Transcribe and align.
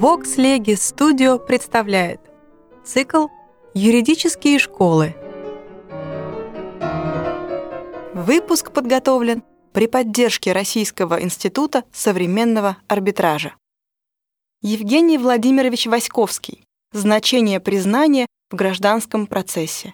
Vox 0.00 0.38
Legis 0.38 0.80
Studio 0.96 1.38
представляет 1.38 2.22
цикл 2.86 3.26
«Юридические 3.74 4.58
школы». 4.58 5.14
Выпуск 8.14 8.72
подготовлен 8.72 9.42
при 9.74 9.88
поддержке 9.88 10.52
Российского 10.52 11.22
института 11.22 11.84
современного 11.92 12.78
арбитража. 12.88 13.54
Евгений 14.62 15.18
Владимирович 15.18 15.84
Васьковский. 15.84 16.64
Значение 16.92 17.60
признания 17.60 18.26
в 18.50 18.54
гражданском 18.56 19.26
процессе. 19.26 19.92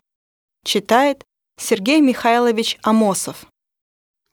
Читает 0.64 1.24
Сергей 1.58 2.00
Михайлович 2.00 2.78
Амосов. 2.84 3.44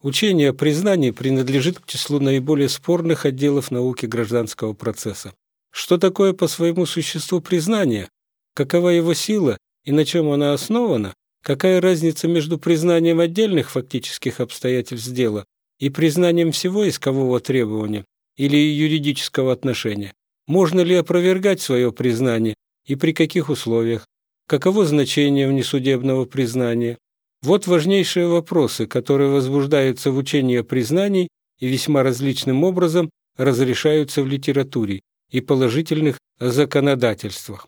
Учение 0.03 0.51
о 0.51 0.53
признании 0.53 1.09
принадлежит 1.09 1.79
к 1.79 1.87
числу 1.87 2.19
наиболее 2.19 2.69
спорных 2.69 3.25
отделов 3.25 3.71
науки 3.71 4.05
гражданского 4.05 4.73
процесса. 4.73 5.33
Что 5.73 5.97
такое 5.97 6.33
по 6.33 6.47
своему 6.47 6.85
существу 6.85 7.41
признание? 7.41 8.07
Какова 8.53 8.89
его 8.89 9.15
сила 9.15 9.57
и 9.83 9.91
на 9.91 10.05
чем 10.05 10.29
она 10.29 10.53
основана? 10.53 11.15
Какая 11.43 11.81
разница 11.81 12.27
между 12.27 12.59
признанием 12.59 13.19
отдельных 13.19 13.71
фактических 13.71 14.39
обстоятельств 14.39 15.09
дела 15.09 15.45
и 15.79 15.89
признанием 15.89 16.51
всего 16.51 16.87
искового 16.87 17.39
требования 17.39 18.05
или 18.37 18.55
юридического 18.55 19.51
отношения? 19.51 20.13
Можно 20.45 20.81
ли 20.81 20.93
опровергать 20.93 21.59
свое 21.59 21.91
признание 21.91 22.53
и 22.85 22.95
при 22.95 23.11
каких 23.11 23.49
условиях? 23.49 24.05
Каково 24.47 24.85
значение 24.85 25.47
внесудебного 25.47 26.25
признания? 26.25 26.99
Вот 27.41 27.65
важнейшие 27.65 28.27
вопросы, 28.27 28.85
которые 28.85 29.31
возбуждаются 29.31 30.11
в 30.11 30.17
учении 30.17 30.57
о 30.57 30.63
признании 30.63 31.29
и 31.59 31.67
весьма 31.67 32.03
различным 32.03 32.63
образом 32.63 33.09
разрешаются 33.37 34.21
в 34.21 34.27
литературе 34.27 35.01
и 35.33 35.41
положительных 35.41 36.17
законодательствах. 36.39 37.67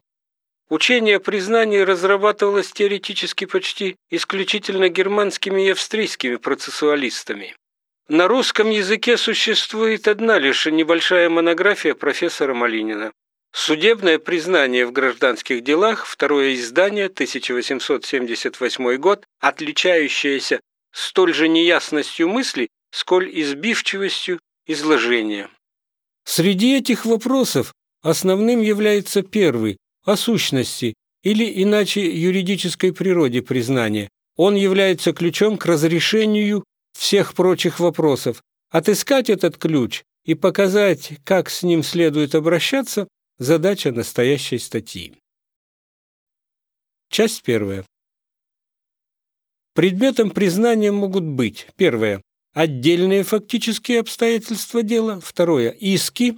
Учение 0.69 1.17
о 1.17 1.19
признании 1.19 1.79
разрабатывалось 1.79 2.71
теоретически 2.71 3.45
почти 3.45 3.97
исключительно 4.09 4.87
германскими 4.89 5.67
и 5.67 5.71
австрийскими 5.71 6.37
процессуалистами. 6.37 7.55
На 8.07 8.27
русском 8.27 8.69
языке 8.69 9.17
существует 9.17 10.07
одна 10.07 10.37
лишь 10.39 10.65
небольшая 10.67 11.29
монография 11.29 11.95
профессора 11.95 12.53
Малинина. 12.53 13.11
Судебное 13.51 14.19
признание 14.19 14.85
в 14.85 14.91
гражданских 14.91 15.63
делах, 15.63 16.05
второе 16.05 16.53
издание, 16.53 17.05
1878 17.05 18.97
год, 18.97 19.25
отличающееся 19.39 20.59
столь 20.91 21.33
же 21.33 21.47
неясностью 21.47 22.29
мысли, 22.29 22.67
сколь 22.91 23.29
избивчивостью 23.31 24.39
изложения. 24.67 25.49
Среди 26.25 26.75
этих 26.77 27.05
вопросов 27.05 27.73
основным 28.01 28.61
является 28.61 29.21
первый– 29.21 29.77
о 30.03 30.17
сущности, 30.17 30.93
или 31.23 31.63
иначе 31.63 32.01
юридической 32.05 32.91
природе 32.91 33.41
признания. 33.41 34.09
Он 34.35 34.55
является 34.55 35.13
ключом 35.13 35.57
к 35.57 35.65
разрешению 35.65 36.63
всех 36.93 37.33
прочих 37.33 37.79
вопросов. 37.79 38.43
Отыскать 38.69 39.29
этот 39.29 39.57
ключ 39.57 40.03
и 40.25 40.35
показать, 40.35 41.13
как 41.23 41.49
с 41.49 41.63
ним 41.63 41.81
следует 41.81 42.35
обращаться, 42.35 43.07
Задача 43.37 43.91
настоящей 43.91 44.57
статьи. 44.59 45.13
Часть 47.09 47.43
первая. 47.43 47.85
Предметом 49.73 50.31
признания 50.31 50.93
могут 50.93 51.25
быть 51.25 51.67
первое– 51.75 52.21
отдельные 52.55 53.23
фактические 53.23 53.99
обстоятельства 53.99 54.81
дела, 54.81 55.19
второе– 55.19 55.69
иски, 55.79 56.37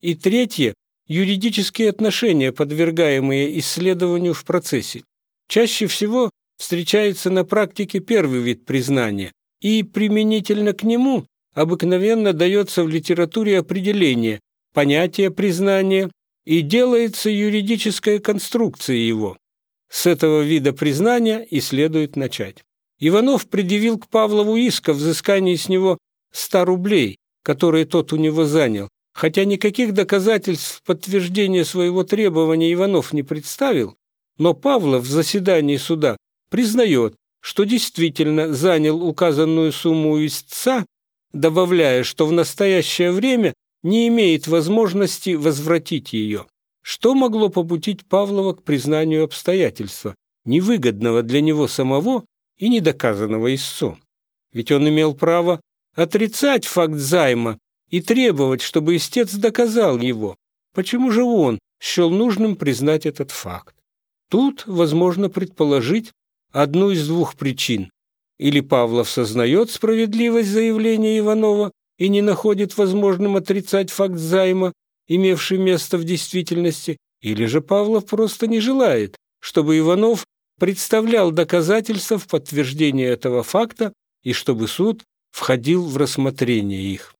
и 0.00 0.14
третье– 0.14 0.74
юридические 1.08 1.90
отношения, 1.90 2.52
подвергаемые 2.52 3.58
исследованию 3.58 4.34
в 4.34 4.44
процессе. 4.44 5.02
Чаще 5.48 5.86
всего 5.86 6.30
встречается 6.58 7.30
на 7.30 7.44
практике 7.44 7.98
первый 7.98 8.40
вид 8.40 8.66
признания, 8.66 9.32
и 9.60 9.82
применительно 9.82 10.74
к 10.74 10.82
нему 10.82 11.24
обыкновенно 11.54 12.32
дается 12.34 12.84
в 12.84 12.88
литературе 12.88 13.58
определение 13.58 14.40
понятия 14.74 15.30
признания, 15.30 16.10
и 16.44 16.60
делается 16.60 17.30
юридическая 17.30 18.18
конструкция 18.18 18.96
его. 18.96 19.38
С 19.88 20.04
этого 20.06 20.42
вида 20.42 20.74
признания 20.74 21.42
и 21.42 21.60
следует 21.60 22.16
начать. 22.16 22.62
Иванов 22.98 23.48
предъявил 23.48 23.98
к 23.98 24.08
Павлову 24.08 24.56
иск 24.56 24.88
о 24.88 24.92
взыскании 24.92 25.56
с 25.56 25.68
него 25.68 25.98
100 26.32 26.64
рублей, 26.64 27.16
которые 27.42 27.84
тот 27.84 28.12
у 28.12 28.16
него 28.16 28.44
занял, 28.44 28.88
хотя 29.12 29.44
никаких 29.44 29.92
доказательств 29.94 30.82
подтверждения 30.84 31.64
своего 31.64 32.04
требования 32.04 32.72
Иванов 32.72 33.12
не 33.12 33.22
представил, 33.22 33.96
но 34.38 34.54
Павлов 34.54 35.04
в 35.04 35.10
заседании 35.10 35.76
суда 35.76 36.16
признает, 36.50 37.14
что 37.40 37.64
действительно 37.64 38.52
занял 38.52 39.02
указанную 39.02 39.72
сумму 39.72 40.24
истца, 40.24 40.86
добавляя, 41.32 42.02
что 42.02 42.26
в 42.26 42.32
настоящее 42.32 43.12
время 43.12 43.54
не 43.82 44.08
имеет 44.08 44.46
возможности 44.46 45.34
возвратить 45.34 46.12
ее. 46.12 46.46
Что 46.82 47.14
могло 47.14 47.48
побудить 47.48 48.06
Павлова 48.06 48.54
к 48.54 48.62
признанию 48.62 49.24
обстоятельства, 49.24 50.14
невыгодного 50.44 51.22
для 51.22 51.40
него 51.40 51.68
самого 51.68 52.24
и 52.58 52.68
недоказанного 52.68 53.54
истцом? 53.54 54.00
Ведь 54.52 54.70
он 54.70 54.88
имел 54.88 55.14
право 55.14 55.60
отрицать 55.94 56.64
факт 56.64 56.94
займа 56.94 57.58
и 57.90 58.00
требовать, 58.00 58.62
чтобы 58.62 58.96
истец 58.96 59.34
доказал 59.34 59.98
его. 59.98 60.36
Почему 60.74 61.10
же 61.10 61.22
он 61.22 61.58
счел 61.80 62.10
нужным 62.10 62.56
признать 62.56 63.06
этот 63.06 63.30
факт? 63.30 63.74
Тут 64.30 64.64
возможно 64.66 65.28
предположить 65.28 66.12
одну 66.52 66.90
из 66.90 67.06
двух 67.06 67.36
причин. 67.36 67.90
Или 68.38 68.60
Павлов 68.60 69.08
сознает 69.08 69.70
справедливость 69.70 70.48
заявления 70.48 71.18
Иванова 71.18 71.70
и 71.98 72.08
не 72.08 72.22
находит 72.22 72.76
возможным 72.76 73.36
отрицать 73.36 73.90
факт 73.90 74.16
займа, 74.16 74.72
имевший 75.06 75.58
место 75.58 75.98
в 75.98 76.04
действительности, 76.04 76.96
или 77.20 77.46
же 77.46 77.60
Павлов 77.60 78.06
просто 78.06 78.46
не 78.46 78.60
желает, 78.60 79.16
чтобы 79.40 79.78
Иванов 79.78 80.26
представлял 80.58 81.30
доказательства 81.30 82.18
в 82.18 82.26
подтверждение 82.26 83.08
этого 83.08 83.42
факта 83.42 83.92
и 84.22 84.32
чтобы 84.32 84.68
суд 84.68 85.02
входил 85.30 85.86
в 85.86 85.96
рассмотрение 85.96 86.82
их. 86.82 87.14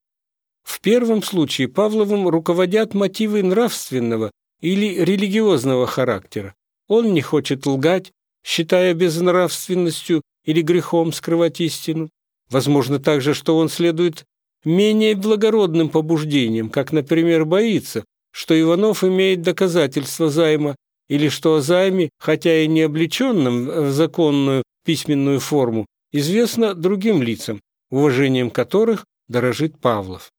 В 0.62 0.81
первом 0.81 1.22
случае 1.22 1.69
Павловым 1.69 2.28
руководят 2.28 2.95
мотивы 2.95 3.43
нравственного 3.43 4.31
или 4.61 5.05
религиозного 5.05 5.87
характера. 5.87 6.55
Он 6.89 7.12
не 7.12 7.21
хочет 7.21 7.67
лгать, 7.67 8.12
считая 8.45 8.95
безнравственностью 8.95 10.22
или 10.45 10.62
грехом 10.62 11.12
скрывать 11.12 11.61
истину. 11.61 12.09
Возможно 12.51 12.99
также, 12.99 13.34
что 13.34 13.56
он 13.56 13.69
следует 13.69 14.25
менее 14.65 15.16
благородным 15.16 15.89
побуждением, 15.89 16.71
как, 16.71 16.93
например, 16.93 17.45
боится, 17.45 18.05
что 18.33 18.59
Иванов 18.59 19.05
имеет 19.05 19.43
доказательства 19.43 20.31
займа 20.31 20.77
или 21.09 21.28
что 21.28 21.56
о 21.56 21.60
займе, 21.60 22.10
хотя 22.19 22.62
и 22.62 22.66
не 22.66 22.82
облеченном 22.82 23.66
в 23.66 23.91
законную 23.92 24.62
письменную 24.84 25.41
форму, 25.41 25.87
известно 26.12 26.75
другим 26.75 27.22
лицам, 27.22 27.60
уважением 27.91 28.50
которых 28.50 29.04
дорожит 29.28 29.78
Павлов. 29.78 30.31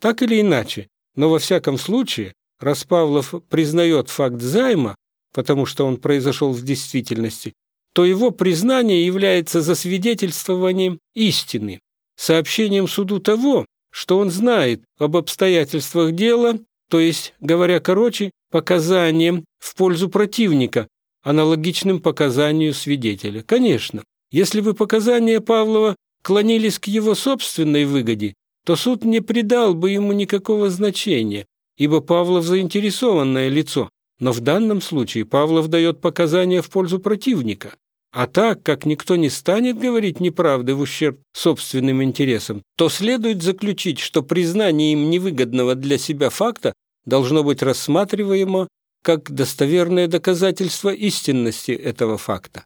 Так 0.00 0.22
или 0.22 0.40
иначе, 0.40 0.88
но 1.16 1.30
во 1.30 1.38
всяком 1.38 1.78
случае, 1.78 2.32
раз 2.60 2.84
Павлов 2.84 3.34
признает 3.48 4.10
факт 4.10 4.40
займа, 4.40 4.94
потому 5.32 5.66
что 5.66 5.86
он 5.86 5.96
произошел 5.96 6.52
в 6.52 6.62
действительности, 6.62 7.52
то 7.92 8.04
его 8.04 8.30
признание 8.30 9.06
является 9.06 9.60
засвидетельствованием 9.60 10.98
истины, 11.14 11.80
сообщением 12.16 12.88
суду 12.88 13.20
того, 13.20 13.66
что 13.90 14.18
он 14.18 14.30
знает 14.30 14.82
об 14.98 15.16
обстоятельствах 15.16 16.12
дела, 16.12 16.58
то 16.90 16.98
есть, 17.00 17.34
говоря 17.40 17.80
короче, 17.80 18.30
показанием 18.54 19.44
в 19.58 19.74
пользу 19.74 20.08
противника, 20.08 20.86
аналогичным 21.24 21.98
показанию 22.00 22.72
свидетеля. 22.72 23.42
Конечно, 23.42 24.04
если 24.30 24.60
бы 24.60 24.74
показания 24.74 25.40
Павлова 25.40 25.96
клонились 26.22 26.78
к 26.78 26.86
его 26.86 27.16
собственной 27.16 27.84
выгоде, 27.84 28.34
то 28.64 28.76
суд 28.76 29.04
не 29.04 29.20
придал 29.20 29.74
бы 29.74 29.90
ему 29.90 30.12
никакого 30.12 30.70
значения, 30.70 31.46
ибо 31.76 32.00
Павлов 32.00 32.44
заинтересованное 32.44 33.48
лицо, 33.48 33.90
но 34.20 34.30
в 34.30 34.38
данном 34.38 34.80
случае 34.80 35.24
Павлов 35.24 35.66
дает 35.66 36.00
показания 36.00 36.62
в 36.62 36.70
пользу 36.70 37.00
противника. 37.00 37.74
А 38.12 38.28
так 38.28 38.62
как 38.62 38.86
никто 38.86 39.16
не 39.16 39.30
станет 39.30 39.80
говорить 39.80 40.20
неправды 40.20 40.76
в 40.76 40.80
ущерб 40.80 41.18
собственным 41.32 42.04
интересам, 42.04 42.62
то 42.76 42.88
следует 42.88 43.42
заключить, 43.42 43.98
что 43.98 44.22
признание 44.22 44.92
им 44.92 45.10
невыгодного 45.10 45.74
для 45.74 45.98
себя 45.98 46.30
факта 46.30 46.72
должно 47.04 47.44
быть 47.44 47.62
рассматриваемо 47.62 48.68
как 49.02 49.30
достоверное 49.30 50.08
доказательство 50.08 50.88
истинности 50.90 51.72
этого 51.72 52.16
факта. 52.16 52.64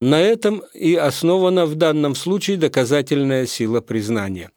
На 0.00 0.20
этом 0.20 0.62
и 0.74 0.94
основана 0.94 1.66
в 1.66 1.74
данном 1.74 2.14
случае 2.14 2.56
доказательная 2.56 3.46
сила 3.46 3.80
признания. 3.80 4.50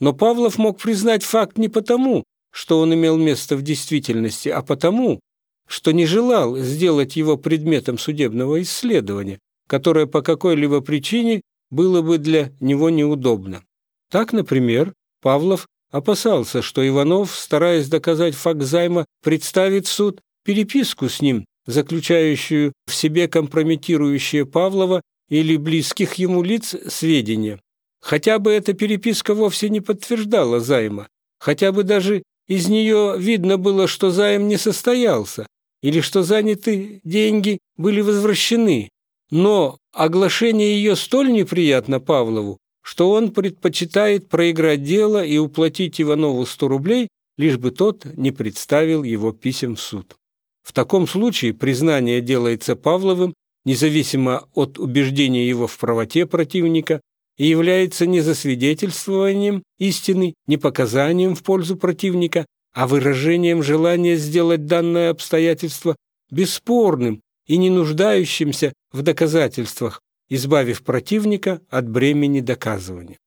Но 0.00 0.12
Павлов 0.12 0.58
мог 0.58 0.78
признать 0.80 1.22
факт 1.22 1.58
не 1.58 1.68
потому, 1.68 2.24
что 2.52 2.80
он 2.80 2.94
имел 2.94 3.16
место 3.16 3.56
в 3.56 3.62
действительности, 3.62 4.48
а 4.48 4.62
потому, 4.62 5.20
что 5.66 5.92
не 5.92 6.06
желал 6.06 6.56
сделать 6.58 7.16
его 7.16 7.36
предметом 7.36 7.98
судебного 7.98 8.62
исследования, 8.62 9.38
которое 9.66 10.06
по 10.06 10.22
какой-либо 10.22 10.80
причине 10.80 11.42
было 11.70 12.00
бы 12.00 12.18
для 12.18 12.52
него 12.60 12.90
неудобно. 12.90 13.62
Так, 14.10 14.32
например, 14.32 14.94
Павлов 15.20 15.66
опасался, 15.90 16.62
что 16.62 16.86
Иванов, 16.86 17.34
стараясь 17.34 17.88
доказать 17.88 18.34
факт 18.34 18.62
займа, 18.62 19.06
представит 19.22 19.86
суд 19.86 20.20
переписку 20.44 21.08
с 21.08 21.20
ним, 21.20 21.44
заключающую 21.66 22.72
в 22.86 22.94
себе 22.94 23.28
компрометирующие 23.28 24.46
Павлова 24.46 25.02
или 25.28 25.56
близких 25.56 26.14
ему 26.14 26.42
лиц 26.42 26.74
сведения. 26.88 27.60
Хотя 28.00 28.38
бы 28.38 28.52
эта 28.52 28.72
переписка 28.72 29.34
вовсе 29.34 29.68
не 29.68 29.80
подтверждала 29.80 30.60
займа, 30.60 31.08
хотя 31.38 31.72
бы 31.72 31.82
даже 31.82 32.22
из 32.46 32.68
нее 32.68 33.16
видно 33.18 33.58
было, 33.58 33.86
что 33.86 34.10
займ 34.10 34.48
не 34.48 34.56
состоялся, 34.56 35.46
или 35.82 36.00
что 36.00 36.22
занятые 36.22 37.00
деньги 37.04 37.58
были 37.76 38.00
возвращены. 38.00 38.88
Но 39.30 39.76
оглашение 39.92 40.76
ее 40.76 40.96
столь 40.96 41.32
неприятно 41.32 42.00
Павлову, 42.00 42.58
что 42.88 43.10
он 43.10 43.32
предпочитает 43.32 44.30
проиграть 44.30 44.82
дело 44.82 45.22
и 45.22 45.36
уплатить 45.36 46.00
Иванову 46.00 46.46
100 46.46 46.68
рублей, 46.68 47.08
лишь 47.36 47.58
бы 47.58 47.70
тот 47.70 48.06
не 48.16 48.30
представил 48.30 49.02
его 49.02 49.30
писем 49.30 49.76
в 49.76 49.80
суд. 49.82 50.16
В 50.62 50.72
таком 50.72 51.06
случае 51.06 51.52
признание 51.52 52.22
делается 52.22 52.76
Павловым, 52.76 53.34
независимо 53.66 54.48
от 54.54 54.78
убеждения 54.78 55.46
его 55.46 55.66
в 55.66 55.76
правоте 55.76 56.24
противника, 56.24 57.02
и 57.36 57.46
является 57.46 58.06
не 58.06 58.22
засвидетельствованием 58.22 59.64
истины, 59.78 60.32
не 60.46 60.56
показанием 60.56 61.34
в 61.34 61.42
пользу 61.42 61.76
противника, 61.76 62.46
а 62.72 62.86
выражением 62.86 63.62
желания 63.62 64.16
сделать 64.16 64.64
данное 64.64 65.10
обстоятельство 65.10 65.94
бесспорным 66.30 67.20
и 67.46 67.58
не 67.58 67.68
нуждающимся 67.68 68.72
в 68.92 69.02
доказательствах, 69.02 70.00
избавив 70.28 70.82
противника 70.82 71.60
от 71.68 71.88
бремени 71.88 72.40
доказывания. 72.40 73.18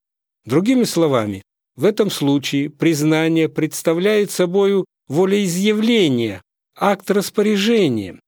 Другими 0.45 0.83
словами, 0.83 1.43
в 1.75 1.85
этом 1.85 2.09
случае 2.09 2.69
признание 2.69 3.49
представляет 3.49 4.31
собою 4.31 4.85
волеизъявление, 5.07 6.41
акт 6.75 7.11
распоряжения, 7.11 8.19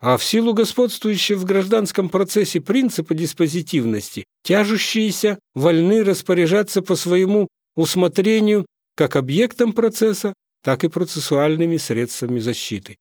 а 0.00 0.16
в 0.16 0.24
силу 0.24 0.54
господствующего 0.54 1.38
в 1.38 1.44
гражданском 1.44 2.08
процессе 2.08 2.60
принципа 2.60 3.14
диспозитивности 3.14 4.24
тяжущиеся 4.42 5.38
вольны 5.54 6.02
распоряжаться 6.02 6.80
по 6.80 6.96
своему 6.96 7.48
усмотрению 7.76 8.66
как 8.96 9.16
объектом 9.16 9.72
процесса, 9.72 10.32
так 10.62 10.84
и 10.84 10.88
процессуальными 10.88 11.76
средствами 11.76 12.38
защиты. 12.38 12.96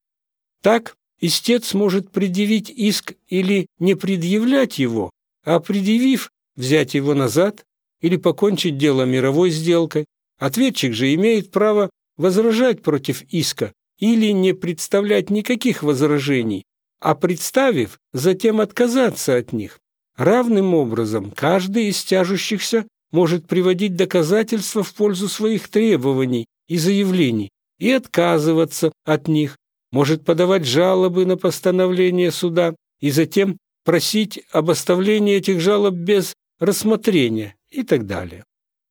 Так, 0.62 0.96
истец 1.20 1.74
может 1.74 2.12
предъявить 2.12 2.70
иск 2.70 3.14
или 3.28 3.68
не 3.80 3.96
предъявлять 3.96 4.80
его, 4.80 5.12
а 5.44 5.60
предъявив, 5.60 6.30
взять 6.56 6.94
его 6.94 7.14
назад 7.14 7.64
или 8.02 8.18
покончить 8.18 8.78
дело 8.78 9.04
мировой 9.04 9.50
сделкой. 9.50 10.06
Ответчик 10.38 10.94
же 10.94 11.14
имеет 11.14 11.52
право 11.52 11.90
возражать 12.18 12.82
против 12.82 13.24
иска 13.24 13.74
или 14.00 14.32
не 14.32 14.54
представлять 14.54 15.30
никаких 15.30 15.84
возражений, 15.84 16.64
а 17.02 17.16
представив, 17.16 17.98
затем 18.14 18.62
отказаться 18.62 19.36
от 19.36 19.54
них. 19.54 19.80
Равным 20.16 20.74
образом 20.74 21.32
каждый 21.32 21.88
из 21.88 22.04
тяжущихся 22.04 22.86
может 23.12 23.48
приводить 23.48 23.96
доказательства 23.96 24.84
в 24.84 24.94
пользу 24.94 25.28
своих 25.28 25.70
требований 25.70 26.46
и 26.68 26.78
заявлений 26.78 27.50
и 27.80 27.92
отказываться 27.92 28.92
от 29.06 29.28
них, 29.28 29.58
может 29.92 30.26
подавать 30.26 30.66
жалобы 30.66 31.26
на 31.26 31.38
постановление 31.38 32.32
суда 32.32 32.76
и 33.00 33.12
затем 33.12 33.58
просить 33.84 34.42
об 34.52 34.70
оставлении 34.70 35.36
этих 35.36 35.60
жалоб 35.60 35.96
без 35.96 36.34
рассмотрения 36.60 37.56
и 37.70 37.84
так 37.84 38.06
далее. 38.06 38.44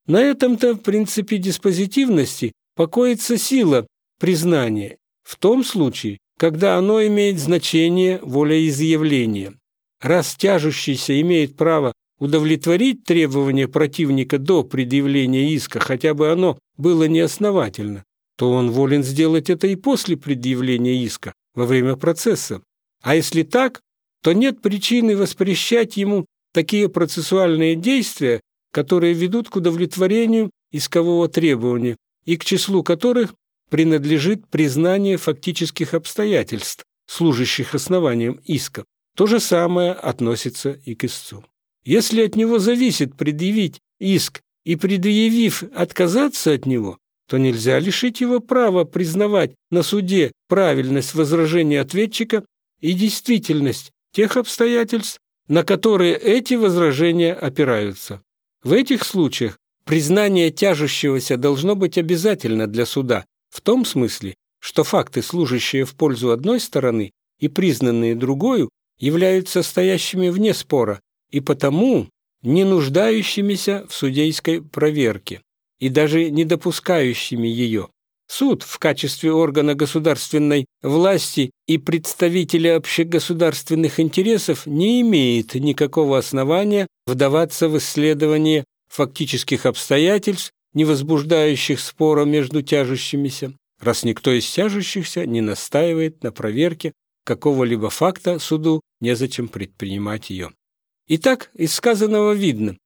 На 0.06 0.21
этом-то 0.23 0.75
в 0.75 0.79
принципе 0.79 1.39
диспозитивности 1.39 2.53
покоится 2.75 3.37
сила 3.37 3.87
признания 4.19 4.97
в 5.23 5.37
том 5.37 5.62
случае, 5.62 6.19
когда 6.39 6.77
оно 6.77 7.05
имеет 7.06 7.39
значение 7.39 8.19
волеизъявления. 8.23 9.55
Раз 10.01 10.35
тяжущийся 10.37 11.21
имеет 11.21 11.56
право 11.56 11.93
удовлетворить 12.19 13.05
требования 13.05 13.69
противника 13.69 14.39
до 14.39 14.65
предъявления 14.65 15.53
иска, 15.55 15.81
хотя 15.81 16.15
бы 16.15 16.31
оно 16.31 16.59
было 16.77 17.05
неосновательно, 17.05 18.05
то 18.38 18.52
он 18.52 18.70
волен 18.70 19.02
сделать 19.02 19.50
это 19.50 19.67
и 19.67 19.75
после 19.75 20.17
предъявления 20.17 21.05
иска, 21.05 21.32
во 21.55 21.67
время 21.67 21.96
процесса. 21.96 22.62
А 23.02 23.17
если 23.17 23.43
так, 23.43 23.81
то 24.23 24.32
нет 24.32 24.62
причины 24.62 25.17
воспрещать 25.17 25.96
ему 25.96 26.25
такие 26.52 26.88
процессуальные 26.88 27.75
действия, 27.75 28.40
которые 28.73 29.12
ведут 29.12 29.49
к 29.49 29.56
удовлетворению 29.56 30.50
искового 30.70 31.29
требования 31.29 31.96
и 32.26 32.37
к 32.37 32.44
числу 32.44 32.85
которых 32.85 33.35
принадлежит 33.70 34.46
признание 34.46 35.17
фактических 35.17 35.94
обстоятельств, 35.94 36.84
служащих 37.08 37.75
основанием 37.75 38.41
иска. 38.44 38.84
То 39.17 39.26
же 39.26 39.41
самое 39.41 39.93
относится 39.93 40.79
и 40.84 40.94
к 40.94 41.05
истцу. 41.05 41.44
Если 41.84 42.23
от 42.23 42.37
него 42.37 42.61
зависит 42.61 43.17
предъявить 43.17 43.81
иск 43.99 44.43
и, 44.64 44.76
предъявив, 44.76 45.64
отказаться 45.75 46.52
от 46.52 46.67
него, 46.67 46.99
то 47.29 47.37
нельзя 47.37 47.79
лишить 47.79 48.21
его 48.23 48.41
права 48.41 48.85
признавать 48.85 49.55
на 49.71 49.83
суде 49.83 50.33
правильность 50.49 51.15
возражения 51.15 51.81
ответчика 51.81 52.45
и 52.81 52.95
действительность 52.95 53.91
тех 54.13 54.39
обстоятельств, 54.39 55.19
на 55.47 55.63
которые 55.63 56.17
эти 56.17 56.55
возражения 56.55 57.35
опираются. 57.35 58.23
В 58.65 58.73
этих 58.73 59.05
случаях 59.05 59.59
признание 59.85 60.51
тяжущегося 60.51 61.37
должно 61.37 61.77
быть 61.77 61.99
обязательно 61.99 62.67
для 62.67 62.87
суда, 62.87 63.27
в 63.51 63.61
том 63.61 63.85
смысле, 63.85 64.35
что 64.59 64.83
факты, 64.83 65.23
служащие 65.23 65.85
в 65.85 65.95
пользу 65.95 66.31
одной 66.31 66.61
стороны 66.61 67.11
и 67.39 67.49
признанные 67.49 68.15
другой, 68.15 68.71
являются 68.99 69.63
стоящими 69.63 70.31
вне 70.31 70.55
спора 70.55 71.01
и 71.31 71.41
потому 71.41 72.09
не 72.43 72.65
нуждающимися 72.65 73.87
в 73.89 73.95
судейской 73.95 74.63
проверке 74.63 75.43
и 75.81 75.89
даже 75.89 76.31
не 76.31 76.44
допускающими 76.44 77.47
ее. 77.49 77.89
Суд 78.31 78.63
в 78.63 78.79
качестве 78.79 79.32
органа 79.32 79.75
государственной 79.75 80.67
власти 80.82 81.51
и 81.67 81.79
представителя 81.79 82.77
общегосударственных 82.77 83.99
интересов 84.01 84.67
не 84.67 85.01
имеет 85.01 85.55
никакого 85.55 86.19
основания 86.19 86.87
вдаваться 87.06 87.69
в 87.69 87.79
исследование 87.79 88.65
фактических 88.89 89.65
обстоятельств, 89.65 90.51
не 90.75 90.85
возбуждающих 90.85 91.81
спора 91.81 92.27
между 92.27 92.61
тяжущимися, 92.61 93.55
раз 93.81 94.05
никто 94.05 94.31
из 94.31 94.49
тяжущихся 94.51 95.25
не 95.25 95.41
настаивает 95.41 96.23
на 96.23 96.31
проверке 96.31 96.93
какого-либо 97.25 97.89
факта 97.89 98.39
суду, 98.39 98.82
незачем 99.01 99.49
предпринимать 99.49 100.31
ее. 100.31 100.51
Итак, 101.08 101.51
из 101.55 101.73
сказанного 101.75 102.32
видно, 102.32 102.77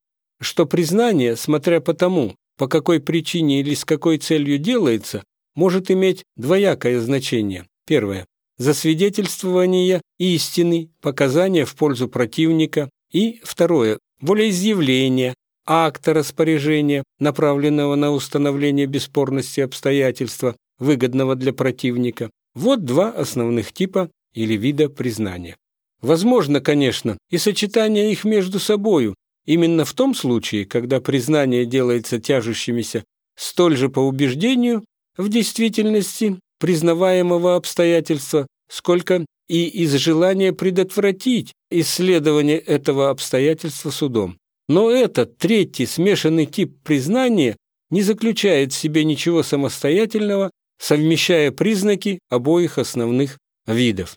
что 0.41 0.67
признание, 0.67 1.37
смотря 1.37 1.81
по 1.81 1.95
тому, 1.95 2.37
по 2.57 2.69
какой 2.69 3.01
причине 3.01 3.61
или 3.61 3.75
с 3.75 3.85
какой 3.85 4.19
целью 4.19 4.59
делается, 4.59 5.23
может 5.55 5.91
иметь 5.91 6.25
двоякое 6.37 7.01
значение. 7.01 7.67
Первое– 7.87 8.27
засвидетельствование 8.59 10.01
истины, 10.19 10.91
показания 11.01 11.65
в 11.65 11.75
пользу 11.75 12.09
противника. 12.09 12.89
И 13.11 13.41
второе– 13.43 13.99
волеизъявление, 14.21 15.35
акта 15.67 16.15
распоряжения, 16.15 17.05
направленного 17.19 17.95
на 17.95 18.11
установление 18.11 18.87
бесспорности 18.87 19.61
обстоятельства, 19.61 20.57
выгодного 20.79 21.35
для 21.35 21.53
противника. 21.53 22.31
Вот 22.55 22.85
два 22.85 23.11
основных 23.11 23.73
типа 23.73 24.11
или 24.35 24.55
вида 24.55 24.89
признания. 24.89 25.57
Возможно, 26.01 26.61
конечно, 26.61 27.17
и 27.31 27.39
сочетание 27.39 28.11
их 28.11 28.25
между 28.25 28.59
собою, 28.59 29.15
именно 29.47 29.85
в 29.85 29.93
том 29.93 30.15
случае, 30.15 30.67
когда 30.67 31.01
признание 31.01 31.67
делается 31.67 32.21
тяжущимися 32.21 33.05
столь 33.37 33.77
же 33.77 33.89
по 33.89 34.01
убеждению, 34.01 34.85
в 35.17 35.29
действительности 35.29 36.39
признаваемого 36.59 37.57
обстоятельства, 37.57 38.47
сколько 38.71 39.27
и 39.49 39.67
из 39.67 39.93
желания 39.95 40.53
предотвратить 40.53 41.53
исследование 41.71 42.59
этого 42.59 43.11
обстоятельства 43.11 43.91
судом. 43.91 44.39
Но 44.69 44.91
этот 44.91 45.37
третий 45.39 45.87
смешанный 45.87 46.47
тип 46.47 46.79
признания 46.83 47.57
не 47.91 48.03
заключает 48.03 48.73
в 48.73 48.77
себе 48.77 49.05
ничего 49.05 49.43
самостоятельного, 49.43 50.51
совмещая 50.79 51.51
признаки 51.51 52.21
обоих 52.31 52.79
основных 52.79 53.39
видов. 53.67 54.17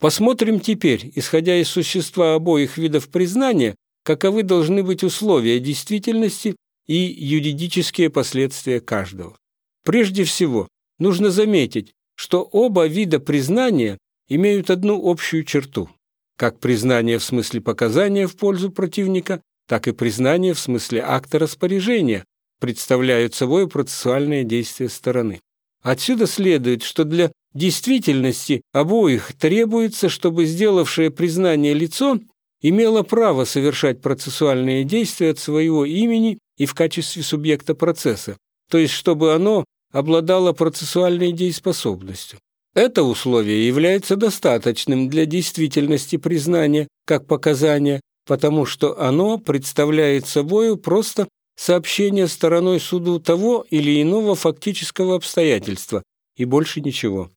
Посмотрим 0.00 0.60
теперь, 0.60 1.12
исходя 1.14 1.56
из 1.60 1.68
существа 1.68 2.34
обоих 2.34 2.78
видов 2.78 3.08
признания, 3.10 3.74
каковы 4.04 4.44
должны 4.44 4.84
быть 4.84 5.02
условия 5.02 5.58
действительности 5.58 6.54
и 6.86 6.94
юридические 6.94 8.10
последствия 8.10 8.80
каждого. 8.80 9.36
Прежде 9.82 10.24
всего, 10.24 10.68
нужно 10.98 11.30
заметить, 11.30 11.92
что 12.14 12.42
оба 12.42 12.86
вида 12.86 13.18
признания 13.18 13.98
имеют 14.28 14.70
одну 14.70 15.10
общую 15.10 15.44
черту. 15.44 15.88
Как 16.36 16.60
признание 16.60 17.18
в 17.18 17.24
смысле 17.24 17.60
показания 17.60 18.26
в 18.26 18.36
пользу 18.36 18.70
противника, 18.70 19.40
так 19.66 19.88
и 19.88 19.92
признание 19.92 20.52
в 20.54 20.58
смысле 20.58 21.02
акта 21.02 21.38
распоряжения 21.38 22.24
представляют 22.60 23.34
собой 23.34 23.68
процессуальные 23.68 24.44
действия 24.44 24.88
стороны. 24.88 25.40
Отсюда 25.82 26.26
следует, 26.26 26.82
что 26.82 27.04
для 27.04 27.30
действительности 27.52 28.62
обоих 28.72 29.32
требуется, 29.34 30.08
чтобы 30.08 30.46
сделавшее 30.46 31.10
признание 31.10 31.74
лицо 31.74 32.18
имело 32.64 33.02
право 33.02 33.44
совершать 33.44 34.00
процессуальные 34.00 34.84
действия 34.84 35.30
от 35.30 35.38
своего 35.38 35.84
имени 35.84 36.38
и 36.56 36.64
в 36.64 36.74
качестве 36.74 37.22
субъекта 37.22 37.74
процесса, 37.74 38.38
то 38.70 38.78
есть 38.78 38.94
чтобы 38.94 39.34
оно 39.34 39.66
обладало 39.92 40.52
процессуальной 40.54 41.32
дееспособностью. 41.32 42.38
Это 42.74 43.02
условие 43.02 43.68
является 43.68 44.16
достаточным 44.16 45.10
для 45.10 45.26
действительности 45.26 46.16
признания 46.16 46.88
как 47.06 47.26
показания, 47.26 48.00
потому 48.26 48.64
что 48.64 48.98
оно 48.98 49.36
представляет 49.36 50.26
собой 50.26 50.76
просто 50.78 51.28
сообщение 51.56 52.26
стороной 52.28 52.80
суду 52.80 53.20
того 53.20 53.66
или 53.68 54.00
иного 54.00 54.34
фактического 54.34 55.16
обстоятельства 55.16 56.02
и 56.36 56.46
больше 56.46 56.80
ничего. 56.80 57.30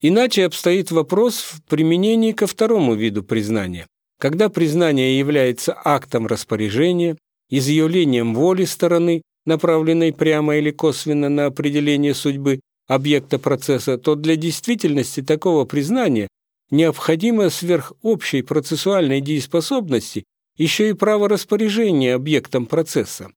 Иначе 0.00 0.44
обстоит 0.44 0.90
вопрос 0.90 1.36
в 1.36 1.62
применении 1.62 2.32
ко 2.32 2.48
второму 2.48 2.94
виду 2.94 3.22
признания. 3.22 3.86
Когда 4.22 4.48
признание 4.48 5.18
является 5.18 5.76
актом 5.84 6.28
распоряжения, 6.28 7.18
изъявлением 7.50 8.36
воли 8.36 8.64
стороны, 8.66 9.22
направленной 9.46 10.12
прямо 10.12 10.58
или 10.58 10.70
косвенно 10.70 11.28
на 11.28 11.46
определение 11.46 12.14
судьбы 12.14 12.60
объекта 12.86 13.40
процесса, 13.40 13.98
то 13.98 14.14
для 14.14 14.36
действительности 14.36 15.22
такого 15.22 15.64
признания 15.64 16.28
необходимо 16.70 17.50
сверх 17.50 17.94
общей 18.00 18.42
процессуальной 18.42 19.20
дееспособности 19.20 20.22
еще 20.56 20.90
и 20.90 20.92
право 20.92 21.28
распоряжения 21.28 22.14
объектом 22.14 22.66
процесса. 22.66 23.32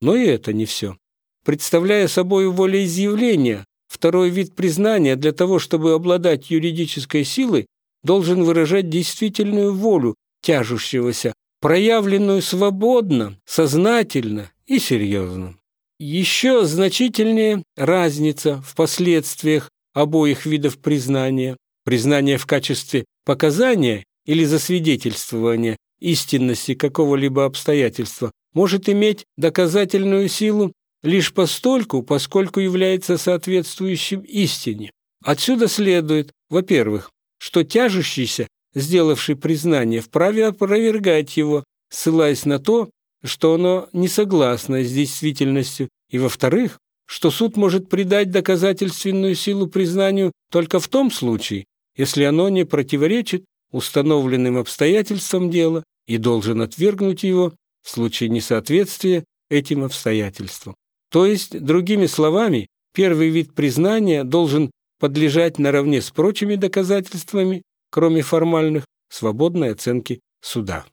Но 0.00 0.14
и 0.14 0.24
это 0.24 0.52
не 0.52 0.66
все. 0.66 0.96
Представляя 1.44 2.06
собой 2.06 2.48
волеизъявление, 2.48 3.64
второй 3.88 4.30
вид 4.30 4.54
признания 4.54 5.16
для 5.16 5.32
того, 5.32 5.58
чтобы 5.58 5.94
обладать 5.94 6.48
юридической 6.52 7.24
силой, 7.24 7.66
должен 8.04 8.44
выражать 8.44 8.88
действительную 8.88 9.74
волю 9.74 10.14
тяжущегося, 10.48 11.34
проявленную 11.60 12.40
свободно, 12.40 13.38
сознательно 13.44 14.50
и 14.66 14.78
серьезно. 14.78 15.58
Еще 15.98 16.64
значительнее 16.64 17.62
разница 17.76 18.62
в 18.62 18.74
последствиях 18.74 19.68
обоих 19.92 20.46
видов 20.46 20.78
признания. 20.78 21.58
Признание 21.84 22.38
в 22.38 22.46
качестве 22.46 23.04
показания 23.26 24.04
или 24.24 24.44
засвидетельствования 24.44 25.76
истинности 26.00 26.74
какого-либо 26.74 27.44
обстоятельства 27.44 28.30
может 28.54 28.88
иметь 28.88 29.26
доказательную 29.36 30.28
силу 30.28 30.72
лишь 31.02 31.34
постольку, 31.34 32.02
поскольку 32.02 32.60
является 32.60 33.18
соответствующим 33.18 34.20
истине. 34.20 34.92
Отсюда 35.22 35.68
следует, 35.68 36.30
во-первых, 36.48 37.10
что 37.38 37.64
тяжущийся, 37.64 38.46
сделавший 38.74 39.36
признание, 39.36 40.00
вправе 40.00 40.46
опровергать 40.46 41.36
его, 41.36 41.64
ссылаясь 41.90 42.44
на 42.44 42.58
то, 42.58 42.90
что 43.24 43.54
оно 43.54 43.88
не 43.92 44.08
согласно 44.08 44.82
с 44.82 44.92
действительностью, 44.92 45.88
и, 46.10 46.18
во-вторых, 46.18 46.78
что 47.06 47.30
суд 47.30 47.56
может 47.56 47.88
придать 47.88 48.30
доказательственную 48.30 49.34
силу 49.34 49.66
признанию 49.66 50.32
только 50.50 50.78
в 50.78 50.88
том 50.88 51.10
случае, 51.10 51.64
если 51.96 52.24
оно 52.24 52.48
не 52.48 52.64
противоречит 52.64 53.44
установленным 53.72 54.58
обстоятельствам 54.58 55.50
дела 55.50 55.84
и 56.06 56.18
должен 56.18 56.60
отвергнуть 56.62 57.22
его 57.22 57.54
в 57.82 57.90
случае 57.90 58.28
несоответствия 58.28 59.24
этим 59.50 59.84
обстоятельствам. 59.84 60.74
То 61.10 61.26
есть, 61.26 61.58
другими 61.58 62.06
словами, 62.06 62.68
первый 62.94 63.30
вид 63.30 63.54
признания 63.54 64.24
должен 64.24 64.70
подлежать 65.00 65.58
наравне 65.58 66.02
с 66.02 66.10
прочими 66.10 66.56
доказательствами, 66.56 67.62
кроме 67.90 68.22
формальных, 68.22 68.84
свободной 69.10 69.72
оценки 69.72 70.20
суда. 70.40 70.84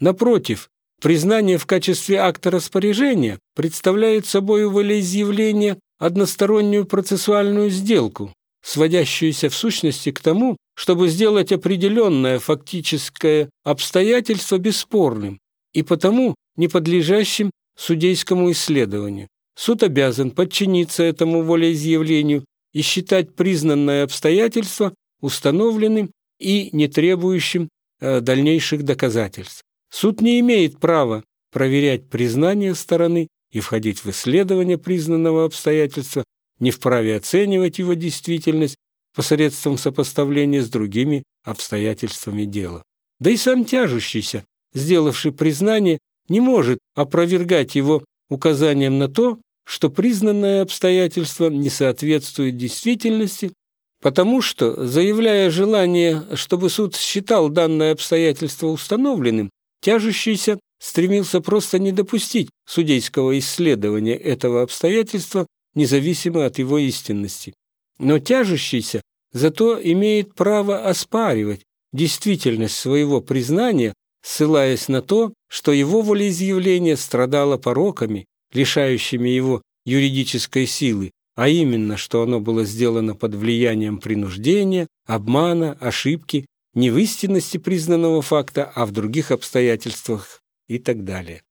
Напротив, 0.00 0.68
Признание 1.00 1.58
в 1.58 1.66
качестве 1.66 2.18
акта 2.18 2.50
распоряжения 2.50 3.38
представляет 3.54 4.26
собой 4.26 4.68
волеизъявление 4.68 5.78
одностороннюю 5.98 6.86
процессуальную 6.86 7.70
сделку, 7.70 8.32
сводящуюся 8.64 9.48
в 9.48 9.54
сущности 9.54 10.10
к 10.10 10.18
тому, 10.18 10.56
чтобы 10.74 11.08
сделать 11.08 11.52
определенное 11.52 12.40
фактическое 12.40 13.48
обстоятельство 13.62 14.58
бесспорным 14.58 15.38
и 15.72 15.84
потому 15.84 16.34
не 16.56 16.66
подлежащим 16.66 17.52
судейскому 17.76 18.50
исследованию. 18.50 19.28
Суд 19.56 19.84
обязан 19.84 20.32
подчиниться 20.32 21.04
этому 21.04 21.42
волеизъявлению 21.42 22.44
и 22.72 22.82
считать 22.82 23.36
признанное 23.36 24.02
обстоятельство 24.02 24.92
установленным 25.20 26.10
и 26.38 26.70
не 26.72 26.88
требующим 26.88 27.68
э, 28.00 28.20
дальнейших 28.20 28.84
доказательств. 28.84 29.62
Суд 29.90 30.20
не 30.20 30.40
имеет 30.40 30.78
права 30.78 31.24
проверять 31.52 32.08
признание 32.08 32.74
стороны 32.74 33.28
и 33.50 33.60
входить 33.60 34.04
в 34.04 34.10
исследование 34.10 34.78
признанного 34.78 35.44
обстоятельства, 35.44 36.24
не 36.60 36.70
вправе 36.70 37.16
оценивать 37.16 37.78
его 37.78 37.94
действительность 37.94 38.76
посредством 39.14 39.78
сопоставления 39.78 40.62
с 40.62 40.68
другими 40.68 41.24
обстоятельствами 41.44 42.44
дела. 42.44 42.82
Да 43.20 43.30
и 43.30 43.36
сам 43.36 43.64
тяжущийся, 43.64 44.44
сделавший 44.74 45.32
признание, 45.32 45.98
не 46.28 46.40
может 46.40 46.78
опровергать 46.94 47.74
его 47.74 48.04
указанием 48.28 48.98
на 48.98 49.08
то, 49.08 49.40
что 49.64 49.90
признанное 49.90 50.62
обстоятельство 50.62 51.48
не 51.48 51.70
соответствует 51.70 52.56
действительности, 52.56 53.52
потому 54.00 54.42
что, 54.42 54.86
заявляя 54.86 55.50
желание, 55.50 56.24
чтобы 56.34 56.70
суд 56.70 56.96
считал 56.96 57.48
данное 57.48 57.92
обстоятельство 57.92 58.68
установленным, 58.68 59.50
Тяжущийся 59.80 60.58
стремился 60.80 61.40
просто 61.40 61.78
не 61.78 61.92
допустить 61.92 62.50
судейского 62.66 63.38
исследования 63.38 64.16
этого 64.16 64.62
обстоятельства, 64.62 65.46
независимо 65.74 66.46
от 66.46 66.58
его 66.58 66.78
истинности. 66.78 67.54
Но 67.98 68.18
тяжущийся 68.18 69.02
зато 69.32 69.80
имеет 69.80 70.34
право 70.34 70.88
оспаривать 70.88 71.62
действительность 71.92 72.76
своего 72.76 73.20
признания, 73.20 73.94
ссылаясь 74.22 74.88
на 74.88 75.02
то, 75.02 75.32
что 75.48 75.72
его 75.72 76.02
волеизъявление 76.02 76.96
страдало 76.96 77.56
пороками, 77.56 78.26
лишающими 78.52 79.28
его 79.28 79.62
юридической 79.84 80.66
силы, 80.66 81.10
а 81.38 81.48
именно, 81.48 81.96
что 81.96 82.22
оно 82.22 82.40
было 82.40 82.64
сделано 82.64 83.14
под 83.14 83.36
влиянием 83.36 83.98
принуждения, 83.98 84.88
обмана, 85.06 85.78
ошибки, 85.80 86.46
не 86.74 86.90
в 86.90 86.98
истинности 86.98 87.58
признанного 87.58 88.22
факта, 88.22 88.64
а 88.74 88.84
в 88.84 88.90
других 88.90 89.30
обстоятельствах 89.30 90.40
и 90.66 90.80
так 90.80 91.04
далее. 91.04 91.42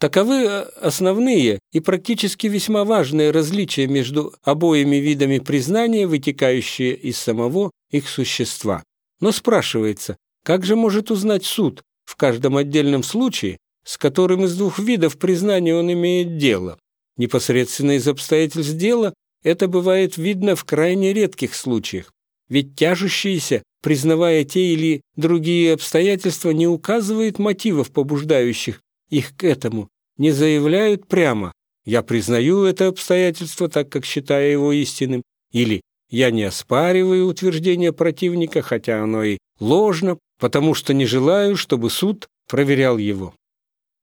Таковы 0.00 0.46
э, 0.46 0.62
основные 0.80 1.58
и 1.72 1.80
практически 1.80 2.46
весьма 2.46 2.86
важные 2.86 3.30
различия 3.30 3.86
между 3.86 4.34
обоими 4.44 4.96
видами 4.96 5.40
признания, 5.40 6.06
вытекающие 6.06 6.94
из 6.94 7.18
самого 7.18 7.70
их 7.90 8.08
существа. 8.08 8.82
Но 9.20 9.30
спрашивается, 9.30 10.16
как 10.42 10.64
же 10.64 10.74
может 10.74 11.10
узнать 11.10 11.44
суд 11.44 11.82
в 12.06 12.16
каждом 12.16 12.56
отдельном 12.56 13.02
случае, 13.02 13.58
с 13.84 13.98
которым 13.98 14.44
из 14.44 14.56
двух 14.56 14.78
видов 14.78 15.18
признания 15.18 15.74
он 15.74 15.92
имеет 15.92 16.38
дело? 16.38 16.78
Непосредственно 17.18 17.92
из 17.92 18.08
обстоятельств 18.08 18.74
дела 18.74 19.12
это 19.44 19.68
бывает 19.68 20.16
видно 20.16 20.56
в 20.56 20.64
крайне 20.64 21.12
редких 21.12 21.54
случаях, 21.54 22.12
ведь 22.48 22.74
тяжущиеся 22.74 23.62
признавая 23.82 24.44
те 24.44 24.72
или 24.72 25.02
другие 25.16 25.74
обстоятельства, 25.74 26.50
не 26.50 26.66
указывает 26.66 27.38
мотивов, 27.38 27.90
побуждающих 27.90 28.80
их 29.08 29.36
к 29.36 29.44
этому, 29.44 29.88
не 30.16 30.30
заявляют 30.30 31.06
прямо 31.06 31.52
«я 31.84 32.02
признаю 32.02 32.64
это 32.64 32.88
обстоятельство, 32.88 33.68
так 33.68 33.88
как 33.88 34.04
считаю 34.04 34.50
его 34.50 34.72
истинным» 34.72 35.22
или 35.52 35.80
«я 36.10 36.30
не 36.30 36.44
оспариваю 36.44 37.26
утверждение 37.26 37.92
противника, 37.92 38.62
хотя 38.62 39.02
оно 39.02 39.24
и 39.24 39.38
ложно, 39.60 40.18
потому 40.38 40.74
что 40.74 40.92
не 40.92 41.06
желаю, 41.06 41.56
чтобы 41.56 41.90
суд 41.90 42.28
проверял 42.48 42.98
его». 42.98 43.34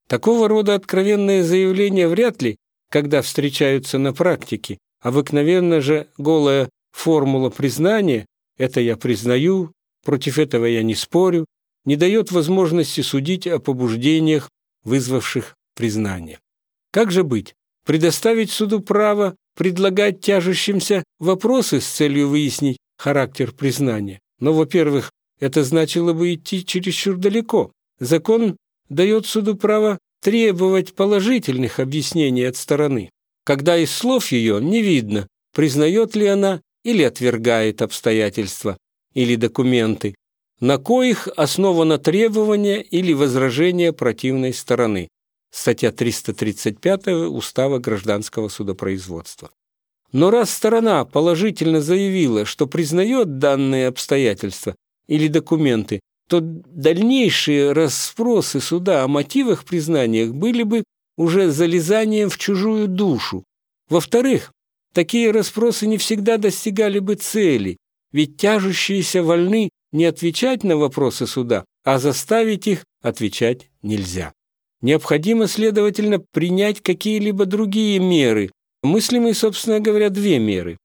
Такого 0.08 0.48
рода 0.48 0.76
откровенные 0.76 1.44
заявления 1.44 2.08
вряд 2.08 2.42
ли, 2.42 2.58
когда 2.96 3.22
встречаются 3.22 3.98
на 3.98 4.14
практике, 4.14 4.78
обыкновенно 5.02 5.82
же 5.82 6.08
голая 6.18 6.70
формула 6.94 7.50
признания 7.50 8.26
это 8.58 8.80
я 8.80 8.96
признаю, 8.96 9.74
против 10.06 10.40
этого 10.40 10.64
я 10.64 10.82
не 10.82 10.96
спорю, 10.96 11.44
не 11.84 11.98
дает 11.98 12.32
возможности 12.32 13.02
судить 13.02 13.48
о 13.48 13.60
побуждениях, 13.60 14.50
вызвавших 14.86 15.56
признание. 15.76 16.40
Как 16.94 17.12
же 17.12 17.26
быть? 17.26 17.54
Предоставить 17.86 18.50
суду 18.50 18.80
право 18.80 19.36
предлагать 19.58 20.22
тяжущимся 20.22 21.04
вопросы 21.20 21.82
с 21.82 21.86
целью 21.88 22.30
выяснить 22.30 22.78
характер 22.98 23.52
признания. 23.52 24.22
Но, 24.40 24.54
во-первых, 24.54 25.12
это 25.42 25.66
значило 25.66 26.14
бы 26.14 26.34
идти 26.34 26.66
чересчур 26.66 27.18
далеко. 27.18 27.74
Закон 28.00 28.56
дает 28.88 29.26
суду 29.26 29.58
право 29.58 29.98
требовать 30.22 30.94
положительных 30.94 31.80
объяснений 31.80 32.44
от 32.44 32.58
стороны, 32.58 33.10
когда 33.44 33.78
из 33.78 33.92
слов 33.92 34.32
ее 34.32 34.62
не 34.62 34.82
видно, 34.82 35.28
признает 35.54 36.16
ли 36.16 36.28
она 36.28 36.62
или 36.84 37.04
отвергает 37.04 37.82
обстоятельства 37.82 38.78
или 39.14 39.36
документы, 39.36 40.16
на 40.60 40.78
коих 40.78 41.28
основано 41.36 41.98
требование 41.98 42.82
или 42.82 43.14
возражение 43.14 43.92
противной 43.92 44.54
стороны. 44.54 45.10
Статья 45.52 45.92
335 45.92 47.08
Устава 47.30 47.80
гражданского 47.80 48.50
судопроизводства. 48.50 49.52
Но 50.12 50.30
раз 50.30 50.50
сторона 50.52 51.06
положительно 51.06 51.82
заявила, 51.82 52.46
что 52.46 52.68
признает 52.68 53.38
данные 53.38 53.88
обстоятельства 53.88 54.76
или 55.08 55.28
документы, 55.28 56.00
то 56.28 56.40
дальнейшие 56.42 57.72
расспросы 57.72 58.60
суда 58.60 59.04
о 59.04 59.08
мотивах 59.08 59.66
признаниях 59.66 60.34
были 60.34 60.64
бы 60.64 60.84
уже 61.18 61.52
залезанием 61.52 62.30
в 62.30 62.38
чужую 62.38 62.88
душу. 62.88 63.44
Во-вторых, 63.90 64.52
такие 64.94 65.32
расспросы 65.32 65.88
не 65.88 65.98
всегда 65.98 66.38
достигали 66.38 67.00
бы 67.00 67.16
цели, 67.16 67.78
ведь 68.12 68.38
тяжущиеся 68.38 69.22
вольны 69.24 69.70
не 69.92 70.06
отвечать 70.06 70.64
на 70.64 70.78
вопросы 70.78 71.28
суда, 71.28 71.64
а 71.84 72.00
заставить 72.00 72.68
их 72.68 72.84
отвечать 73.02 73.70
нельзя. 73.82 74.34
Необходимо, 74.82 75.48
следовательно, 75.48 76.20
принять 76.20 76.82
какие-либо 76.82 77.46
другие 77.46 78.00
меры. 78.00 78.52
Мыслимые, 78.84 79.34
собственно 79.34 79.80
говоря, 79.80 80.10
две 80.10 80.38
меры. 80.38 80.78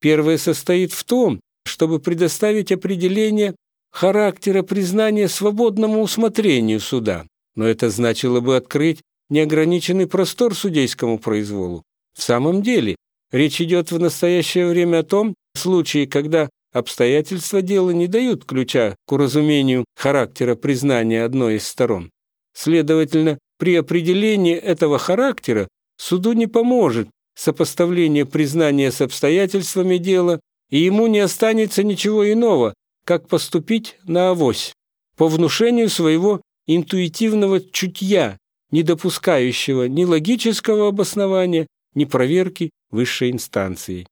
Первая 0.00 0.38
состоит 0.38 0.92
в 0.92 1.04
том, 1.04 1.40
чтобы 1.64 2.00
предоставить 2.00 2.72
определение 2.72 3.54
характера 3.92 4.62
признания 4.62 5.28
свободному 5.28 6.00
усмотрению 6.00 6.80
суда, 6.80 7.26
но 7.54 7.66
это 7.66 7.90
значило 7.90 8.40
бы 8.40 8.56
открыть 8.56 9.02
неограниченный 9.28 10.06
простор 10.06 10.54
судейскому 10.54 11.18
произволу. 11.18 11.82
В 12.16 12.22
самом 12.22 12.62
деле, 12.62 12.96
речь 13.30 13.60
идет 13.60 13.92
в 13.92 13.98
настоящее 13.98 14.66
время 14.66 15.00
о 15.00 15.04
том 15.04 15.34
случае, 15.54 16.06
когда 16.06 16.48
обстоятельства 16.72 17.62
дела 17.62 17.90
не 17.90 18.06
дают 18.06 18.44
ключа 18.44 18.96
к 19.06 19.12
уразумению 19.12 19.84
характера 19.96 20.54
признания 20.54 21.24
одной 21.24 21.56
из 21.56 21.66
сторон. 21.66 22.10
Следовательно, 22.54 23.38
при 23.58 23.76
определении 23.76 24.54
этого 24.56 24.98
характера 24.98 25.68
суду 25.96 26.32
не 26.32 26.46
поможет 26.46 27.08
сопоставление 27.34 28.26
признания 28.26 28.90
с 28.90 29.00
обстоятельствами 29.00 29.98
дела, 29.98 30.40
и 30.70 30.78
ему 30.78 31.06
не 31.06 31.20
останется 31.20 31.82
ничего 31.82 32.30
иного, 32.30 32.74
как 33.04 33.28
поступить 33.28 33.96
на 34.04 34.30
авось, 34.30 34.72
по 35.16 35.28
внушению 35.28 35.88
своего 35.88 36.40
интуитивного 36.66 37.60
чутья, 37.60 38.38
не 38.70 38.82
допускающего 38.82 39.88
ни 39.88 40.04
логического 40.04 40.88
обоснования, 40.88 41.66
ни 41.94 42.04
проверки 42.04 42.70
высшей 42.90 43.30
инстанции. 43.30 44.06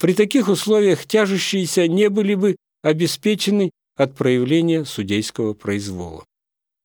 При 0.00 0.14
таких 0.14 0.48
условиях 0.48 1.06
тяжущиеся 1.06 1.88
не 1.88 2.08
были 2.08 2.34
бы 2.34 2.56
обеспечены 2.82 3.70
от 3.96 4.14
проявления 4.14 4.84
судейского 4.84 5.54
произвола. 5.54 6.24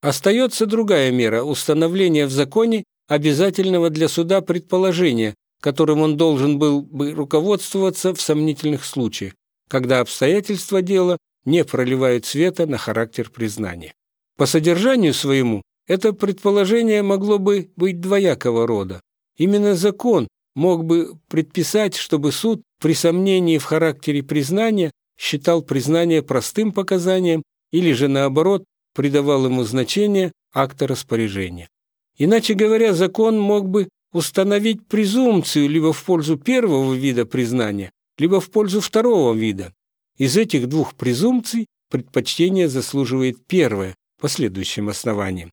Остается 0.00 0.66
другая 0.66 1.10
мера– 1.10 1.42
установления 1.44 2.26
в 2.26 2.30
законе 2.30 2.84
обязательного 3.08 3.90
для 3.90 4.08
суда 4.08 4.40
предположения, 4.40 5.34
которым 5.60 6.00
он 6.00 6.16
должен 6.16 6.58
был 6.58 6.82
бы 6.82 7.12
руководствоваться 7.12 8.14
в 8.14 8.20
сомнительных 8.20 8.84
случаях, 8.84 9.34
когда 9.68 10.00
обстоятельства 10.00 10.80
дела 10.80 11.18
не 11.44 11.64
проливают 11.64 12.26
света 12.26 12.66
на 12.66 12.78
характер 12.78 13.30
признания. 13.30 13.94
По 14.36 14.46
содержанию 14.46 15.14
своему 15.14 15.62
это 15.86 16.12
предположение 16.12 17.02
могло 17.02 17.38
бы 17.38 17.70
быть 17.76 18.00
двоякого 18.00 18.66
рода. 18.66 19.00
Именно 19.36 19.74
закон 19.74 20.28
мог 20.54 20.84
бы 20.84 21.18
предписать, 21.28 21.96
чтобы 21.96 22.32
суд 22.32 22.62
при 22.80 22.94
сомнении 22.94 23.58
в 23.58 23.64
характере 23.64 24.22
признания 24.22 24.92
считал 25.18 25.62
признание 25.62 26.22
простым 26.22 26.72
показанием 26.72 27.42
или 27.72 27.92
же 27.92 28.08
наоборот 28.08 28.64
придавал 28.94 29.46
ему 29.46 29.64
значение 29.64 30.32
акта 30.52 30.86
распоряжения. 30.86 31.68
Иначе 32.18 32.54
говоря, 32.54 32.92
закон 32.92 33.38
мог 33.38 33.68
бы 33.68 33.88
установить 34.12 34.86
презумпцию 34.86 35.68
либо 35.68 35.92
в 35.92 36.04
пользу 36.04 36.36
первого 36.36 36.94
вида 36.94 37.24
признания, 37.26 37.90
либо 38.18 38.40
в 38.40 38.50
пользу 38.50 38.80
второго 38.80 39.34
вида. 39.34 39.72
Из 40.20 40.36
этих 40.36 40.68
двух 40.68 40.96
презумпций 40.96 41.64
предпочтение 41.90 42.68
заслуживает 42.68 43.38
первое 43.46 43.94
по 44.20 44.28
следующим 44.28 44.90
основаниям. 44.90 45.50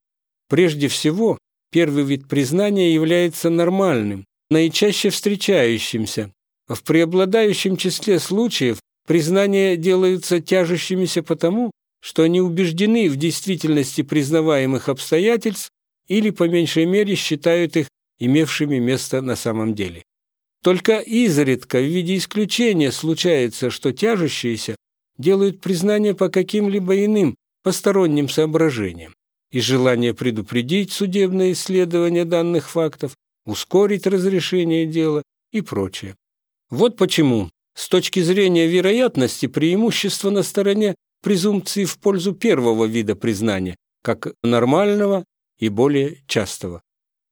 Прежде 0.49 0.89
всего, 0.89 1.37
первый 1.71 2.03
вид 2.03 2.27
признания 2.27 2.93
является 2.93 3.49
нормальным, 3.49 4.25
наичаще 4.49 5.09
встречающимся. 5.09 6.33
В 6.67 6.83
преобладающем 6.83 7.77
числе 7.77 8.19
случаев 8.19 8.81
признания 9.07 9.77
делаются 9.77 10.41
тяжущимися 10.41 11.23
потому, 11.23 11.71
что 12.01 12.23
они 12.23 12.41
убеждены 12.41 13.09
в 13.09 13.15
действительности 13.15 14.01
признаваемых 14.01 14.89
обстоятельств 14.89 15.69
или, 16.09 16.29
по 16.29 16.43
меньшей 16.43 16.83
мере, 16.83 17.15
считают 17.15 17.77
их 17.77 17.87
имевшими 18.19 18.79
место 18.79 19.21
на 19.21 19.37
самом 19.37 19.75
деле. 19.75 20.03
Только 20.67 20.97
изредка 20.99 21.77
в 21.77 21.85
виде 21.85 22.17
исключения 22.17 22.91
случается, 22.91 23.69
что 23.69 23.93
тяжущиеся 23.93 24.75
делают 25.17 25.61
признание 25.61 26.13
по 26.13 26.27
каким-либо 26.27 27.05
иным 27.05 27.37
посторонним 27.63 28.27
соображениям. 28.27 29.15
Из 29.49 29.63
желания 29.63 30.13
предупредить 30.13 30.91
судебное 30.91 31.53
исследование 31.53 32.25
данных 32.25 32.69
фактов, 32.69 33.15
ускорить 33.45 34.05
разрешение 34.05 34.85
дела 34.85 35.23
и 35.53 35.61
прочее. 35.61 36.17
Вот 36.69 36.97
почему, 36.97 37.49
с 37.73 37.87
точки 37.87 38.19
зрения 38.19 38.67
вероятности, 38.67 39.45
преимущество 39.45 40.31
на 40.31 40.43
стороне 40.43 40.95
презумпции 41.23 41.85
в 41.85 41.97
пользу 41.97 42.33
первого 42.33 42.83
вида 42.83 43.15
признания, 43.15 43.77
как 44.03 44.33
нормального 44.43 45.23
и 45.59 45.69
более 45.69 46.21
частого. 46.27 46.81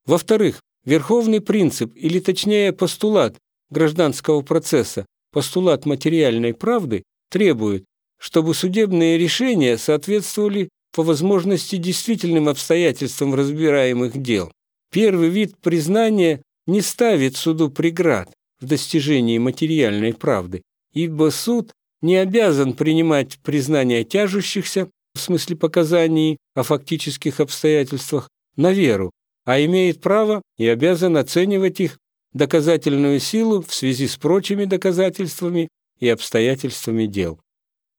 Во-вторых, 0.06 0.62
верховный 0.86 1.41
принцип, 1.41 1.91
или 1.95 2.19
точнее 2.19 2.71
постулат 2.71 3.38
гражданского 3.69 4.41
процесса, 4.41 5.06
постулат 5.32 5.86
материальной 5.86 6.54
правды, 6.54 7.04
требует, 7.30 7.84
чтобы 8.19 8.54
судебные 8.54 9.17
решения 9.17 9.78
соответствовали 9.78 10.69
по 10.93 11.04
возможности 11.04 11.76
действительным 11.76 12.48
обстоятельствам 12.48 13.36
разбираемых 13.36 14.21
дел. 14.21 14.52
Первый 14.91 15.30
вид 15.30 15.58
признания 15.58 16.41
не 16.67 16.82
ставит 16.82 17.36
суду 17.36 17.69
преград 17.69 18.32
в 18.62 18.65
достижении 18.65 19.38
материальной 19.38 20.13
правды, 20.13 20.62
ибо 20.93 21.32
суд 21.32 21.71
не 22.02 22.15
обязан 22.15 22.74
принимать 22.74 23.39
признания 23.39 24.04
тяжущихся, 24.04 24.89
в 25.13 25.19
смысле 25.19 25.56
показаний 25.56 26.38
о 26.54 26.63
фактических 26.63 27.39
обстоятельствах, 27.39 28.30
на 28.56 28.71
веру, 28.71 29.12
а 29.46 29.64
имеет 29.64 30.02
право 30.02 30.42
и 30.58 30.68
обязан 30.68 31.18
оценивать 31.18 31.80
их 31.80 31.98
доказательную 32.34 33.20
силу 33.20 33.62
в 33.62 33.74
связи 33.74 34.08
с 34.08 34.18
прочими 34.18 34.66
доказательствами 34.66 35.70
и 36.00 36.10
обстоятельствами 36.10 37.06
дел. 37.06 37.40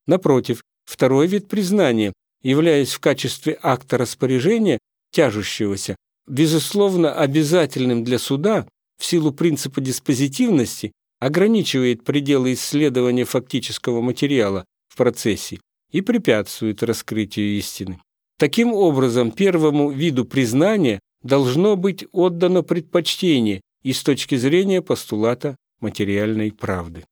Напротив, 0.05 0.61
второй 0.85 1.27
вид 1.27 1.47
признания, 1.47 2.13
являясь 2.43 2.93
в 2.93 2.99
качестве 2.99 3.57
акта 3.61 3.97
распоряжения 3.97 4.77
тяжущегося, 5.11 5.95
безусловно 6.27 7.13
обязательным 7.13 8.03
для 8.03 8.19
суда 8.19 8.67
в 8.99 9.05
силу 9.05 9.31
принципа 9.31 9.81
диспозитивности, 9.81 10.91
ограничивает 11.19 12.03
пределы 12.03 12.53
исследования 12.53 13.25
фактического 13.25 14.01
материала 14.01 14.65
в 14.87 14.97
процессе 14.97 15.59
и 15.91 16.01
препятствует 16.01 16.83
раскрытию 16.83 17.57
истины. 17.57 17.99
Таким 18.37 18.73
образом, 18.73 19.31
первому 19.31 19.89
виду 19.89 20.25
признания 20.25 20.99
должно 21.23 21.75
быть 21.75 22.05
отдано 22.11 22.63
предпочтение 22.63 23.61
и 23.83 23.93
с 23.93 24.03
точки 24.03 24.35
зрения 24.35 24.81
постулата 24.81 25.55
материальной 25.79 26.51
правды. 26.51 27.05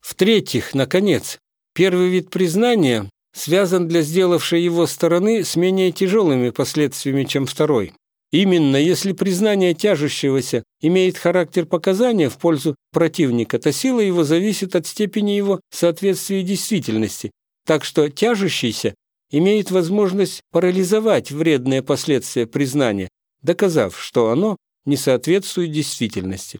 В-третьих, 0.00 0.74
наконец, 0.74 1.38
первый 1.74 2.08
вид 2.08 2.30
признания 2.30 3.08
связан 3.34 3.88
для 3.88 4.02
сделавшей 4.02 4.62
его 4.62 4.86
стороны 4.86 5.44
с 5.44 5.56
менее 5.56 5.92
тяжелыми 5.92 6.50
последствиями, 6.50 7.24
чем 7.24 7.46
второй. 7.46 7.92
Именно 8.30 8.76
если 8.76 9.12
признание 9.12 9.72
тяжущегося 9.72 10.62
имеет 10.82 11.16
характер 11.16 11.64
показания 11.64 12.28
в 12.28 12.36
пользу 12.38 12.74
противника, 12.92 13.58
то 13.58 13.72
сила 13.72 14.00
его 14.00 14.22
зависит 14.22 14.76
от 14.76 14.86
степени 14.86 15.30
его 15.30 15.60
соответствия 15.70 16.42
действительности, 16.42 17.30
так 17.64 17.84
что 17.84 18.10
тяжущийся 18.10 18.94
имеет 19.30 19.70
возможность 19.70 20.40
парализовать 20.52 21.30
вредные 21.30 21.82
последствия 21.82 22.46
признания, 22.46 23.08
доказав, 23.42 24.00
что 24.00 24.30
оно 24.30 24.56
не 24.84 24.96
соответствует 24.96 25.72
действительности. 25.72 26.58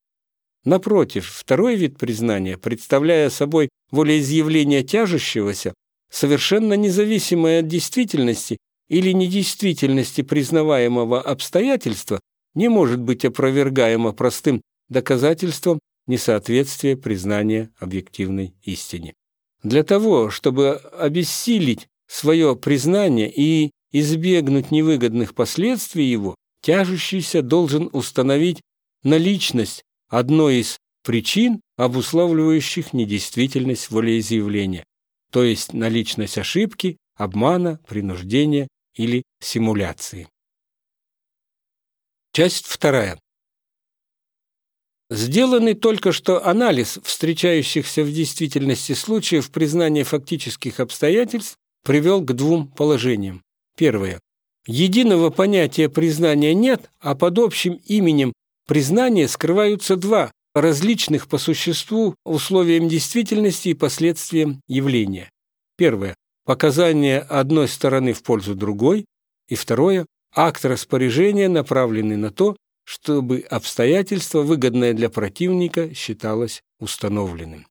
Напротив, 0.65 1.33
второй 1.35 1.77
вид 1.77 1.99
признания, 1.99 2.59
представляя 2.59 3.31
собой 3.31 3.69
волеизъявление 3.91 4.83
тяжущегося, 4.83 5.73
совершенно 6.11 6.75
независимое 6.75 7.61
от 7.61 7.69
действительности 7.69 8.59
или 8.89 9.13
недействительности 9.13 10.23
признаваемого 10.23 11.21
обстоятельства, 11.21 12.21
не 12.55 12.69
может 12.69 13.01
быть 13.01 13.25
опровергаемо 13.25 14.13
простым 14.13 14.63
доказательством 14.89 15.79
несоответствия 16.07 16.97
признания 16.97 17.71
объективной 17.79 18.55
истине. 18.63 19.15
Для 19.63 19.83
того, 19.83 20.31
чтобы 20.31 20.77
обессилить 20.77 21.87
свое 22.07 22.57
признание 22.57 23.31
и 23.31 23.71
избегнуть 23.93 24.71
невыгодных 24.71 25.35
последствий 25.35 26.05
его, 26.05 26.35
тяжущийся 26.69 27.41
должен 27.41 27.89
установить 27.95 28.61
наличность 29.03 29.87
одной 30.07 30.57
из 30.57 30.77
причин, 31.03 31.63
обуславливающих 31.79 32.93
недействительность 32.93 33.91
волеизъявления, 33.91 34.85
то 35.33 35.45
есть 35.45 35.73
наличность 35.73 36.37
ошибки, 36.37 36.99
обмана, 37.17 37.81
принуждения 37.89 38.69
или 38.95 39.23
симуляции. 39.41 40.29
Часть 42.35 42.67
вторая. 42.67 43.19
Сделанный 45.09 45.73
только 45.73 46.13
что 46.13 46.47
анализ 46.47 46.99
встречающихся 47.03 48.03
в 48.03 48.13
действительности 48.13 48.93
случаев 48.93 49.51
признания 49.51 50.05
фактических 50.05 50.81
обстоятельств 50.81 51.57
привел 51.83 52.21
к 52.21 52.35
двум 52.35 52.69
положениям. 52.69 53.43
Первое. 53.75 54.21
Единого 54.69 55.31
понятия 55.31 55.89
признания 55.89 56.53
нет, 56.53 56.91
а 57.01 57.15
под 57.15 57.39
общим 57.39 57.81
именем 57.87 58.35
признания 58.67 59.27
скрываются 59.27 59.97
два 59.97 60.31
различных 60.55 61.27
по 61.27 61.39
существу 61.39 62.15
условиям 62.27 62.87
действительности 62.87 63.71
и 63.71 63.75
последствиям 63.75 64.61
явления. 64.69 65.31
Первое. 65.79 66.15
Показания 66.45 67.21
одной 67.21 67.67
стороны 67.67 68.13
в 68.13 68.23
пользу 68.23 68.55
другой. 68.55 69.07
И 69.49 69.55
второе. 69.55 70.05
Акт 70.35 70.67
распоряжения, 70.67 71.49
направленный 71.49 72.19
на 72.19 72.31
то, 72.31 72.55
чтобы 72.85 73.41
обстоятельство, 73.49 74.43
выгодное 74.43 74.93
для 74.93 75.09
противника, 75.09 75.95
считалось 75.95 76.61
установленным. 76.79 77.67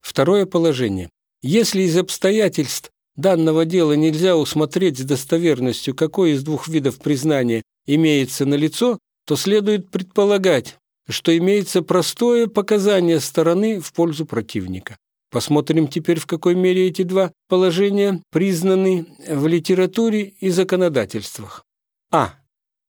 Второе 0.00 0.46
положение. 0.46 1.10
Если 1.42 1.82
из 1.82 1.96
обстоятельств 1.96 2.90
данного 3.18 3.66
дела 3.66 3.92
нельзя 3.92 4.36
усмотреть 4.36 4.98
с 4.98 5.02
достоверностью, 5.02 5.94
какой 5.94 6.30
из 6.30 6.42
двух 6.42 6.68
видов 6.68 6.98
признания 6.98 7.62
имеется 7.86 8.46
налицо, 8.46 8.98
то 9.26 9.36
следует 9.36 9.90
предполагать, 9.90 10.76
что 11.08 11.36
имеется 11.36 11.82
простое 11.82 12.46
показание 12.46 13.20
стороны 13.20 13.80
в 13.80 13.92
пользу 13.92 14.24
противника. 14.24 14.96
Посмотрим 15.30 15.88
теперь, 15.88 16.18
в 16.18 16.26
какой 16.26 16.54
мере 16.54 16.86
эти 16.86 17.02
два 17.02 17.32
положения 17.48 18.22
признаны 18.30 19.06
в 19.28 19.46
литературе 19.46 20.22
и 20.40 20.48
законодательствах. 20.48 21.64
А. 22.10 22.34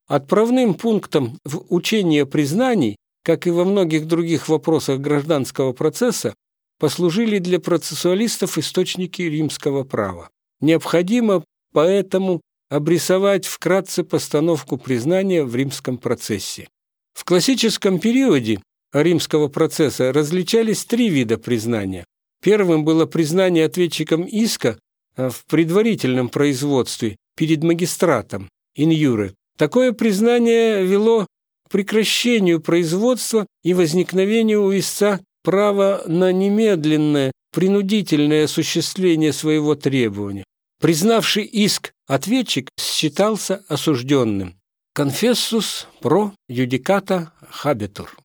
Отправным 0.08 0.74
пунктом 0.74 1.38
в 1.44 1.66
учении 1.70 2.24
признаний, 2.24 2.96
как 3.24 3.46
и 3.46 3.52
во 3.52 3.66
многих 3.66 4.08
других 4.08 4.48
вопросах 4.48 5.00
гражданского 5.00 5.74
процесса, 5.74 6.34
послужили 6.80 7.40
для 7.40 7.60
процессуалистов 7.60 8.58
источники 8.58 9.22
римского 9.22 9.84
права. 9.84 10.30
Необходимо 10.62 11.44
поэтому 11.74 12.42
обрисовать 12.70 13.46
вкратце 13.46 14.04
постановку 14.04 14.78
признания 14.78 15.44
в 15.44 15.56
римском 15.56 15.98
процессе. 15.98 16.68
В 17.14 17.26
классическом 17.26 18.00
периоде 18.00 18.62
римского 18.94 19.48
процесса 19.48 20.14
различались 20.14 20.86
три 20.86 21.10
вида 21.10 21.38
признания. 21.38 22.06
Первым 22.42 22.86
было 22.86 23.06
признание 23.06 23.66
ответчиком 23.66 24.24
иска 24.24 24.80
в 25.18 25.46
предварительном 25.48 26.30
производстве 26.30 27.18
перед 27.36 27.64
магистратом, 27.64 28.50
инюре, 28.76 29.34
Такое 29.60 29.92
признание 29.92 30.86
вело 30.86 31.28
к 31.68 31.72
прекращению 31.72 32.62
производства 32.62 33.46
и 33.62 33.74
возникновению 33.74 34.64
у 34.64 34.72
истца 34.72 35.20
права 35.44 36.04
на 36.08 36.32
немедленное, 36.32 37.32
принудительное 37.52 38.46
осуществление 38.46 39.34
своего 39.34 39.76
требования. 39.76 40.44
Признавший 40.80 41.44
иск 41.44 41.92
ответчик 42.08 42.70
считался 42.80 43.64
осужденным. 43.68 44.60
Конфессус 44.94 45.88
про 46.02 46.34
юдиката 46.48 47.32
хабитур. 47.50 48.18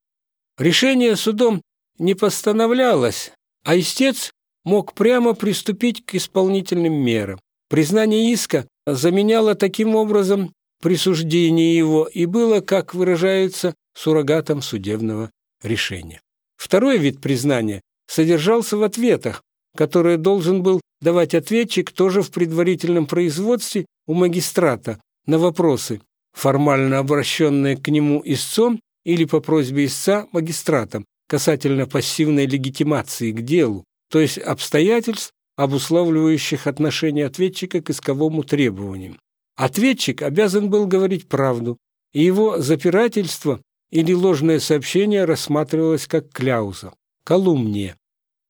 Решение 0.59 1.17
судом 1.17 1.63
не 1.99 2.15
постановлялось, 2.15 3.33
а 3.65 3.77
истец 3.79 4.33
мог 4.65 4.95
прямо 4.95 5.35
приступить 5.35 6.05
к 6.05 6.15
исполнительным 6.15 6.95
мерам. 6.95 7.39
Признание 7.69 8.33
иска 8.33 8.67
заменяло 8.87 9.55
таким 9.55 9.97
образом 9.97 10.53
присуждение 10.81 11.77
его 11.77 12.07
и 12.07 12.27
было, 12.27 12.61
как 12.61 12.95
выражаются, 12.95 13.75
суррогатом 13.97 14.63
судебного 14.63 15.31
решения. 15.63 16.21
Второй 16.65 16.97
вид 16.97 17.21
признания 17.21 17.83
содержался 18.07 18.79
в 18.79 18.85
ответах, 18.85 19.43
которые 19.77 20.17
должен 20.17 20.63
был 20.63 20.81
давать 21.03 21.35
ответчик 21.35 21.93
тоже 21.93 22.23
в 22.23 22.31
предварительном 22.31 23.07
производстве 23.07 23.85
у 24.07 24.15
магистрата 24.15 24.99
на 25.27 25.39
вопросы, 25.39 26.01
формально 26.33 27.01
обращенные 27.01 27.77
к 27.77 27.89
нему 27.89 28.23
истцом 28.25 28.81
или 29.05 29.27
по 29.27 29.41
просьбе 29.41 29.85
истца 29.85 30.27
магистратом 30.33 31.05
касательно 31.29 31.87
пассивной 31.87 32.47
легитимации 32.47 33.31
к 33.33 33.43
делу, 33.43 33.85
то 34.11 34.19
есть 34.19 34.39
обстоятельств, 34.39 35.33
обуславливающих 35.57 36.67
отношение 36.67 37.27
ответчика 37.27 37.83
к 37.83 37.91
исковому 37.91 38.43
требованию. 38.43 39.19
Ответчик 39.57 40.23
обязан 40.23 40.71
был 40.71 40.87
говорить 40.87 41.29
правду, 41.29 41.77
и 42.15 42.25
его 42.25 42.59
запирательство 42.59 43.61
или 43.95 44.13
ложное 44.13 44.59
сообщение 44.59 45.25
рассматривалось 45.25 46.09
как 46.09 46.29
кляуза, 46.33 46.93
колумния, 47.23 47.97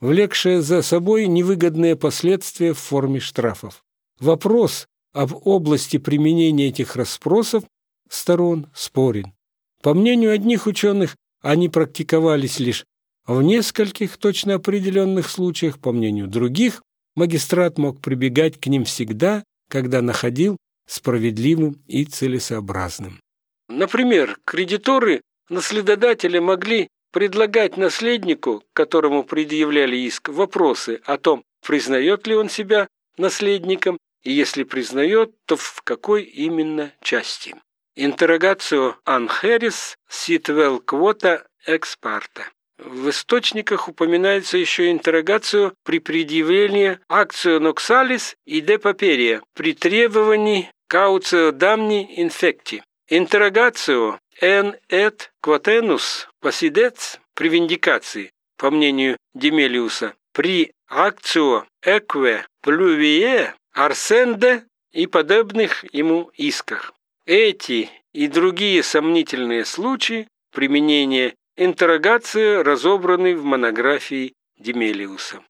влекшая 0.00 0.62
за 0.62 0.80
собой 0.80 1.26
невыгодные 1.26 1.96
последствия 1.96 2.72
в 2.72 2.78
форме 2.78 3.20
штрафов. 3.20 3.84
Вопрос 4.18 4.86
об 5.12 5.34
области 5.46 5.98
применения 5.98 6.68
этих 6.68 6.96
расспросов 6.96 7.62
сторон 8.08 8.68
спорен. 8.74 9.34
По 9.82 9.92
мнению 9.92 10.32
одних 10.32 10.66
ученых, 10.66 11.14
они 11.42 11.68
практиковались 11.68 12.58
лишь 12.58 12.86
в 13.26 13.42
нескольких 13.42 14.16
точно 14.16 14.54
определенных 14.54 15.28
случаях, 15.28 15.78
по 15.78 15.92
мнению 15.92 16.26
других, 16.26 16.82
магистрат 17.16 17.76
мог 17.76 18.00
прибегать 18.00 18.58
к 18.58 18.66
ним 18.66 18.84
всегда, 18.84 19.44
когда 19.68 20.00
находил 20.00 20.56
справедливым 20.86 21.82
и 21.86 22.06
целесообразным. 22.06 23.20
Например, 23.68 24.38
кредиторы 24.46 25.20
наследодателя 25.48 26.40
могли 26.40 26.88
предлагать 27.12 27.76
наследнику, 27.76 28.64
которому 28.72 29.22
предъявляли 29.22 29.96
иск, 29.96 30.28
вопросы 30.28 31.00
о 31.04 31.16
том, 31.16 31.44
признает 31.64 32.26
ли 32.26 32.34
он 32.34 32.48
себя 32.48 32.88
наследником, 33.16 33.98
и 34.24 34.32
если 34.32 34.64
признает, 34.64 35.32
то 35.46 35.56
в 35.56 35.82
какой 35.82 36.24
именно 36.24 36.92
части. 37.02 37.54
Интеррогацию 37.94 38.96
анхерис 39.04 39.96
ситвел 40.08 40.80
квота 40.80 41.46
экспарта. 41.66 42.46
В 42.78 43.08
источниках 43.10 43.88
упоминается 43.88 44.58
еще 44.58 44.90
интеррогацию 44.90 45.74
при 45.84 46.00
предъявлении 46.00 46.98
акцию 47.08 47.60
ноксалис 47.60 48.34
и 48.44 48.60
де 48.60 48.78
паперия 48.78 49.42
при 49.54 49.74
требовании 49.74 50.70
кауцио 50.88 51.52
дамни 51.52 52.20
инфекти. 52.20 52.82
Интеррогацию 53.08 54.18
эн 54.40 54.76
эт 54.88 55.30
квотенус 55.42 56.28
посидец 56.40 57.20
при 57.34 57.50
виндикации, 57.50 58.30
по 58.56 58.70
мнению 58.70 59.18
Демелиуса, 59.34 60.14
при 60.32 60.72
акцио 60.88 61.64
экве 61.82 62.46
плювие 62.62 63.54
арсенде 63.72 64.64
и 64.92 65.06
подобных 65.06 65.84
ему 65.92 66.30
исках. 66.34 66.94
Эти 67.26 67.90
и 68.14 68.26
другие 68.26 68.82
сомнительные 68.82 69.66
случаи 69.66 70.28
применения 70.50 71.34
интеррогации 71.56 72.62
разобраны 72.62 73.36
в 73.36 73.44
монографии 73.44 74.32
Демелиуса. 74.58 75.42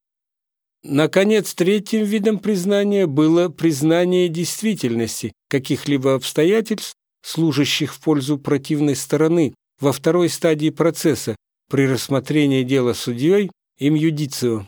Наконец, 0.83 1.53
третьим 1.53 2.03
видом 2.03 2.39
признания 2.39 3.07
было 3.07 3.49
признание 3.49 4.27
действительности 4.27 5.31
каких-либо 5.49 6.15
обстоятельств, 6.15 6.95
служащих 7.25 7.93
в 7.93 7.99
пользу 7.99 8.37
противной 8.37 8.95
стороны 8.95 9.55
во 9.79 9.91
второй 9.91 10.29
стадии 10.29 10.69
процесса 10.69 11.35
при 11.69 11.87
рассмотрении 11.87 12.63
дела 12.63 12.93
судьей 12.93 13.49
им 13.79 13.95
юдицио. 13.95 14.67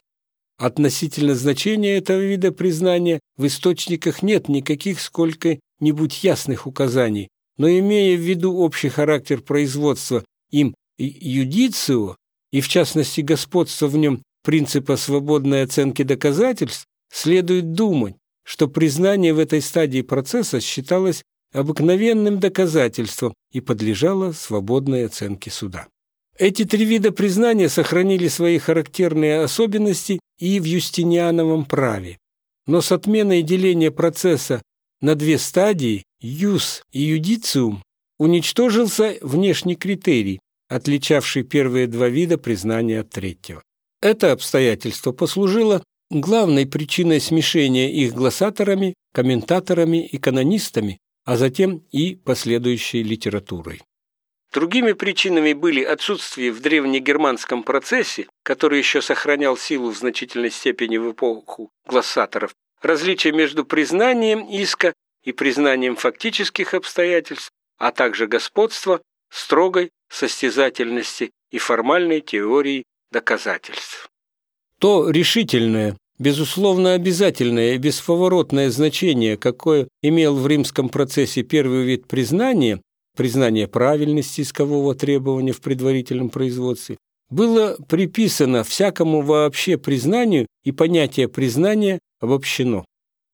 Относительно 0.58 1.36
значения 1.36 1.98
этого 1.98 2.20
вида 2.20 2.52
признания 2.52 3.20
в 3.38 3.46
источниках 3.46 4.24
нет 4.24 4.50
никаких 4.50 5.00
сколько-нибудь 5.00 6.24
ясных 6.24 6.66
указаний, 6.66 7.28
но 7.58 7.70
имея 7.70 8.18
в 8.18 8.22
виду 8.22 8.56
общий 8.58 8.90
характер 8.90 9.42
производства 9.42 10.26
им 10.50 10.74
юдицио, 10.98 12.16
и 12.52 12.62
в 12.62 12.68
частности 12.68 13.22
господство 13.22 13.86
в 13.86 13.98
нем 13.98 14.24
принципа 14.44 14.98
свободной 14.98 15.62
оценки 15.62 16.02
доказательств, 16.02 16.86
следует 17.14 17.74
думать, 17.74 18.16
что 18.44 18.68
признание 18.68 19.34
в 19.34 19.40
этой 19.40 19.62
стадии 19.62 20.02
процесса 20.02 20.60
считалось 20.60 21.24
обыкновенным 21.58 22.40
доказательством 22.40 23.34
и 23.52 23.62
подлежало 23.62 24.32
свободной 24.32 25.06
оценке 25.06 25.50
суда. 25.50 25.88
Эти 26.38 26.66
три 26.66 26.86
вида 26.86 27.12
признания 27.12 27.68
сохранили 27.68 28.28
свои 28.28 28.60
характерные 28.60 29.42
особенности 29.42 30.20
и 30.38 30.60
в 30.60 30.66
юстиниановом 30.66 31.66
праве. 31.66 32.20
Но 32.68 32.82
с 32.82 32.92
отменой 32.92 33.42
деления 33.42 33.90
процесса 33.90 34.62
на 35.02 35.16
две 35.16 35.40
стадии, 35.40 36.04
юс 36.22 36.84
и 36.92 37.02
юдициум, 37.02 37.82
уничтожился 38.20 39.18
внешний 39.22 39.76
критерий, 39.76 40.40
отличавший 40.70 41.42
первые 41.42 41.88
два 41.88 42.08
вида 42.08 42.38
признания 42.38 43.00
от 43.00 43.10
третьего. 43.10 43.64
Это 44.02 44.32
обстоятельство 44.32 45.12
послужило 45.12 45.84
главной 46.12 46.68
причиной 46.68 47.20
смешения 47.20 47.92
их 47.92 48.14
глоссаторами, 48.14 48.94
комментаторами 49.12 50.06
и 50.06 50.20
канонистами, 50.20 51.00
а 51.28 51.36
затем 51.36 51.84
и 51.92 52.16
последующей 52.16 53.04
литературой. 53.04 53.82
Другими 54.54 54.94
причинами 54.94 55.52
были 55.52 55.84
отсутствие 55.84 56.54
в 56.54 56.62
древнегерманском 56.62 57.64
процессе, 57.64 58.28
который 58.44 58.80
еще 58.80 59.02
сохранял 59.02 59.58
силу 59.58 59.90
в 59.90 59.98
значительной 59.98 60.52
степени 60.52 60.96
в 60.96 61.12
эпоху 61.12 61.70
глоссаторов, 61.86 62.56
различие 62.82 63.34
между 63.34 63.66
признанием 63.66 64.46
иска 64.50 64.94
и 65.22 65.34
признанием 65.34 65.98
фактических 65.98 66.74
обстоятельств, 66.74 67.52
а 67.78 67.92
также 67.92 68.26
господство 68.28 69.02
строгой 69.30 69.90
состязательности 70.10 71.32
и 71.52 71.58
формальной 71.58 72.22
теории 72.22 72.86
доказательств. 73.12 74.08
То 74.80 75.10
решительное, 75.10 75.98
безусловно 76.20 76.94
обязательное 76.94 77.76
и 77.76 77.78
бесповоротное 77.78 78.70
значение, 78.70 79.38
какое 79.38 79.88
имел 80.02 80.36
в 80.36 80.48
римском 80.48 80.90
процессе 80.90 81.44
первый 81.44 81.84
вид 81.84 82.08
признания, 82.08 82.82
признание 83.16 83.68
правильности 83.68 84.42
искового 84.42 84.96
требования 84.96 85.52
в 85.52 85.62
предварительном 85.62 86.30
производстве, 86.30 86.98
было 87.30 87.78
приписано 87.88 88.64
всякому 88.64 89.22
вообще 89.22 89.78
признанию, 89.78 90.48
и 90.64 90.72
понятие 90.72 91.28
признания 91.28 92.00
обобщено. 92.20 92.86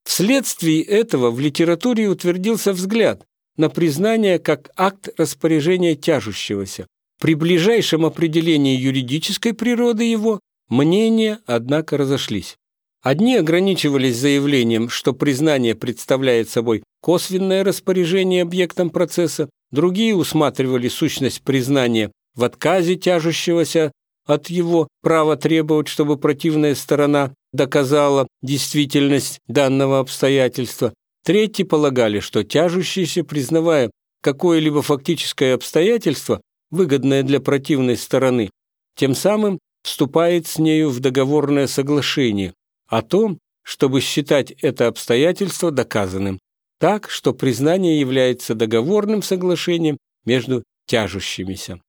Вследствие 0.03 0.81
этого 0.81 1.31
в 1.31 1.39
литературе 1.39 2.07
утвердился 2.07 2.73
взгляд 2.73 3.23
на 3.55 3.69
признание 3.69 4.39
как 4.39 4.71
акт 4.75 5.09
распоряжения 5.17 5.95
тяжущегося. 5.95 6.87
При 7.21 7.35
ближайшем 7.35 8.05
определении 8.05 8.75
юридической 8.75 9.53
природы 9.53 10.03
его 10.03 10.39
мнения, 10.69 11.39
однако, 11.45 11.97
разошлись. 11.97 12.57
Одни 13.03 13.35
ограничивались 13.35 14.15
заявлением, 14.15 14.87
что 14.87 15.11
признание 15.11 15.75
представляет 15.75 16.49
собой 16.49 16.83
косвенное 17.01 17.65
распоряжение 17.65 18.43
объектом 18.43 18.89
процесса, 18.89 19.49
другие 19.71 20.15
усматривали 20.15 20.87
сущность 20.87 21.41
признания 21.41 22.13
в 22.33 22.45
отказе 22.45 22.95
тяжущегося 22.95 23.91
от 24.25 24.49
его 24.49 24.87
права 25.01 25.35
требовать, 25.35 25.89
чтобы 25.89 26.17
противная 26.17 26.75
сторона 26.75 27.33
доказала 27.51 28.25
действительность 28.41 29.39
данного 29.47 29.99
обстоятельства. 29.99 30.93
Третьи 31.25 31.63
полагали, 31.63 32.21
что 32.21 32.45
тяжущийся, 32.45 33.25
признавая 33.25 33.91
какое-либо 34.21 34.81
фактическое 34.81 35.55
обстоятельство, 35.55 36.39
выгодное 36.71 37.23
для 37.23 37.41
противной 37.41 37.97
стороны, 37.97 38.49
тем 38.95 39.13
самым 39.13 39.59
вступает 39.83 40.47
с 40.47 40.57
нею 40.57 40.89
в 40.89 41.01
договорное 41.01 41.67
соглашение 41.67 42.53
о 42.93 43.01
том, 43.01 43.39
чтобы 43.63 44.01
считать 44.01 44.51
это 44.61 44.85
обстоятельство 44.85 45.71
доказанным, 45.71 46.37
так, 46.79 47.09
что 47.09 47.33
признание 47.33 47.99
является 47.99 48.53
договорным 48.53 49.23
соглашением 49.23 49.97
между 50.25 50.63
тяжущимися. 50.85 51.81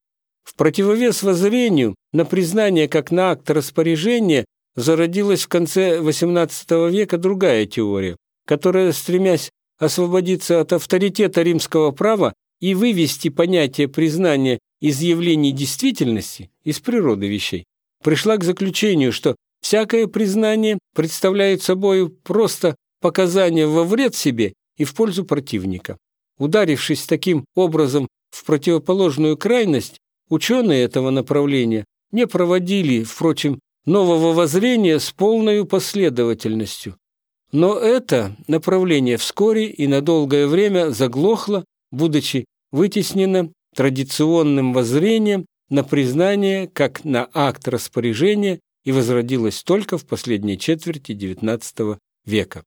В 0.44 0.54
противовес 0.54 1.22
воззрению 1.22 1.94
на 2.12 2.24
признание 2.24 2.88
как 2.88 3.10
на 3.10 3.32
акт 3.32 3.50
распоряжения 3.50 4.46
зародилась 4.76 5.44
в 5.44 5.48
конце 5.48 5.98
XVIII 5.98 6.90
века 6.90 7.18
другая 7.18 7.66
теория, 7.66 8.16
которая, 8.46 8.90
стремясь 8.92 9.50
освободиться 9.78 10.62
от 10.62 10.72
авторитета 10.72 11.42
римского 11.42 11.90
права 11.90 12.32
и 12.60 12.74
вывести 12.74 13.28
понятие 13.28 13.88
признания 13.88 14.58
из 14.80 15.02
явлений 15.02 15.52
действительности, 15.52 16.50
из 16.62 16.80
природы 16.80 17.28
вещей, 17.28 17.66
пришла 18.02 18.38
к 18.38 18.44
заключению, 18.44 19.12
что 19.12 19.36
всякое 19.64 20.07
признание 20.07 20.79
представляет 20.94 21.62
собой 21.62 22.11
просто 22.11 22.77
показание 23.00 23.66
во 23.66 23.85
вред 23.85 24.14
себе 24.14 24.53
и 24.77 24.85
в 24.85 24.94
пользу 24.94 25.24
противника. 25.24 25.96
Ударившись 26.38 27.07
таким 27.07 27.46
образом 27.55 28.07
в 28.31 28.44
противоположную 28.44 29.38
крайность, 29.38 29.96
ученые 30.29 30.85
этого 30.85 31.09
направления 31.09 31.87
не 32.12 32.27
проводили, 32.27 33.05
впрочем, 33.05 33.59
нового 33.87 34.35
воззрения 34.35 35.00
с 35.00 35.11
полной 35.12 35.64
последовательностью. 35.64 36.96
Но 37.50 37.79
это 37.79 38.37
направление 38.46 39.16
вскоре 39.16 39.66
и 39.66 39.87
на 39.87 40.03
долгое 40.03 40.46
время 40.46 40.90
заглохло, 40.90 41.64
будучи 41.90 42.44
вытеснено 42.70 43.50
традиционным 43.74 44.74
воззрением 44.74 45.46
на 45.70 45.85
признание 45.85 46.68
как 46.68 47.05
на 47.05 47.31
акт 47.33 47.66
распоряжения 47.68 48.61
и 48.84 48.92
возродилось 48.92 49.62
только 49.62 49.98
в 49.98 50.06
последней 50.06 50.58
четверти 50.58 51.12
XIX 51.12 51.98
века. 52.24 52.64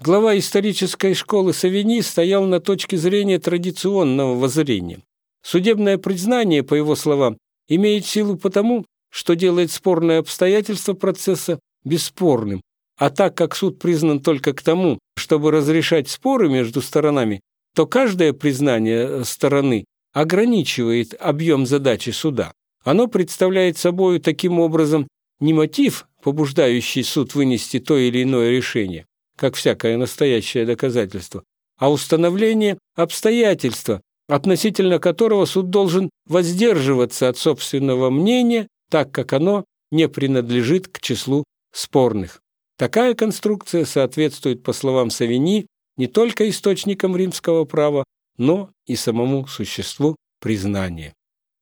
Глава 0.00 0.36
исторической 0.36 1.14
школы 1.14 1.52
Савини 1.52 2.00
стоял 2.00 2.44
на 2.44 2.60
точке 2.60 2.96
зрения 2.96 3.38
традиционного 3.38 4.34
воззрения. 4.34 5.00
Судебное 5.42 5.98
признание, 5.98 6.62
по 6.62 6.74
его 6.74 6.96
словам, 6.96 7.38
имеет 7.68 8.04
силу 8.04 8.36
потому, 8.36 8.84
что 9.10 9.34
делает 9.34 9.70
спорное 9.70 10.18
обстоятельство 10.18 10.94
процесса 10.94 11.60
бесспорным, 11.84 12.62
а 12.98 13.10
так 13.10 13.36
как 13.36 13.54
суд 13.54 13.78
признан 13.78 14.20
только 14.20 14.52
к 14.52 14.62
тому, 14.62 14.98
чтобы 15.16 15.50
разрешать 15.50 16.08
споры 16.08 16.48
между 16.48 16.80
сторонами, 16.80 17.40
то 17.74 17.86
каждое 17.86 18.32
признание 18.32 19.24
стороны 19.24 19.84
ограничивает 20.12 21.14
объем 21.18 21.66
задачи 21.66 22.10
суда. 22.10 22.52
Оно 22.84 23.06
представляет 23.06 23.78
собой 23.78 24.18
таким 24.18 24.58
образом 24.58 25.06
не 25.42 25.52
мотив, 25.52 26.06
побуждающий 26.22 27.02
суд 27.02 27.34
вынести 27.34 27.80
то 27.80 27.98
или 27.98 28.22
иное 28.22 28.50
решение, 28.50 29.06
как 29.36 29.56
всякое 29.56 29.98
настоящее 29.98 30.64
доказательство, 30.64 31.44
а 31.78 31.90
установление 31.90 32.78
обстоятельства, 32.94 34.00
относительно 34.28 34.98
которого 34.98 35.44
суд 35.44 35.68
должен 35.68 36.08
воздерживаться 36.26 37.28
от 37.28 37.36
собственного 37.36 38.08
мнения 38.08 38.68
так 38.92 39.10
как 39.10 39.32
оно 39.32 39.64
не 39.90 40.06
принадлежит 40.06 40.86
к 40.86 41.00
числу 41.00 41.44
спорных. 41.72 42.42
Такая 42.76 43.14
конструкция 43.14 43.86
соответствует, 43.86 44.62
по 44.62 44.74
словам 44.74 45.08
Савини, 45.08 45.66
не 45.96 46.08
только 46.08 46.48
источникам 46.48 47.16
римского 47.16 47.64
права, 47.64 48.04
но 48.36 48.70
и 48.86 48.94
самому 48.94 49.46
существу 49.46 50.16
признания. 50.40 51.14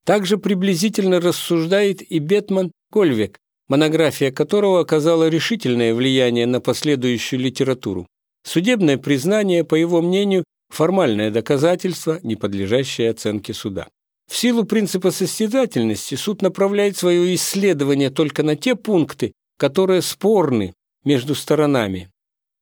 Также 0.05 0.39
приблизительно 0.39 1.21
рассуждает 1.21 2.03
и 2.03 2.19
Бетман 2.19 2.73
Кольвек, 2.91 3.39
монография 3.71 4.33
которого 4.33 4.81
оказала 4.81 5.29
решительное 5.29 5.95
влияние 5.95 6.47
на 6.47 6.61
последующую 6.61 7.41
литературу. 7.41 8.07
Судебное 8.45 8.99
признание, 8.99 9.65
по 9.65 9.77
его 9.77 10.03
мнению, 10.03 10.45
формальное 10.69 11.31
доказательство, 11.31 12.19
не 12.23 12.35
подлежащее 12.37 13.11
оценке 13.11 13.55
суда. 13.55 13.87
В 14.29 14.37
силу 14.37 14.65
принципа 14.65 15.13
состязательности 15.13 16.17
суд 16.17 16.43
направляет 16.43 16.97
свое 16.97 17.35
исследование 17.35 18.11
только 18.11 18.43
на 18.43 18.57
те 18.57 18.75
пункты, 18.75 19.33
которые 19.57 20.03
спорны 20.03 20.75
между 21.05 21.35
сторонами. 21.35 22.11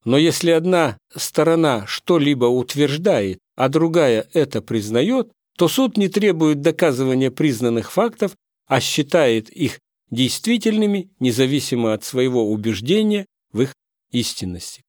Но 0.05 0.19
если 0.19 0.51
одна 0.51 0.99
сторона 1.15 1.85
что-либо 1.87 2.47
утверждает, 2.47 3.39
а 3.57 3.69
другая 3.69 4.27
это 4.33 4.61
признает, 4.61 5.31
то 5.57 5.69
суд 5.69 5.97
не 5.97 6.09
требует 6.09 6.61
доказывания 6.61 7.31
признанных 7.31 7.93
фактов, 7.93 8.33
а 8.67 8.81
считает 8.81 9.49
их 9.51 9.79
действительными, 10.11 11.11
независимо 11.21 11.93
от 11.93 12.05
своего 12.05 12.51
убеждения 12.51 13.27
в 13.53 13.63
их 13.63 13.75
истинности. 14.11 14.83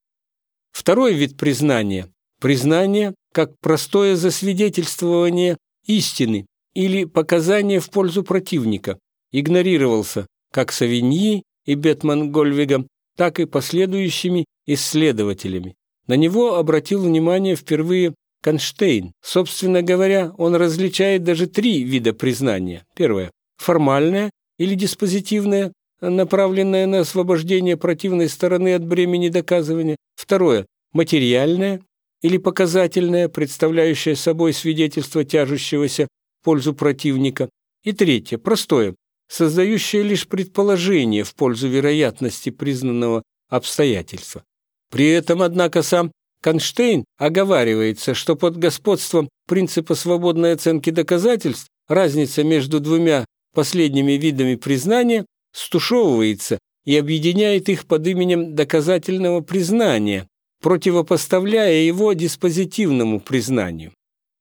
Второй 0.71 1.13
вид 1.13 1.37
признания– 1.37 2.09
признание 2.39 3.13
как 3.33 3.59
простое 3.59 4.15
засвидетельствование 4.15 5.57
истины 5.85 6.45
или 6.73 7.05
показания 7.05 7.79
в 7.79 7.89
пользу 7.89 8.23
противника 8.23 8.97
игнорировался 9.31 10.27
как 10.51 10.71
Савиньи 10.71 11.43
и 11.65 11.75
Бетман 11.75 12.31
Гольвигом, 12.31 12.87
так 13.15 13.39
и 13.39 13.45
последующими 13.45 14.45
исследователями. 14.65 15.75
На 16.07 16.13
него 16.13 16.55
обратил 16.55 17.03
внимание 17.03 17.55
впервые 17.55 18.15
Конштейн. 18.41 19.11
Собственно 19.21 19.81
говоря, 19.81 20.31
он 20.37 20.55
различает 20.55 21.23
даже 21.23 21.47
три 21.47 21.83
вида 21.83 22.13
признания. 22.13 22.85
Первое– 22.95 23.31
формальное 23.57 24.31
или 24.59 24.75
диспозитивное, 24.75 25.73
направленное 26.01 26.85
на 26.85 26.99
освобождение 26.99 27.77
противной 27.77 28.29
стороны 28.29 28.75
от 28.75 28.85
бремени 28.85 29.29
доказывания. 29.29 29.95
Второе– 30.15 30.67
материальное 30.93 31.81
или 32.21 32.37
показательное, 32.37 33.29
представляющее 33.29 34.15
собой 34.15 34.53
свидетельство 34.53 35.23
тяжущегося 35.23 36.07
в 36.41 36.45
пользу 36.45 36.75
противника. 36.75 37.49
И 37.83 37.93
третье– 37.93 38.37
простое, 38.37 38.95
создающее 39.29 40.03
лишь 40.03 40.27
предположение 40.27 41.23
в 41.23 41.33
пользу 41.33 41.69
вероятности 41.69 42.49
признанного 42.49 43.23
обстоятельства. 43.49 44.43
При 44.91 45.07
этом, 45.07 45.41
однако, 45.41 45.81
сам 45.81 46.11
Конштейн 46.41 47.05
оговаривается, 47.17 48.13
что 48.13 48.35
под 48.35 48.57
господством 48.57 49.29
принципа 49.47 49.95
свободной 49.95 50.53
оценки 50.53 50.89
доказательств 50.89 51.67
разница 51.87 52.43
между 52.43 52.79
двумя 52.79 53.25
последними 53.53 54.13
видами 54.13 54.55
признания 54.55 55.25
стушевывается 55.53 56.59
и 56.85 56.95
объединяет 56.97 57.69
их 57.69 57.85
под 57.85 58.07
именем 58.07 58.55
доказательного 58.55 59.41
признания, 59.41 60.27
противопоставляя 60.61 61.81
его 61.81 62.13
диспозитивному 62.13 63.19
признанию. 63.19 63.93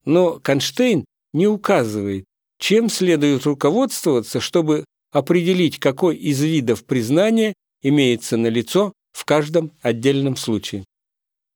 Но 0.04 0.38
Конштейн 0.40 1.04
не 1.32 1.46
указывает, 1.46 2.24
чем 2.58 2.88
следует 2.88 3.44
руководствоваться, 3.44 4.40
чтобы 4.40 4.84
определить, 5.12 5.78
какой 5.78 6.16
из 6.16 6.42
видов 6.42 6.84
признания 6.84 7.54
имеется 7.82 8.36
налицо 8.36 8.92
в 9.12 9.24
каждом 9.24 9.72
отдельном 9.82 10.36
случае. 10.36 10.84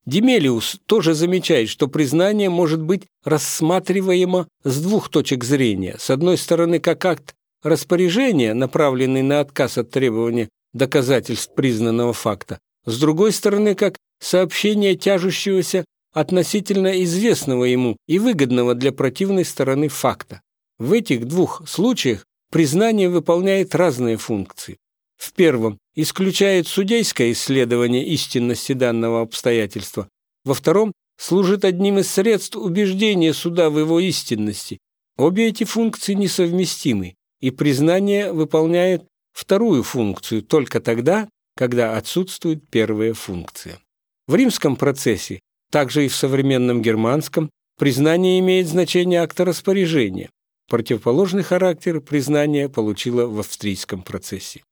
Демелиус 0.04 0.80
тоже 0.86 1.14
замечает, 1.14 1.68
что 1.68 1.86
признание 1.86 2.50
может 2.50 2.82
быть 2.82 3.04
рассматриваемо 3.24 4.48
с 4.64 4.82
двух 4.82 5.08
точек 5.08 5.44
зрения. 5.44 5.96
С 5.98 6.10
одной 6.10 6.36
стороны, 6.38 6.80
как 6.80 7.04
акт 7.04 7.34
распоряжения, 7.62 8.54
направленный 8.54 9.22
на 9.22 9.40
отказ 9.40 9.78
от 9.78 9.90
требования 9.90 10.48
доказательств 10.72 11.54
признанного 11.54 12.12
факта, 12.12 12.58
с 12.86 12.98
другой 12.98 13.32
стороны, 13.32 13.74
как 13.74 13.96
сообщение 14.20 14.96
тяжущегося 14.96 15.84
относительно 16.12 17.02
известного 17.02 17.64
ему 17.64 17.96
и 18.06 18.18
выгодного 18.18 18.74
для 18.74 18.92
противной 18.92 19.44
стороны 19.44 19.88
факта. 19.88 20.40
В 20.78 20.92
этих 20.92 21.26
двух 21.26 21.68
случаях 21.68 22.24
признание 22.50 23.08
выполняет 23.08 23.74
разные 23.74 24.16
функции. 24.16 24.78
В 25.16 25.32
первом 25.32 25.78
исключает 25.94 26.66
судейское 26.66 27.32
исследование 27.32 28.04
истинности 28.06 28.72
данного 28.72 29.22
обстоятельства, 29.22 30.08
во 30.44 30.54
втором 30.54 30.92
служит 31.16 31.64
одним 31.64 31.98
из 31.98 32.10
средств 32.10 32.56
убеждения 32.56 33.32
суда 33.32 33.70
в 33.70 33.78
его 33.78 34.00
истинности. 34.00 34.78
Обе 35.16 35.48
эти 35.48 35.64
функции 35.64 36.14
несовместимы, 36.14 37.14
и 37.42 37.50
признание 37.50 38.32
выполняет 38.32 39.04
вторую 39.34 39.82
функцию 39.82 40.42
только 40.42 40.80
тогда, 40.80 41.28
когда 41.56 41.98
отсутствует 41.98 42.66
первая 42.70 43.12
функция. 43.12 43.78
В 44.26 44.34
римском 44.34 44.76
процессе, 44.76 45.40
также 45.70 46.06
и 46.06 46.08
в 46.08 46.14
современном 46.14 46.80
германском, 46.80 47.50
признание 47.76 48.38
имеет 48.38 48.68
значение 48.68 49.20
акта 49.20 49.44
распоряжения. 49.44 50.30
Противоположный 50.68 51.42
характер 51.42 52.00
признания 52.00 52.68
получило 52.68 53.26
в 53.26 53.40
австрийском 53.40 54.02
процессе. 54.02 54.62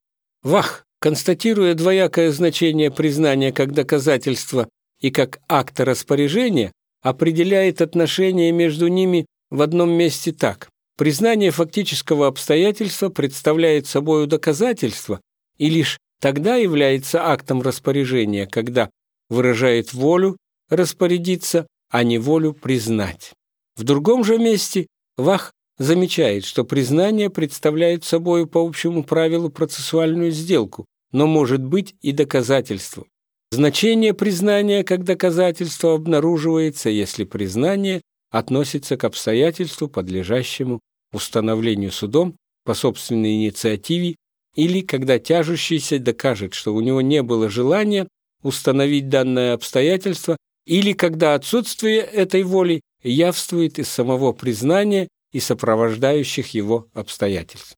Вах, 0.42 0.84
констатируя 1.00 1.74
двоякое 1.74 2.30
значение 2.30 2.90
признания 2.90 3.52
как 3.52 3.72
доказательства 3.72 4.68
и 5.00 5.10
как 5.10 5.40
акта 5.48 5.84
распоряжения, 5.84 6.72
определяет 7.02 7.82
отношения 7.82 8.52
между 8.52 8.86
ними 8.86 9.26
в 9.50 9.60
одном 9.60 9.90
месте 9.90 10.32
так. 10.32 10.70
Признание 11.00 11.50
фактического 11.50 12.26
обстоятельства 12.26 13.08
представляет 13.08 13.86
собой 13.86 14.26
доказательство 14.26 15.18
и 15.56 15.70
лишь 15.70 15.96
тогда 16.20 16.56
является 16.56 17.26
актом 17.26 17.62
распоряжения, 17.62 18.46
когда 18.46 18.90
выражает 19.30 19.94
волю 19.94 20.36
распорядиться, 20.68 21.66
а 21.88 22.02
не 22.02 22.18
волю 22.18 22.52
признать. 22.52 23.32
В 23.78 23.82
другом 23.84 24.24
же 24.24 24.36
месте 24.36 24.88
Вах 25.16 25.54
замечает, 25.78 26.44
что 26.44 26.64
признание 26.64 27.30
представляет 27.30 28.04
собой 28.04 28.46
по 28.46 28.60
общему 28.60 29.02
правилу 29.02 29.48
процессуальную 29.48 30.32
сделку, 30.32 30.84
но 31.12 31.26
может 31.26 31.64
быть 31.64 31.94
и 32.02 32.12
доказательством. 32.12 33.06
Значение 33.52 34.12
признания 34.12 34.84
как 34.84 35.04
доказательства 35.04 35.94
обнаруживается, 35.94 36.90
если 36.90 37.24
признание 37.24 38.02
относится 38.30 38.98
к 38.98 39.04
обстоятельству, 39.04 39.88
подлежащему 39.88 40.78
установлению 41.12 41.92
судом 41.92 42.36
по 42.64 42.74
собственной 42.74 43.36
инициативе 43.36 44.16
или 44.54 44.80
когда 44.80 45.18
тяжущийся 45.18 45.98
докажет, 45.98 46.54
что 46.54 46.74
у 46.74 46.80
него 46.80 47.00
не 47.00 47.22
было 47.22 47.48
желания 47.48 48.08
установить 48.42 49.08
данное 49.08 49.54
обстоятельство, 49.54 50.36
или 50.66 50.92
когда 50.92 51.34
отсутствие 51.34 52.00
этой 52.00 52.42
воли 52.42 52.80
явствует 53.02 53.78
из 53.78 53.88
самого 53.88 54.32
признания 54.32 55.08
и 55.32 55.40
сопровождающих 55.40 56.54
его 56.54 56.88
обстоятельств. 56.94 57.74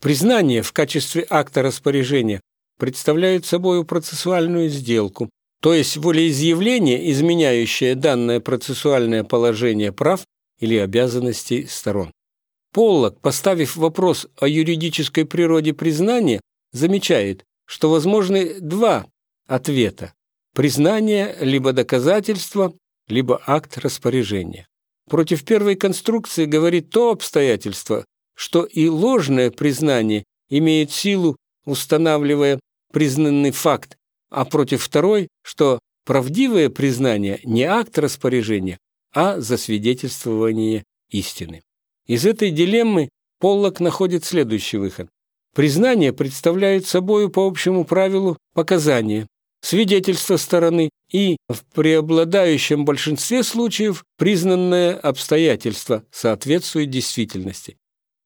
Признание 0.00 0.62
в 0.62 0.72
качестве 0.72 1.26
акта 1.28 1.62
распоряжения 1.62 2.40
представляет 2.78 3.46
собой 3.46 3.84
процессуальную 3.84 4.68
сделку, 4.68 5.30
то 5.60 5.74
есть 5.74 5.96
волеизъявление, 5.96 7.10
изменяющее 7.12 7.94
данное 7.94 8.40
процессуальное 8.40 9.22
положение 9.22 9.92
прав 9.92 10.24
или 10.58 10.76
обязанностей 10.76 11.66
сторон. 11.66 12.10
Поллок, 12.72 13.20
поставив 13.20 13.76
вопрос 13.76 14.26
о 14.40 14.48
юридической 14.48 15.26
природе 15.26 15.74
признания, 15.74 16.40
замечает, 16.72 17.44
что 17.66 17.90
возможны 17.90 18.60
два 18.60 19.06
ответа– 19.46 20.14
признание 20.54 21.36
либо 21.40 21.74
доказательство, 21.74 22.74
либо 23.08 23.42
акт 23.46 23.76
распоряжения. 23.76 24.66
Против 25.10 25.44
первой 25.44 25.74
конструкции 25.76 26.46
говорит 26.46 26.88
то 26.88 27.10
обстоятельство, 27.10 28.06
что 28.34 28.64
и 28.64 28.88
ложное 28.88 29.50
признание 29.50 30.24
имеет 30.48 30.90
силу, 30.90 31.36
устанавливая 31.66 32.58
признанный 32.90 33.50
факт, 33.50 33.96
а 34.30 34.46
против 34.46 34.82
второй, 34.82 35.28
что 35.42 35.78
правдивое 36.06 36.70
признание 36.70 37.40
не 37.44 37.64
акт 37.64 37.98
распоряжения, 37.98 38.78
а 39.12 39.40
засвидетельствование 39.40 40.84
истины. 41.10 41.62
Из 42.06 42.26
этой 42.26 42.50
дилеммы 42.50 43.08
Поллок 43.42 43.80
находит 43.80 44.24
следующий 44.24 44.76
выход. 44.76 45.08
Признание 45.52 46.12
представляет 46.12 46.86
собой 46.86 47.28
по 47.28 47.44
общему 47.44 47.84
правилу 47.84 48.38
показания, 48.54 49.26
свидетельство 49.62 50.36
стороны 50.36 50.90
и, 51.10 51.36
в 51.48 51.64
преобладающем 51.74 52.84
большинстве 52.84 53.42
случаев, 53.42 54.04
признанное 54.16 54.96
обстоятельство 54.96 56.04
соответствует 56.12 56.90
действительности, 56.90 57.76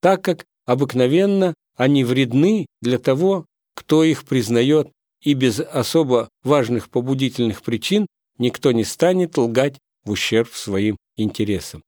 так 0.02 0.22
как 0.22 0.44
обыкновенно 0.66 1.54
они 1.78 2.04
вредны 2.04 2.66
для 2.82 2.98
того, 2.98 3.46
кто 3.74 4.04
их 4.04 4.24
признает, 4.24 4.90
и 5.22 5.32
без 5.32 5.60
особо 5.60 6.28
важных 6.44 6.90
побудительных 6.90 7.62
причин 7.62 8.06
никто 8.38 8.70
не 8.72 8.84
станет 8.84 9.38
лгать 9.38 9.78
в 10.04 10.10
ущерб 10.10 10.52
своим 10.52 10.98
интересам. 11.16 11.82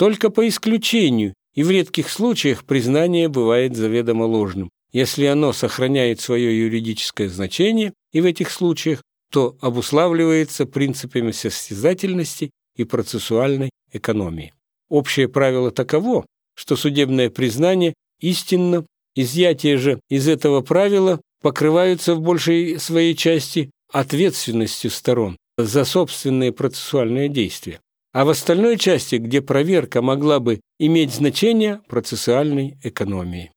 Только 0.00 0.30
по 0.30 0.48
исключению 0.48 1.34
и 1.54 1.62
в 1.62 1.70
редких 1.70 2.08
случаях 2.08 2.64
признание 2.64 3.28
бывает 3.28 3.76
заведомо 3.76 4.22
ложным. 4.22 4.70
Если 4.92 5.26
оно 5.26 5.52
сохраняет 5.52 6.20
свое 6.20 6.58
юридическое 6.58 7.28
значение, 7.28 7.92
и 8.10 8.22
в 8.22 8.24
этих 8.24 8.50
случаях, 8.50 9.02
то 9.30 9.58
обуславливается 9.60 10.64
принципами 10.64 11.32
состязательности 11.32 12.48
и 12.78 12.84
процессуальной 12.84 13.68
экономии. 13.92 14.54
Общее 14.88 15.28
правило 15.28 15.70
таково, 15.70 16.24
что 16.56 16.76
судебное 16.76 17.28
признание 17.28 17.92
истинно, 18.20 18.86
изъятие 19.14 19.76
же 19.76 20.00
из 20.08 20.28
этого 20.28 20.62
правила 20.62 21.20
покрываются 21.42 22.14
в 22.14 22.22
большей 22.22 22.80
своей 22.80 23.14
части 23.14 23.70
ответственностью 23.92 24.90
сторон 24.90 25.36
за 25.58 25.84
собственные 25.84 26.52
процессуальные 26.52 27.28
действия 27.28 27.80
а 28.12 28.24
в 28.24 28.30
остальной 28.30 28.76
части, 28.76 29.16
где 29.16 29.40
проверка 29.40 30.02
могла 30.02 30.40
бы 30.40 30.60
иметь 30.78 31.12
значение 31.12 31.80
процессуальной 31.88 32.78
экономии. 32.82 33.52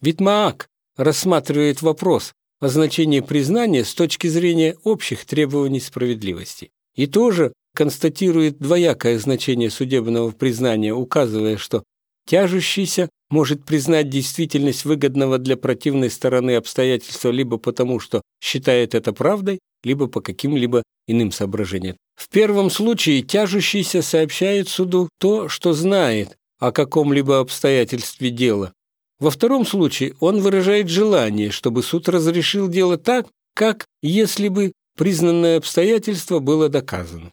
Витмаак 0.00 0.68
рассматривает 0.96 1.82
вопрос 1.82 2.32
о 2.60 2.68
значении 2.68 3.20
признания 3.20 3.84
с 3.84 3.94
точки 3.94 4.26
зрения 4.26 4.76
общих 4.84 5.24
требований 5.24 5.80
справедливости 5.80 6.70
и 6.94 7.06
тоже 7.06 7.52
констатирует 7.74 8.58
двоякое 8.58 9.18
значение 9.18 9.70
судебного 9.70 10.30
признания, 10.32 10.92
указывая, 10.92 11.56
что 11.56 11.84
тяжущийся 12.28 13.08
может 13.30 13.64
признать 13.64 14.10
действительность 14.10 14.84
выгодного 14.84 15.38
для 15.38 15.56
противной 15.56 16.10
стороны 16.10 16.56
обстоятельства 16.56 17.30
либо 17.30 17.58
потому, 17.58 18.00
что 18.00 18.22
считает 18.42 18.94
это 18.94 19.12
правдой, 19.12 19.58
либо 19.82 20.06
по 20.06 20.20
каким-либо 20.20 20.82
иным 21.06 21.32
соображениям. 21.32 21.96
В 22.16 22.28
первом 22.28 22.70
случае 22.70 23.22
тяжущийся 23.22 24.02
сообщает 24.02 24.68
суду 24.68 25.08
то, 25.18 25.48
что 25.48 25.72
знает 25.72 26.36
о 26.58 26.70
каком-либо 26.70 27.40
обстоятельстве 27.40 28.30
дела. 28.30 28.72
Во 29.20 29.30
втором 29.30 29.66
случае 29.66 30.14
он 30.20 30.40
выражает 30.40 30.88
желание, 30.88 31.50
чтобы 31.50 31.82
суд 31.82 32.08
разрешил 32.08 32.68
дело 32.68 32.98
так, 32.98 33.26
как 33.54 33.86
если 34.02 34.48
бы 34.48 34.72
признанное 34.96 35.58
обстоятельство 35.58 36.40
было 36.40 36.68
доказано. 36.68 37.30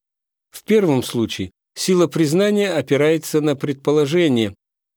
В 0.52 0.64
первом 0.64 1.04
случае 1.04 1.52
сила 1.76 2.08
признания 2.08 2.72
опирается 2.72 3.42
на 3.42 3.56
предположение 3.56 4.54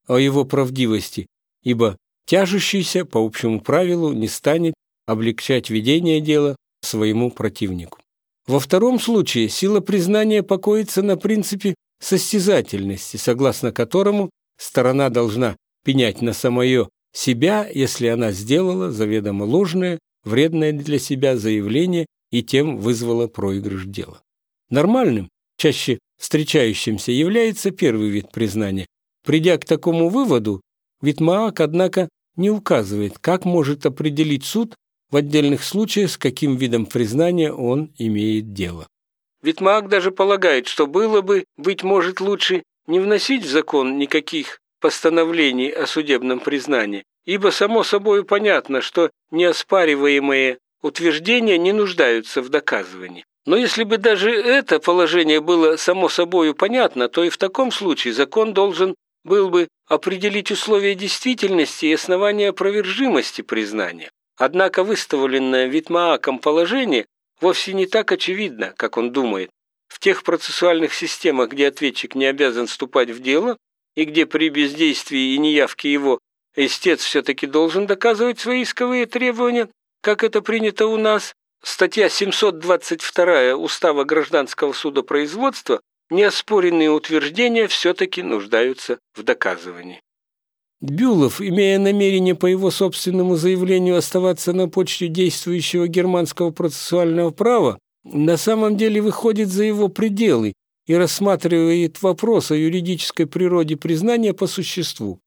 о 0.09 0.17
его 0.17 0.43
правдивости, 0.43 1.27
ибо 1.63 1.97
тяжущийся 2.25 3.05
по 3.05 3.23
общему 3.25 3.61
правилу 3.61 4.11
не 4.11 4.27
станет 4.27 4.73
облегчать 5.05 5.69
ведение 5.69 6.19
дела 6.19 6.55
своему 6.81 7.31
противнику. 7.31 7.99
Во 8.47 8.59
втором 8.59 8.99
случае 8.99 9.47
сила 9.47 9.79
признания 9.79 10.43
покоится 10.43 11.03
на 11.03 11.15
принципе 11.15 11.75
состязательности, 12.01 13.17
согласно 13.17 13.71
которому 13.71 14.31
сторона 14.57 15.09
должна 15.09 15.55
пенять 15.85 16.21
на 16.21 16.33
самое 16.33 16.89
себя, 17.13 17.69
если 17.71 18.07
она 18.07 18.31
сделала 18.31 18.91
заведомо 18.91 19.43
ложное, 19.43 19.99
вредное 20.23 20.73
для 20.73 20.99
себя 20.99 21.37
заявление 21.37 22.07
и 22.31 22.43
тем 22.43 22.77
вызвала 22.77 23.27
проигрыш 23.27 23.85
дела. 23.85 24.21
Нормальным, 24.69 25.29
чаще 25.57 25.99
встречающимся, 26.17 27.11
является 27.11 27.71
первый 27.71 28.09
вид 28.09 28.31
признания. 28.31 28.87
Придя 29.29 29.59
к 29.59 29.65
такому 29.65 30.09
выводу, 30.09 30.61
Витмаак, 31.03 31.59
однако, 31.59 32.09
не 32.35 32.49
указывает, 32.49 33.19
как 33.19 33.45
может 33.45 33.85
определить 33.85 34.43
суд 34.43 34.73
в 35.11 35.15
отдельных 35.17 35.63
случаях, 35.63 36.09
с 36.09 36.17
каким 36.17 36.55
видом 36.55 36.87
признания 36.87 37.53
он 37.53 37.93
имеет 37.99 38.53
дело. 38.53 38.87
Витмаак 39.43 39.87
даже 39.87 40.09
полагает, 40.09 40.65
что 40.65 40.87
было 40.87 41.21
бы, 41.21 41.45
быть 41.57 41.83
может, 41.83 42.21
лучше 42.21 42.63
не 42.87 42.99
вносить 42.99 43.45
в 43.45 43.51
закон 43.51 43.99
никаких 43.99 44.57
постановлений 44.81 45.69
о 45.69 45.85
судебном 45.85 46.39
признании, 46.39 47.03
ибо 47.25 47.51
само 47.51 47.83
собой 47.83 48.25
понятно, 48.25 48.81
что 48.81 49.11
неоспариваемые 49.29 50.57
утверждения 50.81 51.59
не 51.59 51.71
нуждаются 51.71 52.41
в 52.41 52.49
доказывании. 52.49 53.25
Но 53.45 53.57
если 53.57 53.83
бы 53.83 53.99
даже 53.99 54.31
это 54.31 54.79
положение 54.79 55.39
было 55.39 55.75
само 55.75 56.09
собой 56.09 56.55
понятно, 56.55 57.09
то 57.09 57.23
и 57.23 57.29
в 57.29 57.37
таком 57.37 57.71
случае 57.71 58.15
закон 58.15 58.55
должен 58.55 58.95
был 59.23 59.49
бы 59.49 59.67
определить 59.87 60.51
условия 60.51 60.95
действительности 60.95 61.85
и 61.85 61.93
основания 61.93 62.49
опровержимости 62.49 63.41
признания. 63.41 64.11
Однако 64.37 64.83
выставленное 64.83 65.67
Витмааком 65.67 66.39
положение 66.39 67.05
вовсе 67.41 67.73
не 67.73 67.85
так 67.85 68.11
очевидно, 68.11 68.73
как 68.77 68.97
он 68.97 69.11
думает. 69.11 69.49
В 69.87 69.99
тех 69.99 70.23
процессуальных 70.23 70.93
системах, 70.93 71.49
где 71.49 71.67
ответчик 71.67 72.15
не 72.15 72.25
обязан 72.25 72.67
вступать 72.67 73.09
в 73.09 73.21
дело, 73.21 73.57
и 73.95 74.05
где 74.05 74.25
при 74.25 74.49
бездействии 74.49 75.33
и 75.33 75.37
неявке 75.37 75.91
его 75.91 76.19
истец 76.55 77.03
все-таки 77.03 77.47
должен 77.47 77.85
доказывать 77.85 78.39
свои 78.39 78.63
исковые 78.63 79.07
требования, 79.07 79.67
как 80.01 80.23
это 80.23 80.41
принято 80.41 80.87
у 80.87 80.97
нас, 80.97 81.33
статья 81.63 82.07
722 82.07 83.55
Устава 83.55 84.03
гражданского 84.03 84.73
судопроизводства, 84.73 85.81
неоспоренные 86.09 86.91
утверждения 86.91 87.67
все-таки 87.67 88.23
нуждаются 88.23 88.99
в 89.15 89.23
доказывании. 89.23 90.01
Бюлов, 90.81 91.41
имея 91.41 91.77
намерение 91.77 92.35
по 92.35 92.45
его 92.45 92.71
собственному 92.71 93.35
заявлению 93.35 93.97
оставаться 93.97 94.53
на 94.53 94.69
почте 94.69 95.07
действующего 95.09 95.87
германского 95.87 96.51
процессуального 96.51 97.31
права, 97.31 97.79
на 98.05 98.37
самом 98.37 98.77
деле 98.77 99.01
выходит 99.01 99.49
за 99.49 99.65
его 99.65 99.89
пределы 99.89 100.53
и 100.87 100.95
рассматривает 100.95 102.01
вопрос 102.01 102.51
о 102.51 102.55
юридической 102.55 103.25
природе 103.25 103.75
признания 103.75 104.33
по 104.33 104.47
существу. 104.47 105.19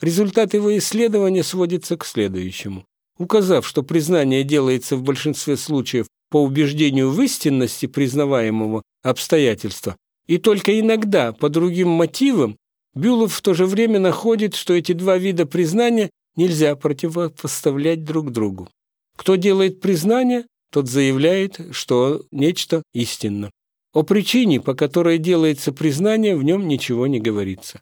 Результат 0.00 0.54
его 0.54 0.76
исследования 0.76 1.42
сводится 1.42 1.96
к 1.96 2.04
следующему. 2.04 2.84
Указав, 3.16 3.66
что 3.66 3.82
признание 3.82 4.42
делается 4.44 4.96
в 4.96 5.02
большинстве 5.02 5.56
случаев 5.56 6.06
по 6.30 6.42
убеждению 6.42 7.10
в 7.10 7.22
истинности 7.22 7.86
признаваемого 7.86 8.82
обстоятельства, 9.02 9.96
и 10.26 10.38
только 10.38 10.78
иногда 10.78 11.32
по 11.32 11.48
другим 11.48 11.88
мотивам, 11.88 12.56
Бюлов 12.94 13.34
в 13.34 13.42
то 13.42 13.52
же 13.52 13.66
время 13.66 14.00
находит, 14.00 14.54
что 14.54 14.72
эти 14.72 14.92
два 14.92 15.18
вида 15.18 15.44
признания 15.44 16.08
нельзя 16.34 16.74
противопоставлять 16.76 18.04
друг 18.04 18.32
другу. 18.32 18.70
Кто 19.16 19.36
делает 19.36 19.80
признание, 19.80 20.46
тот 20.72 20.88
заявляет, 20.88 21.60
что 21.72 22.24
нечто 22.30 22.82
истинно. 22.94 23.50
О 23.92 24.02
причине, 24.02 24.60
по 24.60 24.74
которой 24.74 25.18
делается 25.18 25.72
признание, 25.72 26.36
в 26.36 26.42
нем 26.42 26.68
ничего 26.68 27.06
не 27.06 27.20
говорится. 27.20 27.80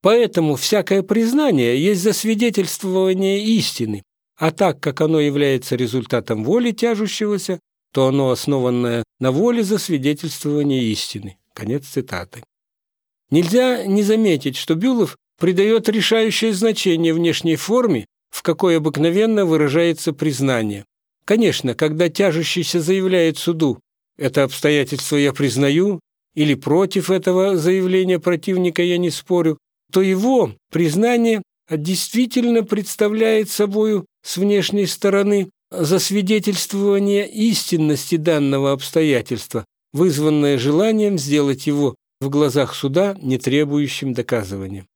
Поэтому 0.00 0.56
всякое 0.56 1.02
признание 1.02 1.80
есть 1.80 2.02
засвидетельствование 2.02 3.44
истины, 3.44 4.02
а 4.36 4.50
так 4.50 4.80
как 4.80 5.00
оно 5.00 5.20
является 5.20 5.76
результатом 5.76 6.44
воли 6.44 6.72
тяжущегося, 6.72 7.60
то 7.92 8.06
оно 8.06 8.30
основанное 8.30 9.04
на 9.20 9.30
воле 9.30 9.62
засвидетельствования 9.62 10.82
истины. 10.82 11.36
Конец 11.54 11.86
цитаты. 11.86 12.42
Нельзя 13.30 13.84
не 13.86 14.02
заметить, 14.02 14.56
что 14.56 14.74
Бюлов 14.74 15.16
придает 15.38 15.88
решающее 15.88 16.52
значение 16.52 17.14
внешней 17.14 17.56
форме, 17.56 18.06
в 18.30 18.42
какой 18.42 18.76
обыкновенно 18.76 19.44
выражается 19.44 20.12
признание. 20.12 20.84
Конечно, 21.24 21.74
когда 21.74 22.08
тяжущийся 22.08 22.80
заявляет 22.80 23.38
суду 23.38 23.80
«это 24.16 24.44
обстоятельство 24.44 25.16
я 25.16 25.32
признаю» 25.32 26.00
или 26.34 26.54
«против 26.54 27.10
этого 27.10 27.56
заявления 27.56 28.18
противника 28.18 28.82
я 28.82 28.98
не 28.98 29.10
спорю», 29.10 29.58
то 29.92 30.00
его 30.00 30.54
признание 30.70 31.42
действительно 31.70 32.64
представляет 32.64 33.50
собою 33.50 34.06
с 34.22 34.36
внешней 34.36 34.86
стороны 34.86 35.50
засвидетельствование 35.70 37.28
истинности 37.28 38.16
данного 38.16 38.72
обстоятельства, 38.72 39.64
вызванное 39.92 40.58
желанием 40.58 41.18
сделать 41.18 41.66
его 41.66 41.94
в 42.20 42.28
глазах 42.28 42.74
суда 42.74 43.16
не 43.20 43.38
требующим 43.38 44.14
доказывания. 44.14 44.86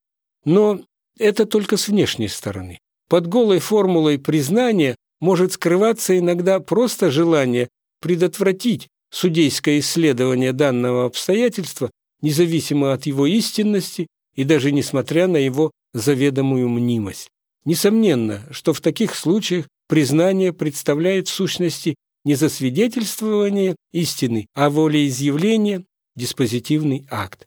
Но 0.44 0.80
это 1.18 1.46
только 1.46 1.76
с 1.76 1.88
внешней 1.88 2.28
стороны. 2.28 2.78
Под 3.08 3.26
голой 3.26 3.58
формулой 3.58 4.18
признания 4.18 4.96
может 5.20 5.52
скрываться 5.52 6.18
иногда 6.18 6.60
просто 6.60 7.10
желание 7.10 7.68
предотвратить 8.00 8.88
судейское 9.10 9.78
исследование 9.78 10.52
данного 10.52 11.06
обстоятельства, 11.06 11.90
независимо 12.20 12.92
от 12.92 13.06
его 13.06 13.26
истинности 13.26 14.06
и 14.34 14.44
даже 14.44 14.72
несмотря 14.72 15.26
на 15.26 15.38
его 15.38 15.70
заведомую 15.94 16.68
мнимость. 16.68 17.28
Несомненно, 17.64 18.46
что 18.50 18.72
в 18.72 18.80
таких 18.80 19.14
случаях 19.14 19.66
признание 19.88 20.52
представляет 20.52 21.28
в 21.28 21.34
сущности 21.34 21.96
не 22.26 22.34
засвидетельствование 22.34 23.76
истины, 23.92 24.48
а 24.52 24.68
волеизъявление, 24.68 25.84
диспозитивный 26.16 27.06
акт. 27.08 27.46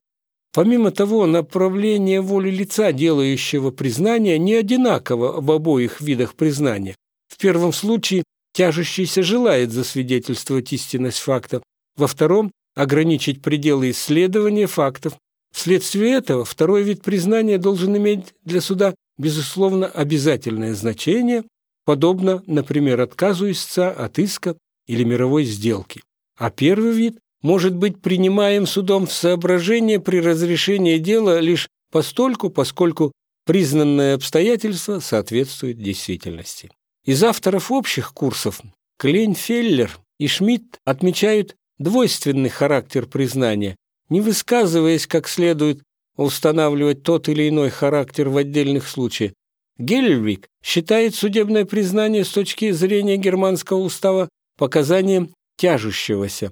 Помимо 0.53 0.91
того, 0.91 1.25
направление 1.25 2.21
воли 2.21 2.49
лица, 2.49 2.93
делающего 2.93 3.71
признание, 3.71 4.39
не 4.39 4.53
одинаково 4.53 5.41
в 5.41 5.51
обоих 5.51 5.99
видах 5.99 6.33
признания. 6.33 6.95
В 7.27 7.37
первом 7.37 7.73
случае 7.73 8.23
тяжущийся 8.53 9.21
желает 9.21 9.73
засвидетельствовать 9.73 10.71
истинность 10.71 11.19
фактов, 11.19 11.61
во 11.97 12.07
втором– 12.07 12.49
ограничить 12.75 13.41
пределы 13.41 13.91
исследования 13.91 14.65
фактов. 14.65 15.17
Вследствие 15.53 16.13
этого 16.13 16.45
второй 16.45 16.83
вид 16.83 17.01
признания 17.01 17.57
должен 17.57 17.97
иметь 17.97 18.33
для 18.45 18.61
суда, 18.61 18.95
безусловно, 19.17 19.87
обязательное 19.87 20.73
значение, 20.73 21.43
подобно, 21.83 22.43
например, 22.47 23.01
отказу 23.01 23.51
истца 23.51 23.91
от 23.91 24.19
иска 24.19 24.55
или 24.89 25.03
мировой 25.03 25.43
сделки. 25.43 26.01
А 26.35 26.49
первый 26.49 26.93
вид 26.93 27.19
может 27.43 27.75
быть 27.75 28.01
принимаем 28.01 28.65
судом 28.65 29.05
в 29.05 29.13
соображение 29.13 29.99
при 29.99 30.19
разрешении 30.19 30.97
дела 30.97 31.39
лишь 31.39 31.69
постольку, 31.91 32.49
поскольку 32.49 33.11
признанное 33.45 34.15
обстоятельство 34.15 34.99
соответствует 34.99 35.77
действительности. 35.77 36.71
Из 37.05 37.23
авторов 37.23 37.71
общих 37.71 38.13
курсов 38.13 38.61
Клейнфеллер 38.97 39.95
и 40.17 40.27
Шмидт 40.27 40.79
отмечают 40.85 41.55
двойственный 41.77 42.49
характер 42.49 43.05
признания, 43.05 43.75
не 44.09 44.21
высказываясь 44.21 45.05
как 45.05 45.27
следует 45.27 45.83
устанавливать 46.17 47.03
тот 47.03 47.29
или 47.29 47.47
иной 47.47 47.69
характер 47.69 48.29
в 48.29 48.37
отдельных 48.37 48.87
случаях. 48.87 49.33
Гельвик 49.77 50.47
считает 50.63 51.13
судебное 51.13 51.65
признание 51.65 52.25
с 52.25 52.29
точки 52.29 52.71
зрения 52.71 53.17
германского 53.17 53.77
устава 53.77 54.27
показанием 54.59 55.33
тяжущегося, 55.57 56.51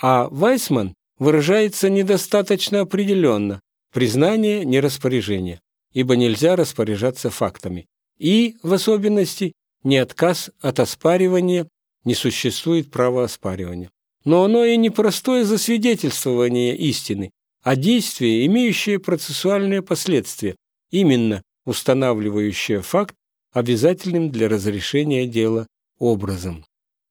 а 0.00 0.28
Вайсман 0.30 0.94
выражается 1.18 1.90
недостаточно 1.90 2.80
определенно– 2.80 3.60
признание, 3.92 4.64
не 4.64 4.80
распоряжение. 4.80 5.60
ибо 5.92 6.16
нельзя 6.16 6.56
распоряжаться 6.56 7.28
фактами. 7.28 7.84
И, 8.18 8.56
в 8.62 8.72
особенности, 8.72 9.52
не 9.84 9.98
отказ 9.98 10.50
от 10.62 10.80
оспаривания, 10.80 11.68
не 12.04 12.14
существует 12.14 12.90
права 12.90 13.24
оспаривания. 13.24 13.90
Но 14.24 14.44
оно 14.44 14.64
и 14.64 14.78
не 14.78 14.88
простое 14.88 15.44
засвидетельствование 15.44 16.74
истины, 16.74 17.30
а 17.62 17.76
действие, 17.76 18.46
имеющее 18.46 18.98
процессуальные 18.98 19.82
последствия, 19.82 20.56
именно 20.90 21.42
устанавливающее 21.66 22.80
факт 22.80 23.14
обязательным 23.52 24.30
для 24.30 24.48
разрешения 24.48 25.26
дела 25.26 25.66
образом. 25.98 26.64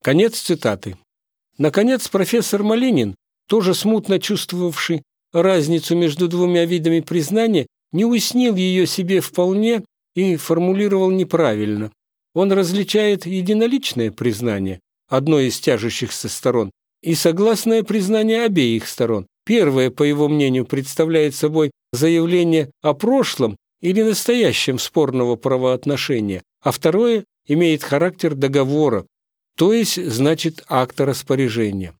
Конец 0.03 0.39
цитаты. 0.39 0.97
Наконец, 1.59 2.07
профессор 2.07 2.63
Малинин, 2.63 3.15
тоже 3.47 3.75
смутно 3.75 4.19
чувствовавший 4.19 5.03
разницу 5.31 5.95
между 5.95 6.27
двумя 6.27 6.65
видами 6.65 7.01
признания, 7.01 7.67
не 7.91 8.05
уяснил 8.05 8.55
ее 8.55 8.87
себе 8.87 9.21
вполне 9.21 9.83
и 10.15 10.37
формулировал 10.37 11.11
неправильно. 11.11 11.91
Он 12.33 12.51
различает 12.51 13.27
единоличное 13.27 14.11
признание, 14.11 14.79
одной 15.07 15.47
из 15.47 15.59
тяжущихся 15.59 16.29
сторон, 16.29 16.71
и 17.03 17.13
согласное 17.13 17.83
признание 17.83 18.45
обеих 18.45 18.87
сторон. 18.87 19.27
Первое, 19.45 19.91
по 19.91 20.01
его 20.01 20.27
мнению, 20.27 20.65
представляет 20.65 21.35
собой 21.35 21.69
заявление 21.91 22.71
о 22.81 22.93
прошлом 22.93 23.55
или 23.81 24.01
настоящем 24.01 24.79
спорного 24.79 25.35
правоотношения, 25.35 26.41
а 26.63 26.71
второе 26.71 27.25
имеет 27.47 27.83
характер 27.83 28.33
договора, 28.33 29.05
то 29.57 29.73
есть 29.73 30.03
значит 30.03 30.63
акта 30.67 31.05
распоряжения. 31.05 31.93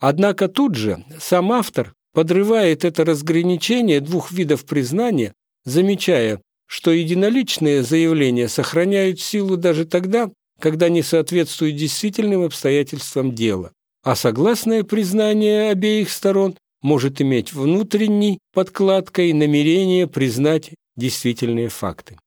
Однако 0.00 0.48
тут 0.48 0.74
же 0.74 1.04
сам 1.20 1.52
автор 1.52 1.94
подрывает 2.12 2.84
это 2.84 3.04
разграничение 3.04 4.00
двух 4.00 4.30
видов 4.30 4.64
признания, 4.64 5.32
замечая, 5.64 6.40
что 6.66 6.92
единоличные 6.92 7.82
заявления 7.82 8.48
сохраняют 8.48 9.20
силу 9.20 9.56
даже 9.56 9.86
тогда, 9.86 10.30
когда 10.60 10.88
не 10.88 11.02
соответствуют 11.02 11.76
действительным 11.76 12.42
обстоятельствам 12.42 13.34
дела, 13.34 13.72
а 14.02 14.14
согласное 14.14 14.84
признание 14.84 15.70
обеих 15.70 16.10
сторон 16.10 16.56
может 16.82 17.20
иметь 17.20 17.52
внутренней 17.52 18.38
подкладкой 18.52 19.32
намерение 19.32 20.06
признать 20.06 20.70
действительные 20.96 21.68
факты. 21.68 22.18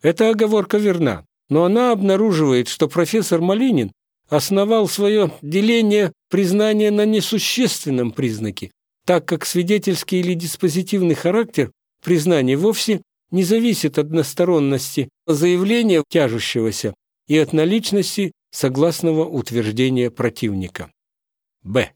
Эта 0.00 0.30
оговорка 0.30 0.78
верна, 0.78 1.24
но 1.48 1.64
она 1.64 1.92
обнаруживает, 1.92 2.68
что 2.68 2.88
профессор 2.88 3.40
Малинин 3.40 3.92
основал 4.32 4.88
свое 4.88 5.30
деление 5.42 6.12
признания 6.30 6.90
на 6.90 7.04
несущественном 7.04 8.12
признаке, 8.12 8.70
так 9.04 9.26
как 9.26 9.44
свидетельский 9.44 10.20
или 10.20 10.32
диспозитивный 10.32 11.14
характер 11.14 11.70
признания 12.02 12.56
вовсе 12.56 13.02
не 13.30 13.44
зависит 13.44 13.98
от 13.98 14.06
односторонности 14.06 15.10
заявления 15.26 16.02
тяжущегося 16.08 16.94
и 17.28 17.36
от 17.36 17.52
наличности 17.52 18.32
согласного 18.50 19.26
утверждения 19.26 20.10
противника. 20.10 20.90
Б. 21.62 21.90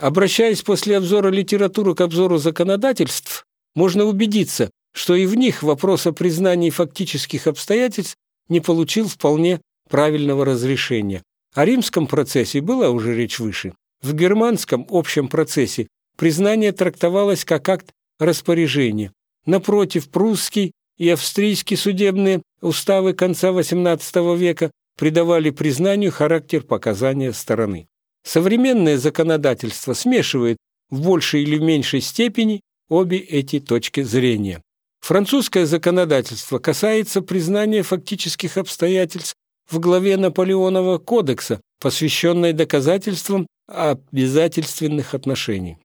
Обращаясь 0.00 0.62
после 0.62 0.96
обзора 0.96 1.28
литературы 1.28 1.94
к 1.94 2.00
обзору 2.00 2.38
законодательств, 2.38 3.44
можно 3.74 4.04
убедиться, 4.04 4.70
что 4.94 5.14
и 5.14 5.26
в 5.26 5.34
них 5.34 5.62
вопрос 5.62 6.06
о 6.06 6.12
признании 6.12 6.70
фактических 6.70 7.46
обстоятельств 7.46 8.16
не 8.48 8.60
получил 8.60 9.08
вполне 9.08 9.60
правильного 9.90 10.46
разрешения. 10.46 11.22
О 11.56 11.64
римском 11.64 12.06
процессе 12.06 12.60
была 12.60 12.90
уже 12.90 13.16
речь 13.16 13.38
выше. 13.38 13.72
В 14.02 14.12
германском 14.12 14.86
общем 14.90 15.26
процессе 15.26 15.88
признание 16.18 16.70
трактовалось 16.72 17.46
как 17.46 17.66
акт 17.70 17.92
распоряжения. 18.18 19.10
Напротив, 19.46 20.10
прусский 20.10 20.72
и 20.98 21.08
австрийский 21.08 21.78
судебные 21.78 22.42
уставы 22.60 23.14
конца 23.14 23.52
XVIII 23.52 24.36
века 24.36 24.70
придавали 24.98 25.48
признанию 25.48 26.12
характер 26.12 26.62
показания 26.62 27.32
стороны. 27.32 27.86
Современное 28.22 28.98
законодательство 28.98 29.94
смешивает 29.94 30.58
в 30.90 31.02
большей 31.02 31.42
или 31.42 31.58
меньшей 31.58 32.02
степени 32.02 32.60
обе 32.90 33.16
эти 33.16 33.60
точки 33.60 34.02
зрения. 34.02 34.60
Французское 35.00 35.64
законодательство 35.64 36.58
касается 36.58 37.22
признания 37.22 37.82
фактических 37.82 38.58
обстоятельств 38.58 39.36
в 39.70 39.78
главе 39.80 40.16
Наполеонова 40.16 40.98
кодекса, 40.98 41.60
посвященной 41.80 42.52
доказательствам 42.52 43.46
обязательственных 43.66 45.14
отношений. 45.14 45.78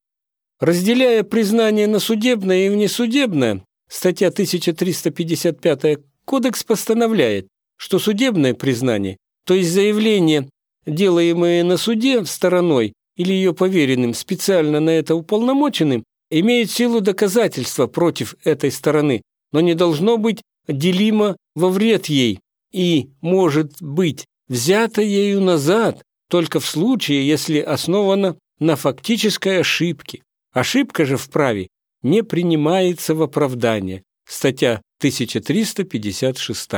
Разделяя 0.59 1.23
признание 1.23 1.87
на 1.87 1.99
судебное 1.99 2.67
и 2.67 2.69
внесудебное, 2.69 3.63
статья 3.89 4.27
1355 4.27 5.99
Кодекс 6.25 6.63
постановляет, 6.63 7.47
что 7.77 7.97
судебное 7.97 8.53
признание, 8.53 9.17
то 9.45 9.55
есть 9.55 9.71
заявление 9.71 10.47
делаемое 10.85 11.63
на 11.63 11.77
суде 11.77 12.23
стороной 12.25 12.93
или 13.17 13.33
ее 13.33 13.53
поверенным, 13.53 14.13
специально 14.13 14.79
на 14.79 14.91
это 14.91 15.15
уполномоченным, 15.15 16.03
имеет 16.29 16.69
силу 16.69 17.01
доказательства 17.01 17.87
против 17.87 18.35
этой 18.43 18.71
стороны, 18.71 19.23
но 19.51 19.61
не 19.61 19.73
должно 19.73 20.17
быть 20.17 20.41
делимо 20.67 21.35
во 21.55 21.69
вред 21.69 22.05
ей 22.05 22.39
и 22.71 23.11
может 23.21 23.81
быть 23.81 24.25
взято 24.47 25.01
ею 25.01 25.41
назад 25.41 26.01
только 26.29 26.59
в 26.59 26.65
случае, 26.65 27.27
если 27.27 27.59
основано 27.59 28.37
на 28.59 28.75
фактической 28.75 29.59
ошибке. 29.59 30.21
Ошибка 30.53 31.05
же 31.05 31.17
в 31.17 31.29
праве 31.29 31.67
не 32.03 32.23
принимается 32.23 33.15
в 33.15 33.21
оправдание. 33.21 34.03
Статья 34.27 34.81
1356. 34.99 36.69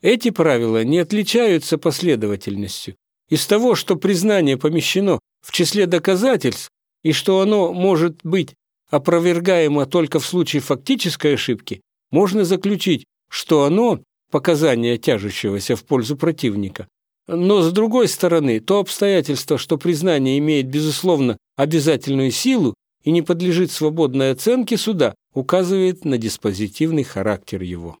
Эти 0.00 0.30
правила 0.30 0.84
не 0.84 0.98
отличаются 0.98 1.78
последовательностью. 1.78 2.96
Из 3.28 3.46
того, 3.46 3.74
что 3.74 3.96
признание 3.96 4.56
помещено 4.56 5.18
в 5.40 5.52
числе 5.52 5.86
доказательств 5.86 6.70
и 7.02 7.12
что 7.12 7.40
оно 7.40 7.72
может 7.72 8.20
быть 8.22 8.54
опровергаемо 8.90 9.86
только 9.86 10.18
в 10.18 10.26
случае 10.26 10.62
фактической 10.62 11.34
ошибки, 11.34 11.80
можно 12.10 12.44
заключить, 12.44 13.04
что 13.30 13.64
оно– 13.64 14.00
показание 14.30 14.98
тяжущегося 14.98 15.76
в 15.76 15.84
пользу 15.84 16.16
противника. 16.16 16.88
Но, 17.26 17.60
с 17.60 17.72
другой 17.72 18.08
стороны, 18.08 18.60
то 18.60 18.78
обстоятельство, 18.78 19.58
что 19.58 19.76
признание 19.76 20.38
имеет, 20.38 20.66
безусловно, 20.66 21.36
обязательную 21.56 22.30
силу 22.30 22.74
и 23.04 23.10
не 23.10 23.22
подлежит 23.22 23.70
свободной 23.70 24.32
оценке 24.32 24.78
суда, 24.78 25.14
указывает 25.34 26.04
на 26.04 26.16
диспозитивный 26.16 27.04
характер 27.04 27.62
его. 27.62 27.98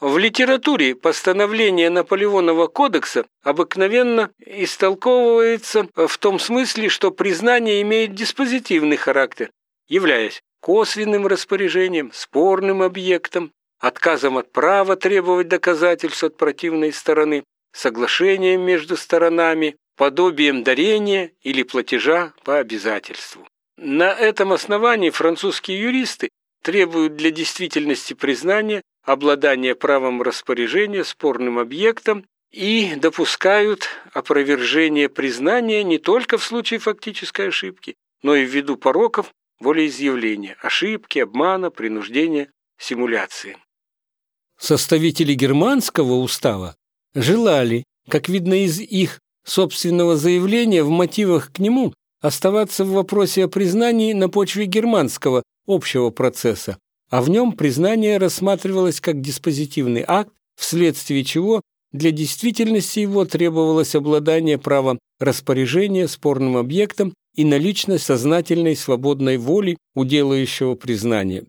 В 0.00 0.16
литературе 0.16 0.94
постановление 0.94 1.90
Наполеонова 1.90 2.68
кодекса 2.68 3.26
обыкновенно 3.42 4.30
истолковывается 4.38 5.88
в 5.94 6.18
том 6.18 6.38
смысле, 6.38 6.88
что 6.88 7.10
признание 7.10 7.82
имеет 7.82 8.14
диспозитивный 8.14 8.96
характер, 8.96 9.50
являясь 9.88 10.40
косвенным 10.60 11.26
распоряжением, 11.26 12.12
спорным 12.14 12.82
объектом, 12.82 13.52
отказом 13.78 14.38
от 14.38 14.52
права 14.52 14.96
требовать 14.96 15.48
доказательств 15.48 16.24
от 16.24 16.36
противной 16.36 16.92
стороны, 16.92 17.44
соглашением 17.72 18.62
между 18.62 18.96
сторонами, 18.96 19.76
подобием 19.96 20.62
дарения 20.62 21.32
или 21.42 21.62
платежа 21.62 22.32
по 22.44 22.58
обязательству. 22.58 23.46
На 23.76 24.12
этом 24.12 24.52
основании 24.52 25.10
французские 25.10 25.80
юристы 25.80 26.30
требуют 26.62 27.16
для 27.16 27.30
действительности 27.30 28.14
признания 28.14 28.82
обладание 29.04 29.74
правом 29.74 30.22
распоряжения 30.22 31.04
спорным 31.04 31.58
объектом 31.58 32.26
и 32.50 32.94
допускают 32.96 33.88
опровержение 34.12 35.08
признания 35.08 35.82
не 35.84 35.98
только 35.98 36.38
в 36.38 36.44
случае 36.44 36.80
фактической 36.80 37.48
ошибки, 37.48 37.94
но 38.22 38.34
и 38.34 38.44
ввиду 38.44 38.76
пороков 38.76 39.30
волеизъявления, 39.60 40.56
ошибки, 40.60 41.20
обмана, 41.20 41.70
принуждения, 41.70 42.50
симуляции. 42.78 43.56
Составители 44.60 45.34
германского 45.34 46.14
устава 46.14 46.76
желали, 47.14 47.84
как 48.08 48.28
видно 48.28 48.64
из 48.64 48.80
их 48.80 49.20
собственного 49.44 50.16
заявления 50.16 50.82
в 50.82 50.90
мотивах 50.90 51.52
к 51.52 51.58
нему, 51.58 51.94
оставаться 52.20 52.84
в 52.84 52.90
вопросе 52.90 53.44
о 53.44 53.48
признании 53.48 54.12
на 54.12 54.28
почве 54.28 54.66
германского 54.66 55.42
общего 55.66 56.10
процесса, 56.10 56.78
а 57.10 57.22
в 57.22 57.30
нем 57.30 57.52
признание 57.52 58.18
рассматривалось 58.18 59.00
как 59.00 59.20
диспозитивный 59.20 60.04
акт, 60.06 60.32
вследствие 60.56 61.24
чего 61.24 61.62
для 61.92 62.10
действительности 62.10 63.00
его 63.00 63.24
требовалось 63.24 63.94
обладание 63.94 64.58
правом 64.58 64.98
распоряжения 65.18 66.06
спорным 66.06 66.56
объектом 66.56 67.14
и 67.34 67.44
наличность 67.44 68.04
сознательной 68.04 68.76
свободной 68.76 69.38
воли 69.38 69.78
у 69.94 70.04
делающего 70.04 70.74
признания. 70.74 71.44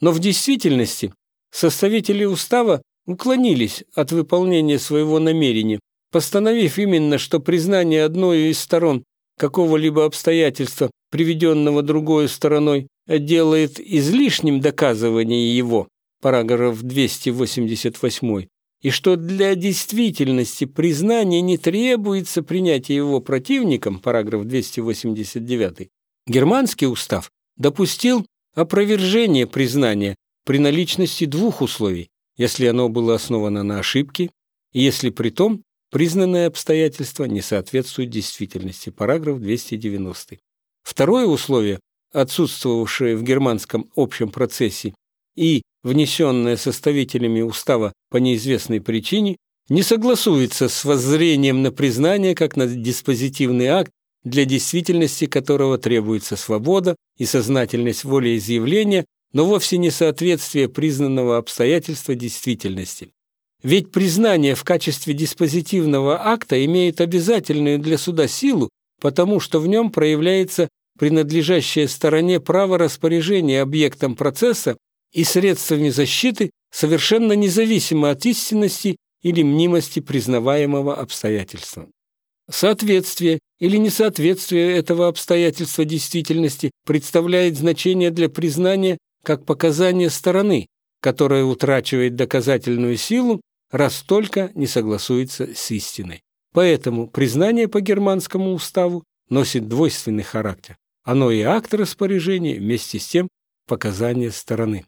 Но 0.00 0.10
в 0.10 0.18
действительности 0.18 1.12
составители 1.54 2.24
устава 2.24 2.82
уклонились 3.06 3.84
от 3.94 4.10
выполнения 4.12 4.78
своего 4.78 5.20
намерения, 5.20 5.78
постановив 6.10 6.78
именно, 6.78 7.16
что 7.16 7.38
признание 7.38 8.04
одной 8.04 8.50
из 8.50 8.58
сторон 8.58 9.04
какого-либо 9.38 10.04
обстоятельства, 10.04 10.90
приведенного 11.10 11.82
другой 11.82 12.28
стороной, 12.28 12.88
делает 13.06 13.78
излишним 13.78 14.60
доказывание 14.60 15.56
его, 15.56 15.88
параграф 16.20 16.82
288, 16.82 18.46
и 18.82 18.90
что 18.90 19.16
для 19.16 19.54
действительности 19.54 20.64
признания 20.64 21.40
не 21.40 21.56
требуется 21.56 22.42
принятие 22.42 22.96
его 22.96 23.20
противником, 23.20 24.00
параграф 24.00 24.44
289, 24.44 25.88
германский 26.26 26.86
устав 26.86 27.30
допустил 27.56 28.26
опровержение 28.54 29.46
признания 29.46 30.16
при 30.44 30.58
наличности 30.58 31.24
двух 31.24 31.62
условий, 31.62 32.08
если 32.36 32.66
оно 32.66 32.88
было 32.88 33.14
основано 33.14 33.62
на 33.62 33.78
ошибке, 33.78 34.30
и 34.72 34.80
если 34.80 35.10
при 35.10 35.30
том 35.30 35.62
признанное 35.90 36.48
обстоятельство 36.48 37.24
не 37.24 37.40
соответствует 37.40 38.10
действительности, 38.10 38.90
параграф 38.90 39.40
290. 39.40 40.38
Второе 40.82 41.26
условие, 41.26 41.78
отсутствовавшее 42.12 43.16
в 43.16 43.22
германском 43.22 43.90
общем 43.96 44.30
процессе 44.30 44.94
и 45.36 45.62
внесенное 45.82 46.56
составителями 46.56 47.42
устава 47.42 47.92
по 48.10 48.16
неизвестной 48.16 48.80
причине, 48.80 49.36
не 49.68 49.82
согласуется 49.82 50.68
с 50.68 50.84
воззрением 50.84 51.62
на 51.62 51.70
признание 51.72 52.34
как 52.34 52.56
на 52.56 52.66
диспозитивный 52.66 53.68
акт, 53.68 53.90
для 54.24 54.44
действительности 54.44 55.26
которого 55.26 55.78
требуется 55.78 56.36
свобода 56.36 56.96
и 57.18 57.24
сознательность 57.24 58.04
волеизъявления, 58.04 59.04
но 59.34 59.44
вовсе 59.44 59.76
не 59.76 59.90
соответствие 59.90 60.70
признанного 60.70 61.36
обстоятельства 61.36 62.14
действительности. 62.14 63.10
Ведь 63.62 63.90
признание 63.90 64.54
в 64.54 64.62
качестве 64.62 65.12
диспозитивного 65.12 66.26
акта 66.26 66.64
имеет 66.64 67.00
обязательную 67.00 67.78
для 67.78 67.98
суда 67.98 68.28
силу, 68.28 68.70
потому 69.00 69.40
что 69.40 69.58
в 69.58 69.66
нем 69.66 69.90
проявляется 69.90 70.68
принадлежащее 70.98 71.88
стороне 71.88 72.40
право 72.40 72.78
распоряжения 72.78 73.60
объектом 73.60 74.14
процесса 74.14 74.76
и 75.12 75.24
средствами 75.24 75.88
защиты 75.88 76.50
совершенно 76.72 77.32
независимо 77.32 78.10
от 78.10 78.24
истинности 78.26 78.96
или 79.22 79.42
мнимости 79.42 80.00
признаваемого 80.00 80.94
обстоятельства. 80.94 81.88
Соответствие 82.48 83.40
или 83.58 83.78
несоответствие 83.78 84.76
этого 84.76 85.08
обстоятельства 85.08 85.84
действительности 85.84 86.70
представляет 86.86 87.56
значение 87.56 88.10
для 88.10 88.28
признания 88.28 88.98
как 89.24 89.44
показание 89.44 90.10
стороны, 90.10 90.66
которая 91.00 91.44
утрачивает 91.44 92.14
доказательную 92.14 92.96
силу, 92.96 93.40
раз 93.70 94.02
только 94.02 94.52
не 94.54 94.66
согласуется 94.66 95.48
с 95.54 95.70
истиной. 95.70 96.20
Поэтому 96.52 97.08
признание 97.08 97.66
по 97.66 97.80
германскому 97.80 98.52
уставу 98.52 99.02
носит 99.28 99.68
двойственный 99.68 100.22
характер. 100.22 100.76
Оно 101.02 101.30
и 101.30 101.42
акт 101.42 101.74
распоряжения, 101.74 102.58
вместе 102.58 102.98
с 102.98 103.06
тем 103.06 103.28
показание 103.66 104.30
стороны. 104.30 104.86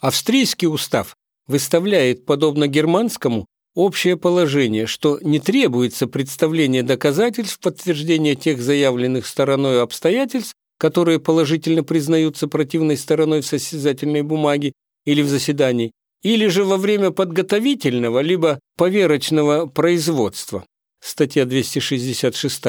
Австрийский 0.00 0.66
устав 0.66 1.14
выставляет, 1.46 2.24
подобно 2.24 2.66
германскому, 2.66 3.46
общее 3.74 4.16
положение, 4.16 4.86
что 4.86 5.18
не 5.22 5.38
требуется 5.38 6.06
представление 6.06 6.82
доказательств 6.82 7.60
подтверждения 7.60 8.34
тех 8.34 8.60
заявленных 8.60 9.26
стороной 9.26 9.82
обстоятельств, 9.82 10.54
которые 10.82 11.20
положительно 11.20 11.84
признаются 11.84 12.48
противной 12.48 12.96
стороной 12.96 13.40
в 13.40 13.46
состязательной 13.46 14.22
бумаге 14.22 14.72
или 15.04 15.22
в 15.22 15.28
заседании, 15.28 15.92
или 16.24 16.48
же 16.48 16.64
во 16.64 16.76
время 16.76 17.12
подготовительного 17.12 18.18
либо 18.18 18.58
поверочного 18.76 19.66
производства, 19.66 20.66
статья 21.00 21.44
266. 21.44 22.64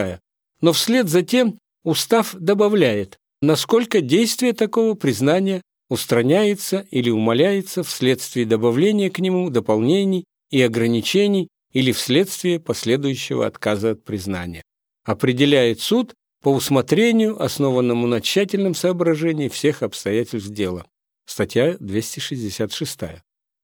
Но 0.61 0.73
вслед 0.73 1.09
за 1.09 1.23
тем 1.23 1.57
устав 1.83 2.35
добавляет, 2.35 3.17
насколько 3.41 3.99
действие 3.99 4.53
такого 4.53 4.93
признания 4.93 5.63
устраняется 5.89 6.85
или 6.91 7.09
умаляется 7.09 7.81
вследствие 7.81 8.45
добавления 8.45 9.09
к 9.09 9.17
нему 9.17 9.49
дополнений 9.49 10.25
и 10.51 10.61
ограничений 10.61 11.47
или 11.71 11.91
вследствие 11.91 12.59
последующего 12.59 13.47
отказа 13.47 13.93
от 13.93 14.03
признания. 14.03 14.61
Определяет 15.03 15.79
суд 15.79 16.13
по 16.43 16.49
усмотрению, 16.49 17.41
основанному 17.41 18.05
на 18.05 18.21
тщательном 18.21 18.75
соображении 18.75 19.47
всех 19.47 19.81
обстоятельств 19.81 20.49
дела. 20.49 20.85
Статья 21.25 21.77
266. 21.79 22.99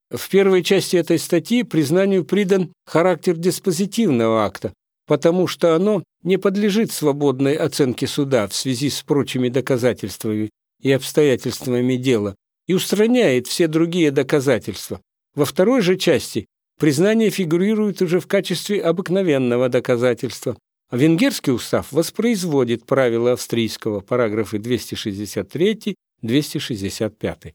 В 0.09 0.30
первой 0.30 0.63
части 0.63 0.95
этой 0.95 1.19
статьи 1.19 1.63
признанию 1.63 2.23
придан 2.23 2.71
характер 2.86 3.36
диспозитивного 3.36 4.45
акта, 4.45 4.73
потому 5.05 5.45
что 5.45 5.75
оно 5.75 6.03
не 6.23 6.38
подлежит 6.38 6.91
свободной 6.91 7.55
оценке 7.55 8.07
суда 8.07 8.47
в 8.47 8.55
связи 8.55 8.89
с 8.89 9.03
прочими 9.03 9.49
доказательствами 9.49 10.49
и 10.82 10.91
обстоятельствами 10.93 11.97
дела 11.97 12.36
и 12.65 12.73
устраняет 12.73 13.47
все 13.47 13.67
другие 13.67 14.09
доказательства. 14.11 15.01
Во 15.36 15.43
второй 15.43 15.82
же 15.82 15.97
части 15.97 16.45
признание 16.80 17.30
фигурирует 17.30 18.01
уже 18.01 18.21
в 18.21 18.27
качестве 18.27 18.82
обыкновенного 18.82 19.67
доказательства. 19.67 20.57
Венгерский 20.91 21.51
устав 21.51 21.91
воспроизводит 21.91 22.85
правила 22.85 23.33
австрийского, 23.33 23.99
параграфы 23.99 24.57
263-265. 24.57 27.53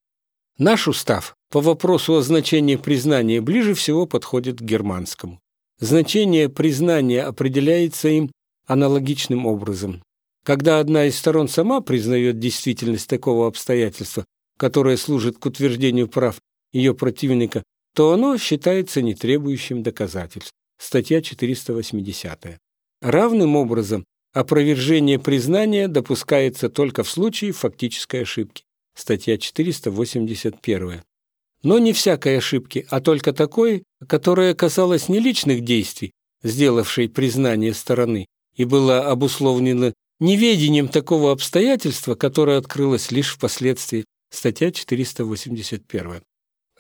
Наш 0.59 0.87
устав 0.87 1.35
по 1.51 1.61
вопросу 1.61 2.15
о 2.15 2.23
значении 2.23 2.77
признания 2.77 3.41
ближе 3.41 3.75
всего 3.75 4.07
подходит 4.07 4.61
к 4.61 4.63
германскому. 4.63 5.41
Значение 5.81 6.49
признания 6.49 7.23
определяется 7.23 8.09
им 8.09 8.31
аналогичным 8.67 9.47
образом. 9.47 10.01
Когда 10.45 10.79
одна 10.79 11.07
из 11.07 11.19
сторон 11.19 11.49
сама 11.49 11.81
признает 11.81 12.39
действительность 12.39 13.09
такого 13.09 13.49
обстоятельства, 13.49 14.25
которое 14.57 14.97
служит 14.97 15.39
к 15.39 15.47
утверждению 15.47 16.07
прав 16.07 16.37
ее 16.73 16.95
противника, 16.95 17.65
то 17.95 18.13
оно 18.13 18.39
считается 18.39 19.03
не 19.03 19.15
требующим 19.15 19.83
доказательств. 19.83 20.53
Статья 20.79 21.21
480. 21.21 22.59
Равным 23.05 23.55
образом 23.55 24.07
опровержение 24.33 25.19
признания 25.19 25.89
допускается 25.89 26.71
только 26.71 27.03
в 27.03 27.11
случае 27.11 27.53
фактической 27.53 28.23
ошибки. 28.23 28.65
Статья 28.97 29.37
481. 29.37 31.03
Но 31.63 31.79
не 31.79 31.93
всякой 31.93 32.39
ошибки, 32.39 32.87
а 32.89 33.03
только 33.03 33.35
такой, 33.35 33.83
которая 34.09 34.55
касалась 34.55 35.11
не 35.11 35.19
личных 35.19 35.61
действий, 35.61 36.13
сделавшей 36.43 37.11
признание 37.11 37.75
стороны, 37.75 38.25
и 38.57 38.65
была 38.65 39.11
обусловлена 39.11 39.93
неведением 40.19 40.89
такого 40.89 41.31
обстоятельства, 41.31 42.15
которое 42.15 42.57
открылось 42.57 43.11
лишь 43.11 43.35
впоследствии, 43.35 44.07
статья 44.31 44.73
481. 44.73 46.23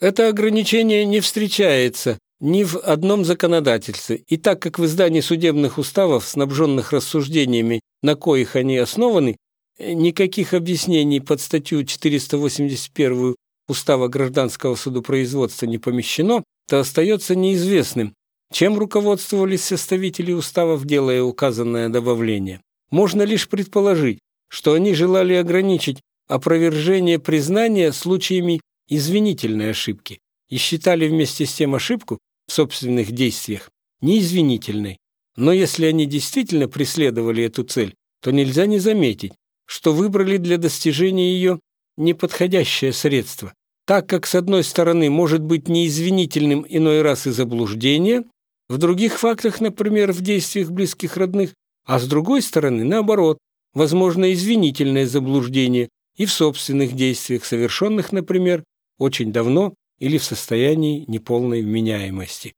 Это 0.01 0.29
ограничение 0.29 1.05
не 1.05 1.20
встречается 1.20 2.18
ни 2.45 2.62
в 2.62 2.76
одном 2.76 3.24
законодательстве, 3.24 4.22
и 4.28 4.36
так 4.36 4.61
как 4.61 4.78
в 4.78 4.84
издании 4.84 5.20
судебных 5.20 5.78
уставов, 5.78 6.28
снабженных 6.28 6.92
рассуждениями, 6.92 7.80
на 8.03 8.16
коих 8.16 8.55
они 8.55 8.76
основаны, 8.76 9.36
никаких 9.78 10.53
объяснений 10.53 11.20
под 11.20 11.40
статью 11.40 11.84
481 11.84 13.34
Устава 13.66 14.09
гражданского 14.09 14.74
судопроизводства 14.74 15.64
не 15.64 15.78
помещено, 15.78 16.45
то 16.68 16.80
остается 16.80 17.34
неизвестным, 17.34 18.12
чем 18.53 18.78
руководствовались 18.78 19.64
составители 19.64 20.32
уставов, 20.32 20.84
делая 20.84 21.22
указанное 21.22 21.88
добавление. 21.88 22.61
Можно 22.90 23.22
лишь 23.22 23.49
предположить, 23.49 24.18
что 24.51 24.74
они 24.74 24.92
желали 24.92 25.32
ограничить 25.32 26.03
опровержение 26.28 27.18
признания 27.18 27.90
случаями 27.92 28.61
извинительной 28.86 29.70
ошибки 29.70 30.18
и 30.51 30.59
считали 30.59 31.09
вместе 31.09 31.47
с 31.47 31.55
тем 31.55 31.74
ошибку 31.74 32.18
в 32.47 32.53
собственных 32.53 33.12
действиях 33.12 33.70
неизвинительной. 34.01 34.99
Но 35.36 35.53
если 35.53 35.86
они 35.86 36.07
действительно 36.07 36.68
преследовали 36.68 37.45
эту 37.45 37.64
цель, 37.64 37.95
то 38.22 38.30
нельзя 38.30 38.66
не 38.66 38.78
заметить, 38.78 39.32
что 39.66 39.92
выбрали 39.92 40.36
для 40.36 40.59
достижения 40.59 41.32
ее 41.34 41.61
неподходящее 41.97 42.92
средство, 42.92 43.53
так 43.86 44.09
как, 44.09 44.26
с 44.26 44.34
одной 44.34 44.64
стороны, 44.64 45.11
может 45.11 45.42
быть 45.42 45.68
неизвинительным 45.68 46.64
иной 46.68 47.03
раз 47.03 47.26
и 47.26 47.30
заблуждение, 47.30 48.24
в 48.68 48.78
других 48.78 49.18
фактах, 49.18 49.61
например, 49.61 50.12
в 50.12 50.22
действиях 50.22 50.70
близких 50.70 51.16
родных, 51.16 51.55
а 51.86 51.99
с 51.99 52.07
другой 52.07 52.40
стороны, 52.42 52.84
наоборот, 52.84 53.38
возможно 53.74 54.32
извинительное 54.32 55.07
заблуждение 55.07 55.88
и 56.16 56.24
в 56.24 56.32
собственных 56.32 56.95
действиях, 56.95 57.45
совершенных, 57.45 58.12
например, 58.12 58.64
очень 58.99 59.32
давно 59.32 59.74
или 59.99 60.18
в 60.18 60.24
состоянии 60.24 61.05
неполной 61.07 61.62
вменяемости. 61.62 62.55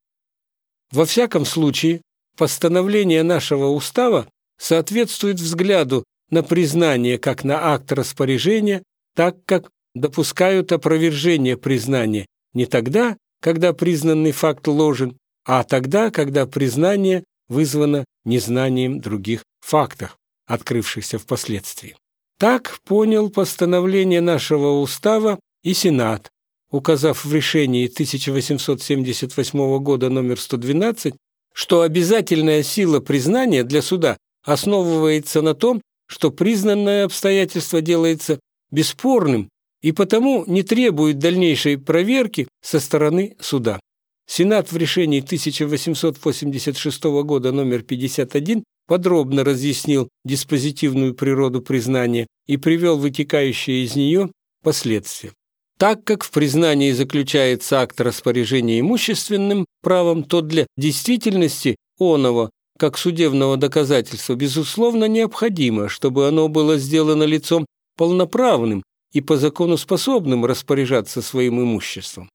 Во 0.92 1.04
всяком 1.04 1.44
случае, 1.44 2.02
постановление 2.36 3.22
нашего 3.22 3.66
устава 3.66 4.28
соответствует 4.58 5.40
взгляду 5.40 6.04
на 6.30 6.42
признание 6.42 7.18
как 7.18 7.44
на 7.44 7.74
акт 7.74 7.92
распоряжения, 7.92 8.82
так 9.14 9.36
как 9.44 9.70
допускают 9.94 10.72
опровержение 10.72 11.56
признания 11.56 12.26
не 12.52 12.66
тогда, 12.66 13.16
когда 13.40 13.72
признанный 13.72 14.32
факт 14.32 14.66
ложен, 14.66 15.16
а 15.44 15.62
тогда, 15.62 16.10
когда 16.10 16.46
признание 16.46 17.24
вызвано 17.48 18.04
незнанием 18.24 19.00
других 19.00 19.44
фактов, 19.60 20.16
открывшихся 20.46 21.18
впоследствии. 21.18 21.96
Так 22.38 22.80
понял 22.84 23.30
постановление 23.30 24.20
нашего 24.20 24.80
устава 24.80 25.38
и 25.62 25.74
Сенат, 25.74 26.30
указав 26.70 27.24
в 27.24 27.32
решении 27.32 27.86
1878 27.86 29.78
года 29.78 30.08
номер 30.10 30.40
112, 30.40 31.14
что 31.52 31.82
обязательная 31.82 32.62
сила 32.62 33.00
признания 33.00 33.64
для 33.64 33.82
суда 33.82 34.16
основывается 34.44 35.42
на 35.42 35.54
том, 35.54 35.80
что 36.06 36.30
признанное 36.30 37.04
обстоятельство 37.04 37.80
делается 37.80 38.38
бесспорным 38.70 39.48
и 39.82 39.92
потому 39.92 40.44
не 40.46 40.62
требует 40.62 41.18
дальнейшей 41.18 41.78
проверки 41.78 42.48
со 42.62 42.80
стороны 42.80 43.36
суда. 43.40 43.80
Сенат 44.28 44.72
в 44.72 44.76
решении 44.76 45.20
1886 45.20 47.04
года 47.04 47.52
номер 47.52 47.82
51 47.82 48.64
подробно 48.86 49.44
разъяснил 49.44 50.08
диспозитивную 50.24 51.14
природу 51.14 51.62
признания 51.62 52.26
и 52.46 52.56
привел 52.56 52.98
вытекающие 52.98 53.84
из 53.84 53.94
нее 53.94 54.30
последствия. 54.62 55.32
Так 55.78 56.04
как 56.04 56.24
в 56.24 56.30
признании 56.30 56.92
заключается 56.92 57.80
акт 57.80 58.00
распоряжения 58.00 58.80
имущественным 58.80 59.66
правом, 59.82 60.24
то 60.24 60.40
для 60.40 60.66
действительности 60.76 61.76
оного 61.98 62.50
как 62.78 62.98
судебного 62.98 63.56
доказательства 63.56 64.34
безусловно 64.34 65.06
необходимо, 65.06 65.88
чтобы 65.88 66.28
оно 66.28 66.48
было 66.48 66.78
сделано 66.78 67.24
лицом 67.24 67.66
полноправным 67.96 68.82
и 69.12 69.20
по 69.20 69.36
закону 69.36 69.76
способным 69.76 70.44
распоряжаться 70.44 71.22
своим 71.22 71.60
имуществом. 71.60 72.28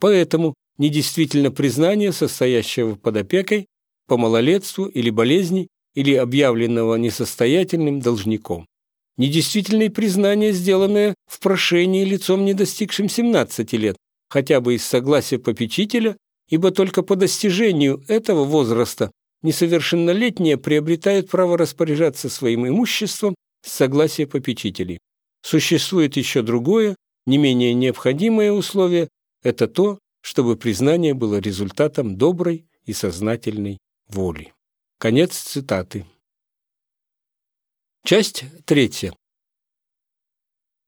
Поэтому 0.00 0.54
недействительно 0.78 1.50
признание 1.50 2.12
состоящего 2.12 2.94
под 2.94 3.18
опекой 3.18 3.66
по 4.06 4.16
малолетству 4.16 4.86
или 4.86 5.10
болезни 5.10 5.68
или 5.94 6.14
объявленного 6.14 6.96
несостоятельным 6.96 8.00
должником. 8.00 8.66
Недействительное 9.16 9.90
признание, 9.90 10.52
сделанное 10.52 11.14
в 11.26 11.38
прошении 11.40 12.04
лицом, 12.04 12.44
не 12.44 12.54
достигшим 12.54 13.08
17 13.08 13.72
лет, 13.74 13.96
хотя 14.30 14.60
бы 14.60 14.74
из 14.74 14.84
согласия 14.84 15.38
попечителя, 15.38 16.16
ибо 16.48 16.70
только 16.70 17.02
по 17.02 17.16
достижению 17.16 18.02
этого 18.08 18.44
возраста 18.44 19.10
несовершеннолетние 19.42 20.56
приобретают 20.56 21.28
право 21.28 21.58
распоряжаться 21.58 22.28
своим 22.28 22.66
имуществом 22.66 23.34
с 23.64 23.72
согласия 23.72 24.26
попечителей. 24.26 24.98
Существует 25.42 26.16
еще 26.16 26.42
другое, 26.42 26.96
не 27.26 27.38
менее 27.38 27.74
необходимое 27.74 28.52
условие– 28.52 29.08
это 29.42 29.66
то, 29.66 29.98
чтобы 30.20 30.56
признание 30.56 31.14
было 31.14 31.38
результатом 31.38 32.16
доброй 32.16 32.66
и 32.84 32.92
сознательной 32.92 33.78
воли. 34.08 34.52
Конец 34.98 35.36
цитаты. 35.36 36.06
Часть 38.04 38.44
третья. 38.64 39.12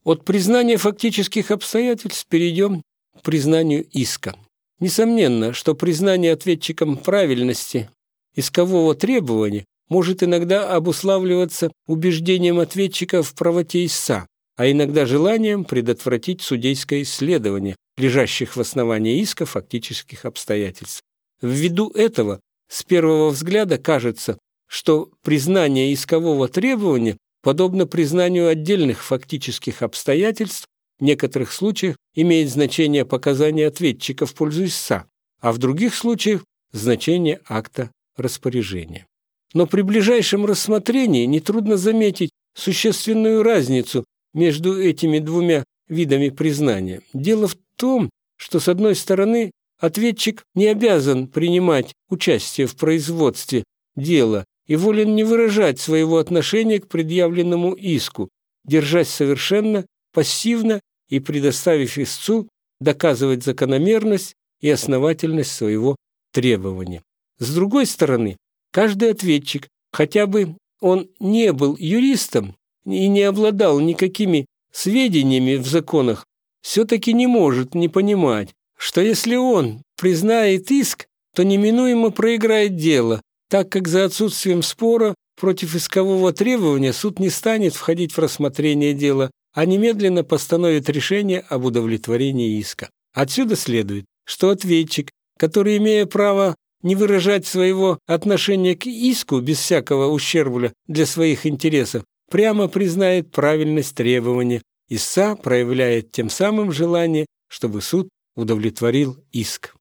От 0.02 0.24
признания 0.24 0.76
фактических 0.76 1.52
обстоятельств 1.52 2.26
перейдем 2.28 2.82
к 3.16 3.22
признанию 3.22 3.86
иска. 3.92 4.36
Несомненно, 4.80 5.52
что 5.52 5.76
признание 5.76 6.32
ответчиком 6.32 6.96
правильности 6.96 7.88
искового 8.34 8.96
требования 8.96 9.64
может 9.88 10.24
иногда 10.24 10.74
обуславливаться 10.74 11.70
убеждением 11.86 12.58
ответчика 12.58 13.22
в 13.22 13.32
правоте 13.34 13.84
истца, 13.84 14.26
а 14.56 14.68
иногда 14.68 15.06
желанием 15.06 15.64
предотвратить 15.64 16.42
судейское 16.42 17.02
исследование 17.02 17.76
лежащих 17.96 18.56
в 18.56 18.60
основании 18.60 19.20
иска 19.20 19.46
фактических 19.46 20.24
обстоятельств. 20.24 21.00
Ввиду 21.40 21.90
этого 21.90 22.40
с 22.68 22.82
первого 22.82 23.30
взгляда 23.30 23.78
кажется, 23.78 24.36
что 24.74 25.08
признание 25.22 25.94
искового 25.94 26.48
требования 26.48 27.16
подобно 27.44 27.86
признанию 27.86 28.48
отдельных 28.48 29.04
фактических 29.04 29.82
обстоятельств, 29.82 30.66
в 30.98 31.04
некоторых 31.04 31.52
случаях 31.52 31.94
имеет 32.16 32.50
значение 32.50 33.04
показания 33.04 33.68
ответчика 33.68 34.26
в 34.26 34.34
пользу 34.34 34.64
истца, 34.64 35.06
а 35.40 35.52
в 35.52 35.58
других 35.58 35.94
случаях– 35.94 36.44
значение 36.72 37.40
акта 37.48 37.92
распоряжения. 38.16 39.06
Но 39.52 39.68
при 39.68 39.82
ближайшем 39.82 40.44
рассмотрении 40.44 41.24
нетрудно 41.24 41.76
заметить 41.76 42.30
существенную 42.56 43.44
разницу 43.44 44.04
между 44.32 44.82
этими 44.82 45.20
двумя 45.20 45.62
видами 45.86 46.30
признания. 46.30 47.00
Дело 47.12 47.46
в 47.46 47.56
том, 47.76 48.10
что, 48.36 48.58
с 48.58 48.66
одной 48.66 48.96
стороны, 48.96 49.52
ответчик 49.78 50.42
не 50.56 50.66
обязан 50.66 51.28
принимать 51.28 51.92
участие 52.10 52.66
в 52.66 52.74
производстве 52.74 53.62
дела 53.94 54.44
и 54.66 54.76
волен 54.76 55.14
не 55.14 55.24
выражать 55.24 55.80
своего 55.80 56.18
отношения 56.18 56.80
к 56.80 56.88
предъявленному 56.88 57.72
иску, 57.72 58.30
держась 58.64 59.08
совершенно 59.08 59.86
пассивно 60.12 60.80
и 61.08 61.20
предоставив 61.20 61.98
истцу 61.98 62.48
доказывать 62.80 63.44
закономерность 63.44 64.34
и 64.60 64.70
основательность 64.70 65.52
своего 65.52 65.96
требования. 66.32 67.02
С 67.38 67.54
другой 67.54 67.86
стороны, 67.86 68.36
каждый 68.72 69.10
ответчик, 69.10 69.68
хотя 69.92 70.26
бы 70.26 70.56
он 70.80 71.08
не 71.20 71.52
был 71.52 71.76
юристом 71.78 72.56
и 72.84 73.08
не 73.08 73.22
обладал 73.22 73.80
никакими 73.80 74.46
сведениями 74.72 75.56
в 75.56 75.66
законах, 75.66 76.24
все-таки 76.62 77.12
не 77.12 77.26
может 77.26 77.74
не 77.74 77.88
понимать, 77.88 78.54
что 78.78 79.00
если 79.00 79.36
он 79.36 79.82
признает 80.00 80.70
иск, 80.70 81.06
то 81.34 81.44
неминуемо 81.44 82.10
проиграет 82.10 82.76
дело, 82.76 83.20
так 83.48 83.68
как 83.70 83.88
за 83.88 84.04
отсутствием 84.04 84.62
спора 84.62 85.14
против 85.38 85.74
искового 85.74 86.32
требования 86.32 86.92
суд 86.92 87.18
не 87.18 87.30
станет 87.30 87.74
входить 87.74 88.12
в 88.12 88.18
рассмотрение 88.18 88.94
дела, 88.94 89.30
а 89.52 89.66
немедленно 89.66 90.24
постановит 90.24 90.88
решение 90.90 91.40
об 91.40 91.64
удовлетворении 91.64 92.58
иска. 92.58 92.90
Отсюда 93.14 93.56
следует, 93.56 94.04
что 94.24 94.50
ответчик, 94.50 95.10
который, 95.38 95.76
имея 95.76 96.06
право 96.06 96.56
не 96.82 96.96
выражать 96.96 97.46
своего 97.46 97.98
отношения 98.06 98.74
к 98.74 98.86
иску 98.86 99.40
без 99.40 99.58
всякого 99.58 100.10
ущербля 100.12 100.72
для 100.86 101.06
своих 101.06 101.46
интересов, 101.46 102.04
прямо 102.30 102.68
признает 102.68 103.30
правильность 103.30 103.94
требования. 103.94 104.62
Истца 104.88 105.34
проявляет 105.34 106.12
тем 106.12 106.28
самым 106.28 106.72
желание, 106.72 107.26
чтобы 107.48 107.80
суд 107.80 108.08
удовлетворил 108.36 109.16
иск. 109.32 109.74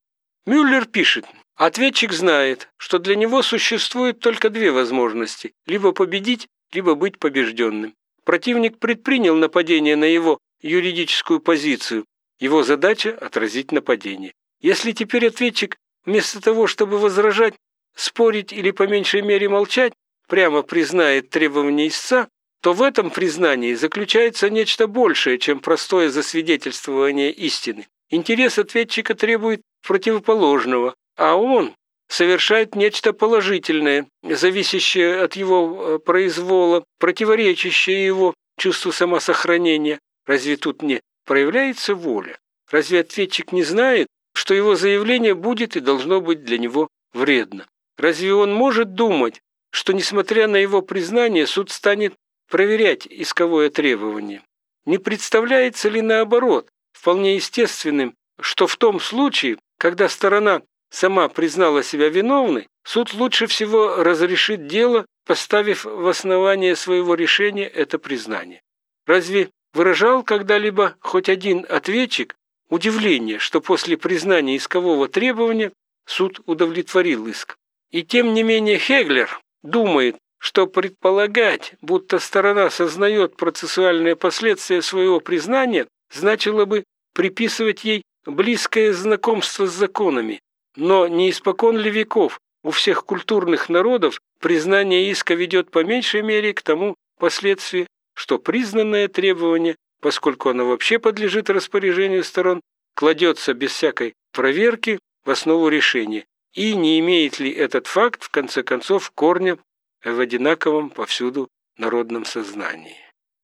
Мюллер 0.46 0.86
пишет, 0.86 1.26
ответчик 1.56 2.14
знает, 2.14 2.70
что 2.78 3.00
для 3.00 3.16
него 3.16 3.42
существует 3.42 4.20
только 4.20 4.50
две 4.50 4.72
возможности– 4.72 5.54
либо 5.66 5.92
победить, 5.92 6.48
либо 6.72 6.96
быть 6.96 7.20
побежденным. 7.20 7.94
Противник 8.26 8.80
предпринял 8.80 9.36
нападение 9.36 9.96
на 9.96 10.06
его 10.06 10.40
юридическую 10.62 11.40
позицию. 11.40 12.06
Его 12.40 12.64
задача– 12.64 13.18
отразить 13.22 13.72
нападение. 13.72 14.34
Если 14.62 14.92
теперь 14.92 15.28
ответчик 15.28 15.78
вместо 16.06 16.42
того, 16.42 16.68
чтобы 16.68 16.98
возражать, 16.98 17.56
спорить 17.96 18.54
или 18.54 18.72
по 18.72 18.84
меньшей 18.88 19.22
мере 19.22 19.50
молчать, 19.50 19.94
прямо 20.28 20.62
признает 20.62 21.30
требования 21.30 21.88
истца, 21.88 22.28
то 22.62 22.74
в 22.74 22.82
этом 22.82 23.12
признании 23.12 23.74
заключается 23.74 24.50
нечто 24.50 24.88
большее, 24.88 25.38
чем 25.38 25.60
простое 25.60 26.10
засвидетельствование 26.10 27.32
истины. 27.32 27.88
Интерес 28.10 28.58
ответчика 28.58 29.16
требует 29.16 29.62
противоположного, 29.86 30.96
а 31.18 31.36
он 31.36 31.76
совершает 32.08 32.76
нечто 32.76 33.14
положительное, 33.14 34.08
зависящее 34.24 35.22
от 35.22 35.36
его 35.36 35.96
э, 35.96 36.00
произвола, 36.00 36.84
противоречащее 37.00 38.06
его 38.06 38.34
чувству 38.58 38.92
самосохранения. 38.92 40.00
Разве 40.26 40.58
тут 40.58 40.82
не 40.82 41.02
проявляется 41.26 41.96
воля? 41.96 42.38
Разве 42.70 43.02
ответчик 43.02 43.52
не 43.52 43.64
знает, 43.64 44.08
что 44.34 44.54
его 44.54 44.76
заявление 44.76 45.36
будет 45.36 45.76
и 45.76 45.80
должно 45.80 46.22
быть 46.22 46.44
для 46.44 46.58
него 46.58 46.88
вредно. 47.14 47.68
Разве 47.98 48.34
он 48.34 48.54
может 48.54 48.96
думать, 48.96 49.42
что, 49.72 49.94
несмотря 49.94 50.48
на 50.48 50.58
его 50.58 50.82
признание, 50.82 51.48
суд 51.48 51.72
станет 51.72 52.16
проверять 52.50 53.08
исковое 53.08 53.70
требование? 53.70 54.42
Не 54.86 54.98
представляется 54.98 55.90
ли 55.90 56.02
наоборот, 56.02 56.70
вполне 56.92 57.36
естественным, 57.36 58.16
что 58.42 58.68
в 58.68 58.76
том 58.78 59.00
случае, 59.00 59.58
когда 59.78 60.10
сторона 60.10 60.62
сама 60.94 61.28
признала 61.28 61.84
себя 61.84 62.10
виновной, 62.10 62.68
суд 62.86 63.14
лучше 63.14 63.48
всего 63.48 63.98
разрешит 64.04 64.68
дело, 64.68 65.06
поставив 65.26 65.86
в 65.86 66.08
основание 66.08 66.76
своего 66.76 67.16
решения 67.16 67.68
это 67.68 68.00
признание. 68.00 68.62
Разве 69.06 69.50
выражал 69.74 70.24
когда-либо 70.24 70.96
хоть 71.02 71.28
один 71.30 71.66
ответчик 71.68 72.36
Удивление, 72.74 73.38
что 73.38 73.62
после 73.62 73.98
признания 73.98 74.58
искового 74.58 75.08
требования 75.08 75.72
суд 76.08 76.40
удовлетворил 76.48 77.28
иск. 77.28 77.56
И 77.92 78.02
тем 78.02 78.34
не 78.34 78.42
менее 78.42 78.80
Хеглер 78.80 79.40
думает, 79.62 80.18
что 80.40 80.66
предполагать, 80.66 81.74
будто 81.82 82.18
сторона 82.18 82.72
сознает 82.72 83.38
процессуальные 83.38 84.16
последствия 84.16 84.82
своего 84.82 85.20
признания, 85.20 85.88
значило 86.12 86.66
бы 86.66 86.84
приписывать 87.14 87.84
ей 87.84 88.02
близкое 88.26 88.92
знакомство 88.92 89.68
с 89.68 89.72
законами. 89.72 90.40
Но 90.76 91.08
не 91.08 91.30
испокон 91.30 91.78
ли 91.78 91.90
веков 91.90 92.40
у 92.64 92.72
всех 92.72 93.06
культурных 93.06 93.70
народов 93.70 94.20
признание 94.40 95.10
иска 95.12 95.34
ведет 95.34 95.72
по 95.72 95.84
меньшей 95.84 96.22
мере 96.22 96.54
к 96.54 96.62
тому 96.62 96.96
последствию, 97.20 97.88
что 98.16 98.40
признанное 98.40 99.08
требование 99.08 99.76
поскольку 100.04 100.50
она 100.50 100.66
вообще 100.66 101.00
подлежит 101.00 101.50
распоряжению 101.50 102.26
сторон, 102.26 102.60
кладется 102.94 103.54
без 103.54 103.72
всякой 103.72 104.14
проверки 104.34 105.00
в 105.24 105.32
основу 105.32 105.70
решения, 105.70 106.26
и 106.54 106.76
не 106.76 107.00
имеет 107.00 107.40
ли 107.40 107.50
этот 107.50 107.88
факт, 107.88 108.22
в 108.22 108.30
конце 108.30 108.64
концов, 108.64 109.10
корня 109.12 109.58
в 110.04 110.20
одинаковом 110.20 110.90
повсюду 110.90 111.48
народном 111.78 112.26
сознании. 112.26 112.98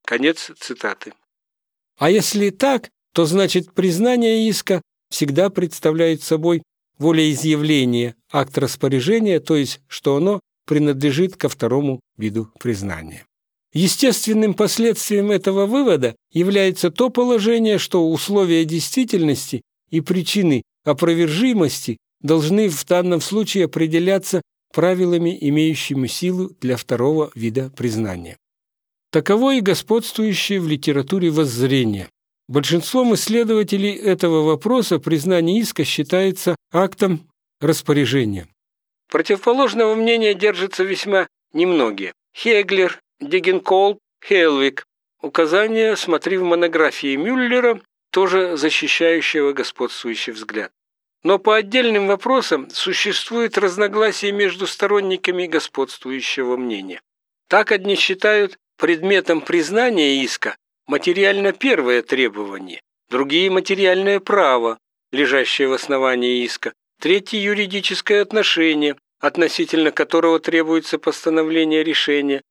Конец 0.05 0.51
цитаты. 0.59 1.13
А 1.97 2.09
если 2.09 2.49
так, 2.49 2.89
то 3.13 3.25
значит 3.25 3.73
признание 3.73 4.47
иска 4.49 4.81
всегда 5.09 5.49
представляет 5.49 6.23
собой 6.23 6.61
волеизъявление, 6.99 8.15
акт 8.31 8.57
распоряжения, 8.57 9.39
то 9.39 9.55
есть 9.55 9.81
что 9.87 10.17
оно 10.17 10.41
принадлежит 10.65 11.35
ко 11.35 11.49
второму 11.49 11.99
виду 12.17 12.51
признания. 12.59 13.25
Естественным 13.73 14.53
последствием 14.53 15.31
этого 15.31 15.65
вывода 15.65 16.15
является 16.31 16.91
то 16.91 17.09
положение, 17.09 17.77
что 17.77 18.09
условия 18.09 18.65
действительности 18.65 19.61
и 19.89 20.01
причины 20.01 20.63
опровержимости 20.83 21.97
должны 22.21 22.69
в 22.69 22.85
данном 22.85 23.21
случае 23.21 23.65
определяться 23.65 24.41
правилами, 24.73 25.37
имеющими 25.39 26.07
силу 26.07 26.51
для 26.61 26.77
второго 26.77 27.31
вида 27.35 27.71
признания. 27.75 28.37
Таково 29.11 29.55
и 29.55 29.61
господствующее 29.61 30.59
в 30.59 30.67
литературе 30.67 31.31
воззрение. 31.31 32.09
Большинством 32.49 33.13
исследователей 33.13 33.93
этого 33.93 34.41
вопроса 34.41 34.97
признание 34.97 35.59
иска 35.59 35.83
считается 35.83 36.55
актом 36.73 37.29
распоряжения. 37.61 38.47
Противоположного 39.07 39.93
мнения 39.93 40.33
держатся 40.33 40.83
весьма 40.83 41.27
немногие. 41.53 42.11
Хеглер, 42.35 42.99
Дегенколб, 43.19 43.99
Хелвик. 44.25 44.83
Указания 45.21 45.95
смотри 45.95 46.37
в 46.37 46.43
монографии 46.43 47.15
Мюллера, 47.17 47.81
тоже 48.09 48.57
защищающего 48.57 49.53
господствующий 49.53 50.33
взгляд. 50.33 50.71
Но 51.21 51.37
по 51.37 51.55
отдельным 51.55 52.07
вопросам 52.07 52.67
существует 52.71 53.59
разногласие 53.59 54.31
между 54.31 54.65
сторонниками 54.65 55.45
господствующего 55.45 56.57
мнения. 56.57 56.99
Так 57.47 57.71
одни 57.71 57.95
считают 57.95 58.57
предметом 58.75 59.41
признания 59.41 60.23
иска 60.23 60.55
материально 60.89 61.53
первое 61.53 62.01
требование, 62.01 62.81
другие– 63.09 63.49
материальное 63.51 64.19
право, 64.19 64.79
лежащее 65.11 65.67
в 65.67 65.73
основании 65.73 66.43
иска, 66.43 66.73
третье– 66.99 67.37
юридическое 67.39 68.23
отношение, 68.23 68.97
относительно 69.19 69.91
которого 69.91 70.39
требуется 70.39 70.97
постановление 70.97 71.83
решения, 71.83 72.41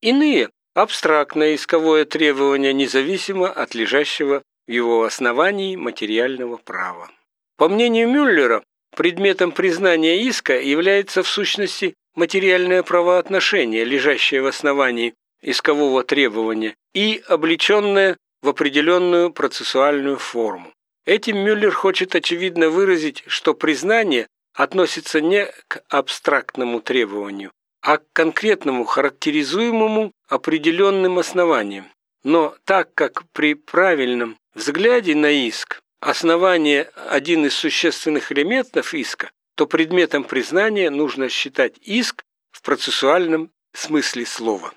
Иные– 0.00 0.50
абстрактное 0.74 1.56
исковое 1.56 2.04
требование, 2.04 2.72
независимо 2.72 3.48
от 3.50 3.74
лежащего 3.74 4.42
в 4.68 4.70
его 4.70 5.02
основании 5.02 5.74
материального 5.74 6.56
права. 6.56 7.10
По 7.56 7.68
мнению 7.68 8.08
Мюллера, 8.08 8.62
предметом 8.94 9.50
признания 9.50 10.22
иска 10.22 10.60
является 10.60 11.24
в 11.24 11.28
сущности 11.28 11.94
материальное 12.14 12.84
правоотношение, 12.84 13.82
лежащее 13.82 14.40
в 14.40 14.46
основании 14.46 15.14
искового 15.42 16.04
требования 16.04 16.74
и 16.94 17.22
облеченное 17.26 18.16
в 18.42 18.48
определенную 18.48 19.32
процессуальную 19.32 20.18
форму. 20.18 20.72
Этим 21.04 21.38
Мюллер 21.38 21.72
хочет 21.72 22.14
очевидно 22.14 22.68
выразить, 22.68 23.24
что 23.26 23.54
признание 23.54 24.26
относится 24.54 25.20
не 25.20 25.46
к 25.68 25.82
абстрактному 25.88 26.80
требованию, 26.80 27.52
а 27.80 27.98
к 27.98 28.04
конкретному 28.12 28.84
характеризуемому 28.84 30.12
определенным 30.28 31.18
основаниям. 31.18 31.86
Но 32.24 32.54
так 32.64 32.92
как 32.94 33.24
при 33.32 33.54
правильном 33.54 34.36
взгляде 34.54 35.14
на 35.14 35.30
иск 35.30 35.80
основание– 36.00 36.90
один 37.08 37.46
из 37.46 37.54
существенных 37.54 38.32
элементов 38.32 38.94
иска, 38.94 39.30
то 39.54 39.66
предметом 39.66 40.24
признания 40.24 40.90
нужно 40.90 41.28
считать 41.28 41.74
иск 41.80 42.22
в 42.50 42.62
процессуальном 42.62 43.50
смысле 43.72 44.26
слова. 44.26 44.72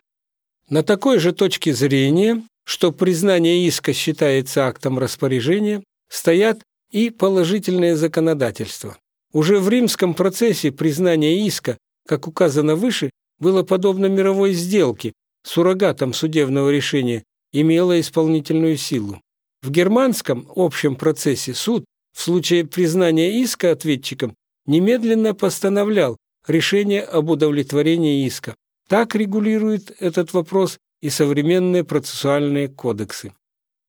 На 0.71 0.81
такой 0.81 1.19
же 1.19 1.33
точке 1.33 1.75
зрения, 1.75 2.41
что 2.63 2.91
признание 2.91 3.67
иска 3.67 3.93
считается 3.93 4.65
актом 4.65 4.97
распоряжения, 4.97 5.83
стоят 6.09 6.63
и 6.89 7.11
положительное 7.11 7.95
законодательство. 7.95 8.97
Уже 9.33 9.59
в 9.59 9.69
римском 9.69 10.15
процессе 10.15 10.71
признание 10.71 11.45
иска 11.45 11.77
как 12.07 12.27
указано 12.27 12.75
выше, 12.75 13.09
было 13.39 13.63
подобно 13.63 14.07
мировой 14.07 14.53
сделке, 14.53 15.13
суррогатом 15.43 16.13
судебного 16.13 16.69
решения, 16.69 17.23
имело 17.51 17.99
исполнительную 17.99 18.77
силу. 18.77 19.21
В 19.61 19.71
германском 19.71 20.49
общем 20.55 20.95
процессе 20.95 21.53
суд 21.53 21.85
в 22.15 22.21
случае 22.21 22.65
признания 22.65 23.41
иска 23.41 23.71
ответчиком 23.71 24.35
немедленно 24.65 25.33
постановлял 25.33 26.17
решение 26.47 27.01
об 27.01 27.29
удовлетворении 27.29 28.25
иска. 28.25 28.55
Так 28.91 29.15
регулирует 29.15 29.95
этот 30.01 30.33
вопрос 30.33 30.77
и 31.01 31.09
современные 31.09 31.85
процессуальные 31.85 32.67
кодексы. 32.67 33.33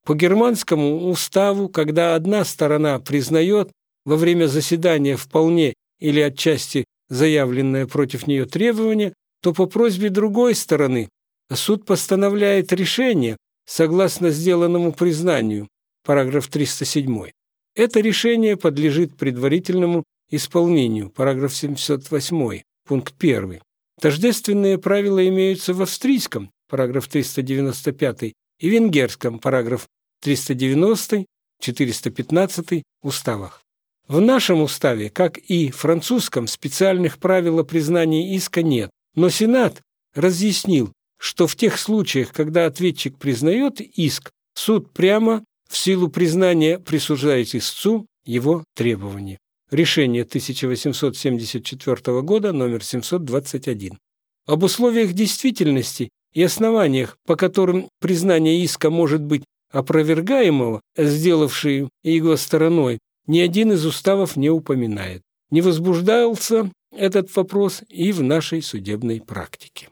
По 0.07 0.15
германскому 0.15 1.09
уставу, 1.09 1.69
когда 1.69 2.15
одна 2.15 2.45
сторона 2.45 3.01
признает 3.01 3.73
во 4.05 4.15
время 4.15 4.47
заседания 4.47 5.17
вполне 5.17 5.75
или 5.99 6.21
отчасти 6.21 6.85
заявленное 7.09 7.89
против 7.89 8.29
нее 8.29 8.45
требование, 8.45 9.13
то 9.43 9.53
по 9.53 9.67
просьбе 9.67 10.09
другой 10.09 10.55
стороны 10.55 11.09
суд 11.53 11.85
постановляет 11.85 12.73
решение, 12.73 13.37
согласно 13.67 14.31
сделанному 14.31 14.93
признанию, 14.93 15.67
параграф 16.05 16.47
307. 16.47 17.31
Это 17.75 17.99
решение 17.99 18.57
подлежит 18.57 19.17
предварительному 19.17 20.05
исполнению, 20.31 21.11
параграф 21.11 21.57
708, 21.57 22.63
пункт 22.87 23.15
1. 23.19 23.59
Тождественные 24.03 24.79
правила 24.79 25.25
имеются 25.29 25.73
в 25.73 25.81
австрийском, 25.81 26.51
параграф 26.69 27.07
395, 27.07 28.33
и 28.59 28.69
венгерском, 28.69 29.39
параграф 29.39 29.87
390, 30.23 31.25
415 31.61 32.83
уставах. 33.05 33.63
В 34.09 34.21
нашем 34.21 34.61
уставе, 34.61 35.09
как 35.09 35.39
и 35.39 35.71
французском, 35.71 36.49
специальных 36.49 37.19
правил 37.19 37.61
о 37.61 37.65
признании 37.65 38.35
иска 38.35 38.65
нет, 38.65 38.91
но 39.15 39.31
Сенат 39.31 39.81
разъяснил, 40.17 40.93
что 41.21 41.47
в 41.47 41.55
тех 41.55 41.79
случаях, 41.79 42.33
когда 42.33 42.67
ответчик 42.67 43.17
признает 43.19 43.81
иск, 43.81 44.31
суд 44.55 44.93
прямо 44.93 45.45
в 45.71 45.77
силу 45.77 46.09
признания 46.09 46.81
присуждает 46.81 47.55
истцу 47.55 48.09
его 48.25 48.65
требования. 48.75 49.39
Решение 49.73 50.25
1874 50.25 52.21
года, 52.21 52.53
номер 52.53 52.85
721. 52.85 53.99
Об 54.47 54.65
условиях 54.65 55.15
действительности 55.15 56.11
и 56.35 56.43
основаниях, 56.43 57.17
по 57.27 57.37
которым 57.37 57.89
признание 57.99 58.63
иска 58.63 58.91
может 58.91 59.23
быть 59.23 59.45
опровергаемого, 59.73 60.83
сделавшей 60.95 61.89
его 62.03 62.37
стороной, 62.37 62.99
ни 63.27 63.41
один 63.41 63.73
из 63.73 63.87
уставов 63.87 64.37
не 64.37 64.51
упоминает. 64.51 65.23
Не 65.51 65.63
возбуждался 65.63 66.71
этот 66.95 67.35
вопрос 67.35 67.83
и 67.89 68.13
в 68.13 68.23
нашей 68.23 68.61
судебной 68.61 69.23
практике. 69.23 69.89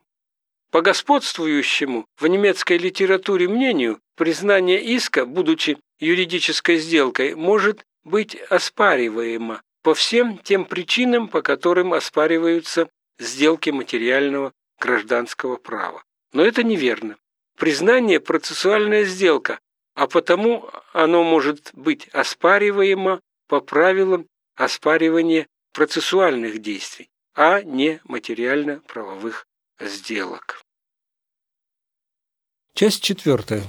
По 0.70 0.82
господствующему 0.82 2.04
в 2.20 2.26
немецкой 2.26 2.76
литературе 2.76 3.48
мнению, 3.48 3.98
признание 4.14 4.84
иска, 4.84 5.24
будучи 5.24 5.78
юридической 5.98 6.76
сделкой, 6.76 7.34
может 7.34 7.82
быть 8.04 8.36
оспариваемо 8.50 9.62
по 9.82 9.94
всем 9.94 10.38
тем 10.38 10.64
причинам, 10.64 11.28
по 11.28 11.42
которым 11.42 11.92
оспариваются 11.92 12.88
сделки 13.18 13.70
материального 13.70 14.52
гражданского 14.78 15.56
права. 15.56 16.02
Но 16.32 16.42
это 16.42 16.62
неверно. 16.62 17.16
Признание– 17.56 18.20
процессуальная 18.20 19.04
сделка, 19.04 19.60
а 19.94 20.06
потому 20.06 20.70
оно 20.92 21.22
может 21.22 21.70
быть 21.74 22.08
оспариваемо 22.08 23.20
по 23.48 23.60
правилам 23.60 24.26
оспаривания 24.54 25.46
процессуальных 25.72 26.60
действий, 26.60 27.10
а 27.34 27.62
не 27.62 28.00
материально-правовых 28.04 29.46
сделок. 29.78 30.62
Часть 32.74 33.02
четвертая. 33.02 33.62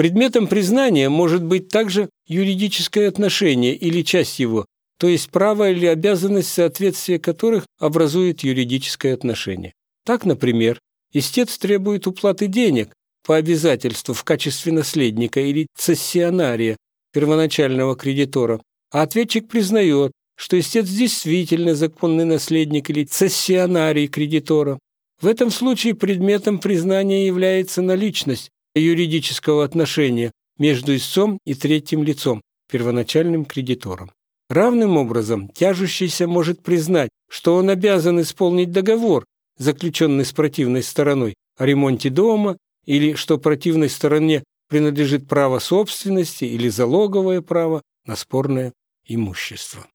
Предметом 0.00 0.46
признания 0.46 1.10
может 1.10 1.44
быть 1.44 1.68
также 1.68 2.08
юридическое 2.26 3.06
отношение 3.06 3.76
или 3.76 4.00
часть 4.00 4.38
его, 4.38 4.64
то 4.98 5.06
есть 5.06 5.28
право 5.28 5.70
или 5.70 5.84
обязанность, 5.84 6.48
соответствие 6.48 7.18
которых 7.18 7.66
образует 7.78 8.40
юридическое 8.40 9.12
отношение. 9.12 9.74
Так, 10.06 10.24
например, 10.24 10.80
истец 11.12 11.58
требует 11.58 12.06
уплаты 12.06 12.46
денег, 12.46 12.94
по 13.26 13.36
обязательству 13.36 14.14
в 14.14 14.24
качестве 14.24 14.72
наследника 14.72 15.38
или 15.38 15.66
цессионария 15.76 16.78
первоначального 17.12 17.94
кредитора, 17.94 18.62
а 18.90 19.02
ответчик 19.02 19.48
признает, 19.48 20.12
что 20.34 20.58
истец 20.58 20.88
действительно 20.88 21.74
законный 21.74 22.24
наследник 22.24 22.88
или 22.88 23.04
цессионарий 23.04 24.08
кредитора. 24.08 24.78
В 25.20 25.26
этом 25.26 25.50
случае 25.50 25.94
предметом 25.94 26.58
признания 26.58 27.26
является 27.26 27.82
наличность 27.82 28.48
юридического 28.74 29.64
отношения 29.64 30.32
между 30.58 30.94
истцом 30.94 31.38
и 31.44 31.54
третьим 31.54 32.02
лицом, 32.02 32.42
первоначальным 32.70 33.44
кредитором. 33.44 34.12
Равным 34.48 34.96
образом 34.96 35.48
тяжущийся 35.48 36.26
может 36.26 36.62
признать, 36.62 37.10
что 37.28 37.56
он 37.56 37.70
обязан 37.70 38.20
исполнить 38.20 38.72
договор, 38.72 39.24
заключенный 39.58 40.24
с 40.24 40.32
противной 40.32 40.82
стороной, 40.82 41.34
о 41.56 41.66
ремонте 41.66 42.10
дома 42.10 42.56
или 42.86 43.14
что 43.14 43.38
противной 43.38 43.90
стороне 43.90 44.42
принадлежит 44.68 45.28
право 45.28 45.58
собственности 45.58 46.44
или 46.44 46.68
залоговое 46.68 47.42
право 47.42 47.82
на 48.06 48.16
спорное 48.16 48.72
имущество. 49.06 49.86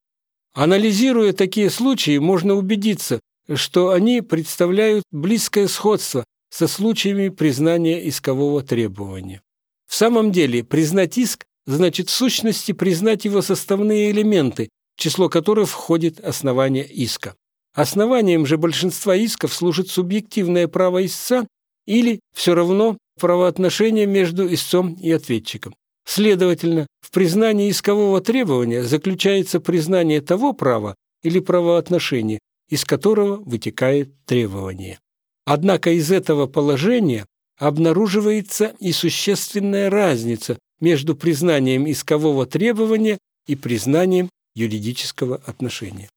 Анализируя 0.54 1.34
такие 1.34 1.70
случаи, 1.70 2.18
можно 2.18 2.54
убедиться, 2.54 3.20
что 3.54 3.92
они 3.92 4.22
представляют 4.22 5.04
близкое 5.12 5.68
сходство 5.68 6.24
со 6.50 6.68
случаями 6.68 7.30
признания 7.30 8.08
искового 8.08 8.64
требования. 8.64 9.42
В 9.88 9.96
самом 9.96 10.32
деле, 10.32 10.64
признать 10.64 11.18
иск 11.18 11.46
значит 11.66 12.10
в 12.10 12.14
сущности 12.14 12.72
признать 12.72 13.26
его 13.26 13.42
составные 13.42 14.12
элементы, 14.12 14.70
число 14.98 15.30
которых 15.30 15.70
входит 15.70 16.20
основание 16.20 16.86
иска. 16.86 17.36
Основанием 17.74 18.46
же 18.46 18.58
большинства 18.58 19.16
исков 19.16 19.54
служит 19.54 19.90
субъективное 19.90 20.68
право 20.68 21.06
истца 21.06 21.46
или, 21.86 22.22
все 22.34 22.56
равно, 22.56 22.98
правоотношения 23.20 24.06
между 24.06 24.52
истцом 24.54 24.94
и 24.94 25.12
ответчиком. 25.12 25.76
Следовательно, 26.08 26.88
в 27.02 27.12
признании 27.12 27.70
искового 27.70 28.22
требования 28.22 28.84
заключается 28.84 29.60
признание 29.60 30.22
того 30.22 30.54
права 30.54 30.96
или 31.24 31.40
правоотношения, 31.40 32.40
из 32.70 32.86
которого 32.86 33.38
вытекает 33.38 34.14
требование. 34.26 35.00
Однако 35.46 35.92
из 35.92 36.12
этого 36.12 36.48
положения 36.48 37.26
обнаруживается 37.58 38.76
и 38.80 38.92
существенная 38.92 39.90
разница 39.90 40.58
между 40.80 41.16
признанием 41.16 41.90
искового 41.90 42.46
требования 42.46 43.20
и 43.48 43.56
признанием 43.56 44.30
юридического 44.56 45.38
отношения. 45.46 46.10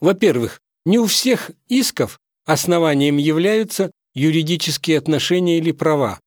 Во-первых, 0.00 0.60
не 0.86 0.98
у 0.98 1.06
всех 1.06 1.50
исков 1.68 2.18
основанием 2.46 3.18
являются 3.18 3.90
юридические 4.14 4.98
отношения 4.98 5.58
или 5.58 5.72
права, 5.72 6.18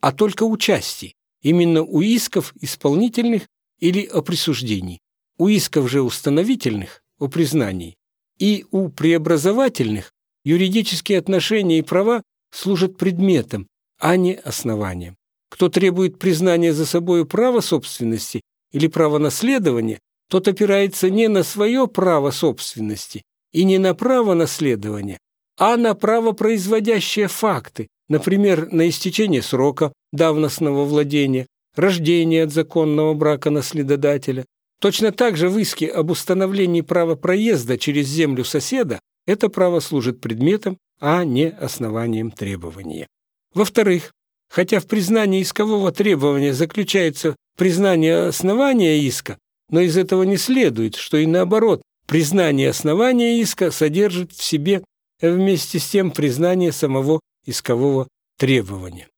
а 0.00 0.12
только 0.12 0.44
у 0.44 0.56
части, 0.56 1.14
именно 1.40 1.82
у 1.82 2.02
исков 2.02 2.52
исполнительных 2.60 3.48
или 3.80 4.04
о 4.04 4.20
присуждении, 4.20 5.00
у 5.38 5.48
исков 5.48 5.90
же 5.90 6.02
установительных 6.02 7.00
о 7.18 7.28
признании 7.28 7.96
и 8.38 8.66
у 8.70 8.88
преобразовательных 8.88 10.11
юридические 10.44 11.18
отношения 11.18 11.78
и 11.78 11.82
права 11.82 12.22
служат 12.50 12.96
предметом, 12.96 13.66
а 13.98 14.16
не 14.16 14.34
основанием. 14.34 15.16
Кто 15.50 15.68
требует 15.68 16.18
признания 16.18 16.72
за 16.72 16.86
собой 16.86 17.26
права 17.26 17.60
собственности 17.60 18.42
или 18.72 18.86
права 18.86 19.18
наследования, 19.18 19.98
тот 20.28 20.48
опирается 20.48 21.10
не 21.10 21.28
на 21.28 21.42
свое 21.42 21.86
право 21.86 22.30
собственности 22.30 23.22
и 23.52 23.64
не 23.64 23.78
на 23.78 23.94
право 23.94 24.34
наследования, 24.34 25.18
а 25.58 25.76
на 25.76 25.94
право 25.94 26.32
производящие 26.32 27.28
факты, 27.28 27.88
например, 28.08 28.72
на 28.72 28.88
истечение 28.88 29.42
срока 29.42 29.92
давностного 30.10 30.84
владения, 30.84 31.46
рождение 31.76 32.44
от 32.44 32.52
законного 32.52 33.14
брака 33.14 33.50
наследодателя. 33.50 34.44
Точно 34.80 35.12
так 35.12 35.36
же 35.36 35.48
в 35.48 35.58
иске 35.58 35.88
об 35.88 36.10
установлении 36.10 36.80
права 36.80 37.14
проезда 37.14 37.78
через 37.78 38.08
землю 38.08 38.44
соседа 38.44 39.00
это 39.26 39.48
право 39.48 39.80
служит 39.80 40.20
предметом, 40.20 40.78
а 41.00 41.24
не 41.24 41.48
основанием 41.48 42.30
требования. 42.30 43.06
Во-вторых, 43.54 44.12
хотя 44.48 44.80
в 44.80 44.86
признании 44.86 45.42
искового 45.42 45.92
требования 45.92 46.54
заключается 46.54 47.36
признание 47.56 48.26
основания 48.26 48.98
иска, 49.00 49.38
но 49.70 49.80
из 49.80 49.96
этого 49.96 50.22
не 50.22 50.36
следует, 50.36 50.96
что 50.96 51.16
и 51.16 51.26
наоборот, 51.26 51.82
признание 52.06 52.70
основания 52.70 53.40
иска 53.40 53.70
содержит 53.70 54.32
в 54.32 54.42
себе 54.42 54.84
вместе 55.20 55.78
с 55.78 55.88
тем 55.88 56.10
признание 56.10 56.72
самого 56.72 57.20
искового 57.46 58.08
требования. 58.38 59.08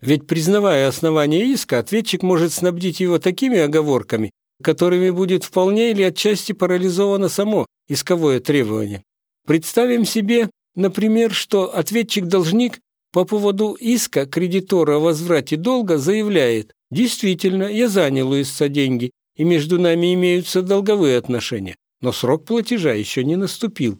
Ведь 0.00 0.26
признавая 0.26 0.88
основание 0.88 1.44
иска, 1.52 1.78
ответчик 1.78 2.22
может 2.22 2.52
снабдить 2.52 3.00
его 3.00 3.18
такими 3.18 3.58
оговорками, 3.58 4.30
которыми 4.62 5.10
будет 5.10 5.44
вполне 5.44 5.90
или 5.90 6.02
отчасти 6.02 6.52
парализовано 6.52 7.28
само 7.28 7.66
исковое 7.88 8.40
требование. 8.40 9.02
Представим 9.48 10.04
себе, 10.04 10.50
например, 10.74 11.32
что 11.32 11.74
ответчик-должник 11.74 12.80
по 13.14 13.24
поводу 13.24 13.72
иска 13.80 14.26
кредитора 14.26 14.96
о 14.96 14.98
возврате 14.98 15.56
долга 15.56 15.96
заявляет 15.96 16.74
«Действительно, 16.90 17.62
я 17.62 17.88
занял 17.88 18.30
у 18.30 18.38
истца 18.38 18.68
деньги, 18.68 19.10
и 19.36 19.44
между 19.44 19.80
нами 19.80 20.12
имеются 20.12 20.60
долговые 20.60 21.16
отношения, 21.16 21.76
но 22.02 22.12
срок 22.12 22.44
платежа 22.44 22.92
еще 22.92 23.24
не 23.24 23.36
наступил. 23.36 23.98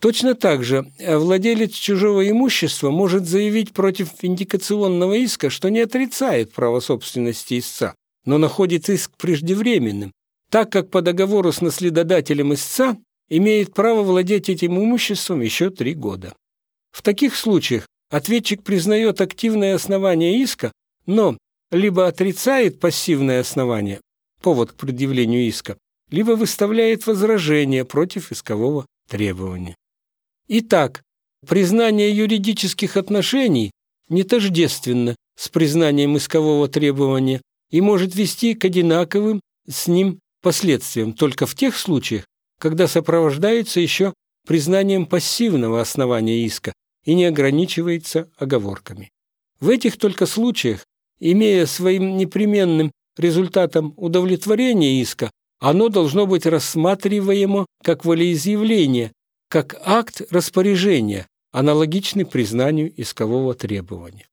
Точно 0.00 0.34
так 0.34 0.64
же 0.64 0.90
э, 0.98 1.18
владелец 1.18 1.74
чужого 1.74 2.26
имущества 2.26 2.90
может 2.90 3.28
заявить 3.28 3.74
против 3.74 4.08
индикационного 4.22 5.12
иска, 5.12 5.50
что 5.50 5.68
не 5.68 5.80
отрицает 5.80 6.54
право 6.54 6.80
собственности 6.80 7.58
истца, 7.58 7.94
но 8.24 8.38
находит 8.38 8.88
иск 8.88 9.10
преждевременным, 9.18 10.12
так 10.50 10.72
как 10.72 10.88
по 10.88 11.02
договору 11.02 11.52
с 11.52 11.60
наследодателем 11.60 12.54
истца 12.54 12.96
имеет 13.28 13.74
право 13.74 14.02
владеть 14.02 14.48
этим 14.48 14.78
имуществом 14.78 15.40
еще 15.40 15.70
три 15.70 15.94
года. 15.94 16.34
В 16.92 17.02
таких 17.02 17.36
случаях 17.36 17.86
ответчик 18.10 18.62
признает 18.62 19.20
активное 19.20 19.74
основание 19.74 20.40
иска, 20.40 20.72
но 21.06 21.36
либо 21.70 22.06
отрицает 22.06 22.80
пассивное 22.80 23.40
основание, 23.40 24.00
повод 24.40 24.72
к 24.72 24.76
предъявлению 24.76 25.46
иска, 25.46 25.76
либо 26.10 26.32
выставляет 26.32 27.06
возражение 27.06 27.84
против 27.84 28.32
искового 28.32 28.86
требования. 29.08 29.74
Итак, 30.48 31.02
признание 31.46 32.16
юридических 32.16 32.96
отношений 32.96 33.72
не 34.08 34.22
тождественно 34.22 35.16
с 35.36 35.48
признанием 35.48 36.16
искового 36.16 36.68
требования 36.68 37.42
и 37.70 37.80
может 37.80 38.14
вести 38.14 38.54
к 38.54 38.64
одинаковым 38.64 39.40
с 39.68 39.88
ним 39.88 40.20
последствиям 40.42 41.12
только 41.12 41.46
в 41.46 41.56
тех 41.56 41.76
случаях, 41.76 42.24
когда 42.58 42.88
сопровождается 42.88 43.80
еще 43.80 44.12
признанием 44.46 45.06
пассивного 45.06 45.80
основания 45.80 46.44
иска 46.44 46.72
и 47.04 47.14
не 47.14 47.24
ограничивается 47.24 48.30
оговорками. 48.36 49.10
В 49.60 49.68
этих 49.68 49.96
только 49.98 50.26
случаях, 50.26 50.84
имея 51.18 51.66
своим 51.66 52.16
непременным 52.16 52.92
результатом 53.16 53.94
удовлетворения 53.96 55.00
иска, 55.00 55.30
оно 55.58 55.88
должно 55.88 56.26
быть 56.26 56.46
рассматриваемо 56.46 57.66
как 57.82 58.04
волеизъявление, 58.04 59.12
как 59.48 59.80
акт 59.84 60.22
распоряжения, 60.30 61.26
аналогичный 61.52 62.26
признанию 62.26 62.92
искового 63.00 63.54
требования. 63.54 64.26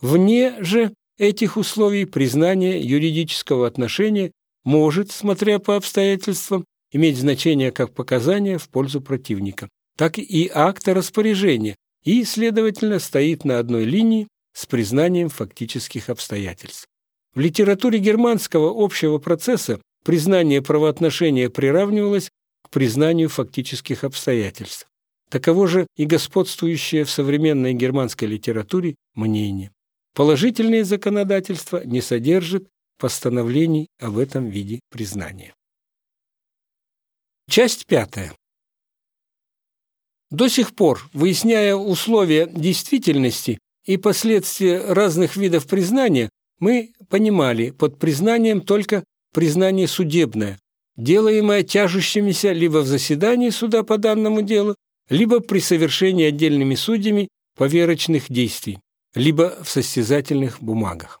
Вне 0.00 0.62
же 0.62 0.94
этих 1.18 1.58
условий 1.58 2.06
признание 2.06 2.80
юридического 2.80 3.66
отношения 3.66 4.32
может, 4.64 5.10
смотря 5.10 5.58
по 5.58 5.76
обстоятельствам, 5.76 6.64
иметь 6.92 7.18
значение 7.18 7.72
как 7.72 7.94
показания 7.94 8.58
в 8.58 8.68
пользу 8.68 9.00
противника, 9.00 9.68
так 9.96 10.18
и 10.18 10.50
акта 10.52 10.94
распоряжения 10.94 11.76
и, 12.04 12.24
следовательно, 12.24 12.98
стоит 12.98 13.44
на 13.44 13.58
одной 13.58 13.84
линии 13.84 14.28
с 14.54 14.66
признанием 14.66 15.28
фактических 15.28 16.08
обстоятельств. 16.08 16.86
В 17.34 17.40
литературе 17.40 17.98
германского 17.98 18.72
общего 18.84 19.18
процесса 19.18 19.80
признание 20.04 20.62
правоотношения 20.62 21.48
приравнивалось 21.48 22.30
к 22.62 22.70
признанию 22.70 23.28
фактических 23.28 24.04
обстоятельств. 24.04 24.86
Таково 25.30 25.68
же 25.68 25.86
и 25.96 26.06
господствующее 26.06 27.04
в 27.04 27.10
современной 27.10 27.72
германской 27.72 28.26
литературе 28.26 28.96
мнение. 29.14 29.70
Положительное 30.14 30.82
законодательство 30.82 31.84
не 31.84 32.00
содержит 32.00 32.68
постановлений 32.98 33.86
об 34.00 34.18
этом 34.18 34.48
виде 34.48 34.80
признания. 34.90 35.54
Часть 37.50 37.86
пятая. 37.86 38.32
До 40.30 40.46
сих 40.46 40.72
пор, 40.72 41.10
выясняя 41.12 41.74
условия 41.74 42.46
действительности 42.46 43.58
и 43.84 43.96
последствия 43.96 44.78
разных 44.78 45.34
видов 45.34 45.66
признания, 45.66 46.30
мы 46.60 46.92
понимали 47.08 47.70
под 47.70 47.98
признанием 47.98 48.60
только 48.60 49.02
признание 49.34 49.88
судебное, 49.88 50.60
делаемое 50.96 51.64
тяжущимися 51.64 52.52
либо 52.52 52.82
в 52.82 52.86
заседании 52.86 53.50
суда 53.50 53.82
по 53.82 53.98
данному 53.98 54.42
делу, 54.42 54.76
либо 55.08 55.40
при 55.40 55.58
совершении 55.58 56.26
отдельными 56.26 56.76
судьями 56.76 57.26
поверочных 57.56 58.30
действий, 58.30 58.78
либо 59.16 59.58
в 59.64 59.68
состязательных 59.68 60.62
бумагах. 60.62 61.18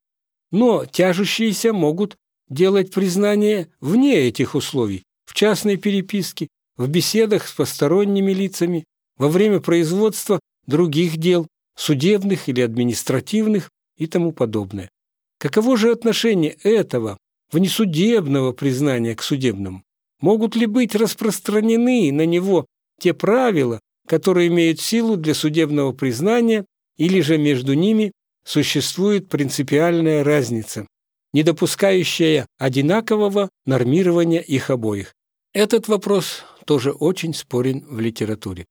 Но 0.52 0.86
тяжущиеся 0.86 1.72
могут 1.72 2.16
делать 2.48 2.92
признание 2.92 3.66
вне 3.80 4.14
этих 4.14 4.54
условий, 4.54 5.02
в 5.30 5.32
частной 5.32 5.76
переписке, 5.76 6.48
в 6.76 6.88
беседах 6.88 7.46
с 7.46 7.52
посторонними 7.52 8.32
лицами, 8.32 8.84
во 9.16 9.28
время 9.28 9.60
производства 9.60 10.40
других 10.66 11.18
дел, 11.18 11.46
судебных 11.76 12.48
или 12.48 12.60
административных 12.60 13.70
и 13.96 14.08
тому 14.08 14.32
подобное. 14.32 14.90
Каково 15.38 15.76
же 15.76 15.92
отношение 15.92 16.56
этого 16.64 17.16
внесудебного 17.52 18.50
признания 18.50 19.14
к 19.14 19.22
судебному? 19.22 19.84
Могут 20.20 20.56
ли 20.56 20.66
быть 20.66 20.96
распространены 20.96 22.10
на 22.10 22.26
него 22.26 22.66
те 22.98 23.14
правила, 23.14 23.78
которые 24.08 24.48
имеют 24.48 24.80
силу 24.80 25.16
для 25.16 25.34
судебного 25.34 25.92
признания, 25.92 26.66
или 26.96 27.20
же 27.20 27.38
между 27.38 27.74
ними 27.74 28.10
существует 28.44 29.28
принципиальная 29.28 30.24
разница, 30.24 30.88
не 31.32 31.44
допускающая 31.44 32.46
одинакового 32.58 33.48
нормирования 33.64 34.40
их 34.40 34.70
обоих? 34.70 35.14
Этот 35.52 35.88
вопрос 35.88 36.44
тоже 36.64 36.92
очень 36.92 37.34
спорен 37.34 37.84
в 37.88 37.98
литературе. 37.98 38.66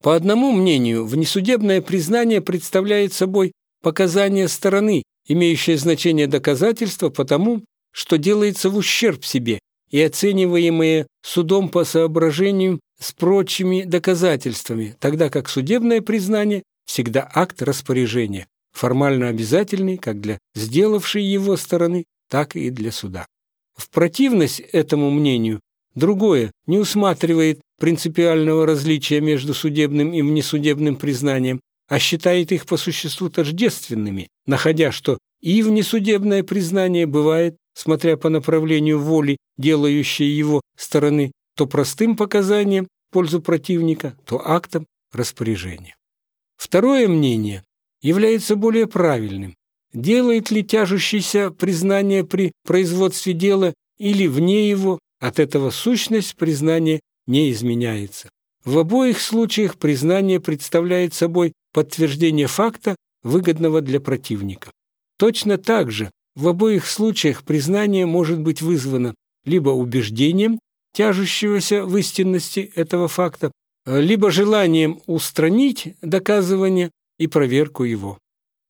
По 0.00 0.14
одному 0.14 0.52
мнению, 0.52 1.06
внесудебное 1.06 1.80
признание 1.80 2.40
представляет 2.40 3.12
собой 3.12 3.52
показание 3.82 4.46
стороны, 4.46 5.02
имеющее 5.26 5.76
значение 5.76 6.28
доказательства 6.28 7.08
потому, 7.08 7.64
что 7.90 8.16
делается 8.16 8.70
в 8.70 8.76
ущерб 8.76 9.24
себе 9.24 9.58
и 9.90 10.00
оцениваемое 10.00 11.08
судом 11.22 11.68
по 11.68 11.84
соображению 11.84 12.80
с 13.00 13.12
прочими 13.12 13.82
доказательствами, 13.82 14.96
тогда 15.00 15.30
как 15.30 15.48
судебное 15.48 16.00
признание 16.00 16.62
всегда 16.86 17.28
акт 17.34 17.60
распоряжения, 17.60 18.46
формально 18.72 19.28
обязательный 19.28 19.96
как 19.96 20.20
для 20.20 20.38
сделавшей 20.54 21.24
его 21.24 21.56
стороны, 21.56 22.04
так 22.28 22.54
и 22.54 22.70
для 22.70 22.92
суда. 22.92 23.26
В 23.76 23.90
противность 23.90 24.60
этому 24.60 25.10
мнению 25.10 25.60
другое 25.94 26.52
не 26.66 26.78
усматривает 26.78 27.60
принципиального 27.78 28.66
различия 28.66 29.20
между 29.20 29.54
судебным 29.54 30.12
и 30.12 30.22
внесудебным 30.22 30.96
признанием, 30.96 31.60
а 31.88 31.98
считает 31.98 32.52
их 32.52 32.66
по 32.66 32.76
существу 32.76 33.28
тождественными, 33.28 34.28
находя, 34.46 34.92
что 34.92 35.18
и 35.40 35.62
внесудебное 35.62 36.42
признание 36.42 37.06
бывает, 37.06 37.56
смотря 37.74 38.16
по 38.16 38.30
направлению 38.30 38.98
воли, 38.98 39.36
делающей 39.58 40.26
его 40.26 40.62
стороны, 40.76 41.32
то 41.56 41.66
простым 41.66 42.16
показанием 42.16 42.86
в 42.86 43.12
пользу 43.12 43.40
противника, 43.42 44.16
то 44.24 44.40
актом 44.44 44.86
распоряжения. 45.12 45.96
Второе 46.56 47.08
мнение 47.08 47.62
является 48.00 48.56
более 48.56 48.86
правильным. 48.86 49.54
Делает 49.92 50.50
ли 50.50 50.64
тяжущееся 50.64 51.50
признание 51.50 52.24
при 52.24 52.52
производстве 52.64 53.32
дела 53.32 53.74
или 53.98 54.26
вне 54.26 54.68
его, 54.68 54.98
от 55.26 55.38
этого 55.38 55.70
сущность 55.70 56.36
признания 56.36 57.00
не 57.26 57.50
изменяется. 57.50 58.28
В 58.62 58.78
обоих 58.78 59.22
случаях 59.22 59.78
признание 59.78 60.38
представляет 60.38 61.14
собой 61.14 61.54
подтверждение 61.72 62.46
факта, 62.46 62.94
выгодного 63.22 63.80
для 63.80 64.00
противника. 64.00 64.70
Точно 65.18 65.56
так 65.56 65.90
же 65.90 66.10
в 66.36 66.46
обоих 66.46 66.86
случаях 66.86 67.42
признание 67.42 68.04
может 68.04 68.38
быть 68.38 68.60
вызвано 68.60 69.14
либо 69.46 69.70
убеждением, 69.70 70.58
тяжущегося 70.92 71.86
в 71.86 71.96
истинности 71.96 72.70
этого 72.74 73.08
факта, 73.08 73.50
либо 73.86 74.30
желанием 74.30 75.00
устранить 75.06 75.94
доказывание 76.02 76.90
и 77.18 77.28
проверку 77.28 77.84
его. 77.84 78.18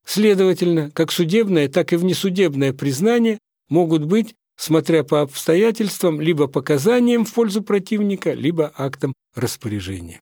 Следовательно, 0.06 0.92
как 0.92 1.10
судебное, 1.10 1.68
так 1.68 1.92
и 1.92 1.96
внесудебное 1.96 2.72
признание 2.72 3.38
могут 3.68 4.04
быть, 4.04 4.36
смотря 4.56 5.04
по 5.04 5.22
обстоятельствам, 5.22 6.20
либо 6.20 6.46
показанием 6.46 7.24
в 7.24 7.32
пользу 7.32 7.62
противника, 7.62 8.32
либо 8.32 8.72
актом 8.76 9.14
распоряжения. 9.34 10.20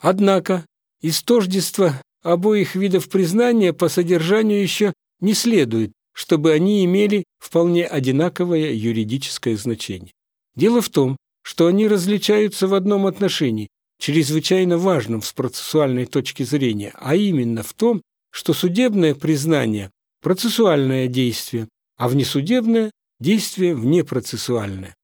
Однако 0.00 0.66
из 1.00 1.22
тождества 1.22 2.00
обоих 2.22 2.74
видов 2.74 3.08
признания 3.08 3.72
по 3.72 3.88
содержанию 3.88 4.62
еще 4.62 4.92
не 5.20 5.34
следует, 5.34 5.92
чтобы 6.12 6.52
они 6.52 6.84
имели 6.84 7.24
вполне 7.38 7.86
одинаковое 7.86 8.72
юридическое 8.72 9.56
значение. 9.56 10.12
Дело 10.54 10.80
в 10.80 10.88
том, 10.88 11.16
что 11.42 11.66
они 11.66 11.88
различаются 11.88 12.68
в 12.68 12.74
одном 12.74 13.06
отношении, 13.06 13.68
чрезвычайно 13.98 14.78
важном 14.78 15.22
с 15.22 15.32
процессуальной 15.32 16.06
точки 16.06 16.42
зрения, 16.42 16.92
а 16.94 17.16
именно 17.16 17.62
в 17.62 17.72
том, 17.74 18.02
что 18.30 18.52
судебное 18.52 19.14
признание– 19.14 19.90
процессуальное 20.22 21.06
действие, 21.06 21.68
а 21.96 22.08
внесудебное– 22.08 22.90
действие 23.20 23.74
внепроцессуальное. 23.74 24.94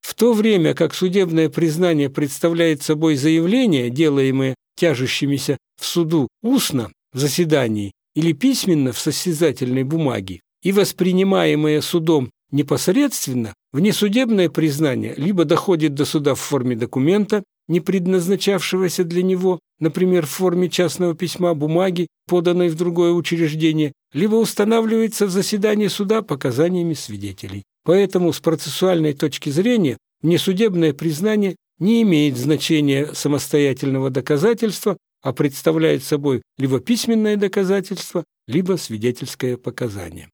В 0.00 0.14
то 0.14 0.32
время 0.32 0.74
как 0.74 0.94
судебное 0.94 1.48
признание 1.48 2.10
представляет 2.10 2.82
собой 2.82 3.16
заявление, 3.16 3.90
делаемое 3.90 4.54
тяжущимися 4.76 5.58
в 5.80 5.84
суду 5.84 6.28
устно 6.42 6.90
в 7.12 7.18
заседании 7.18 7.92
или 8.14 8.32
письменно 8.32 8.92
в 8.92 8.98
состязательной 8.98 9.84
бумаге, 9.84 10.40
и 10.62 10.72
воспринимаемое 10.72 11.80
судом 11.80 12.30
непосредственно, 12.50 13.54
внесудебное 13.72 14.48
признание 14.48 15.14
либо 15.16 15.44
доходит 15.44 15.94
до 15.94 16.04
суда 16.04 16.34
в 16.34 16.40
форме 16.40 16.76
документа, 16.76 17.44
не 17.70 17.78
предназначавшегося 17.78 19.04
для 19.04 19.22
него, 19.22 19.60
например, 19.78 20.26
в 20.26 20.30
форме 20.30 20.68
частного 20.68 21.14
письма, 21.14 21.54
бумаги, 21.54 22.08
поданной 22.26 22.68
в 22.68 22.74
другое 22.74 23.12
учреждение, 23.12 23.92
либо 24.12 24.34
устанавливается 24.34 25.26
в 25.26 25.30
заседании 25.30 25.86
суда 25.86 26.20
показаниями 26.20 26.94
свидетелей. 26.94 27.62
Поэтому 27.84 28.32
с 28.32 28.40
процессуальной 28.40 29.12
точки 29.12 29.50
зрения 29.50 29.98
внесудебное 30.20 30.92
признание 30.92 31.54
не 31.78 32.02
имеет 32.02 32.36
значения 32.36 33.14
самостоятельного 33.14 34.10
доказательства, 34.10 34.96
а 35.22 35.32
представляет 35.32 36.02
собой 36.02 36.42
либо 36.58 36.80
письменное 36.80 37.36
доказательство, 37.36 38.24
либо 38.48 38.78
свидетельское 38.78 39.56
показание. 39.56 40.28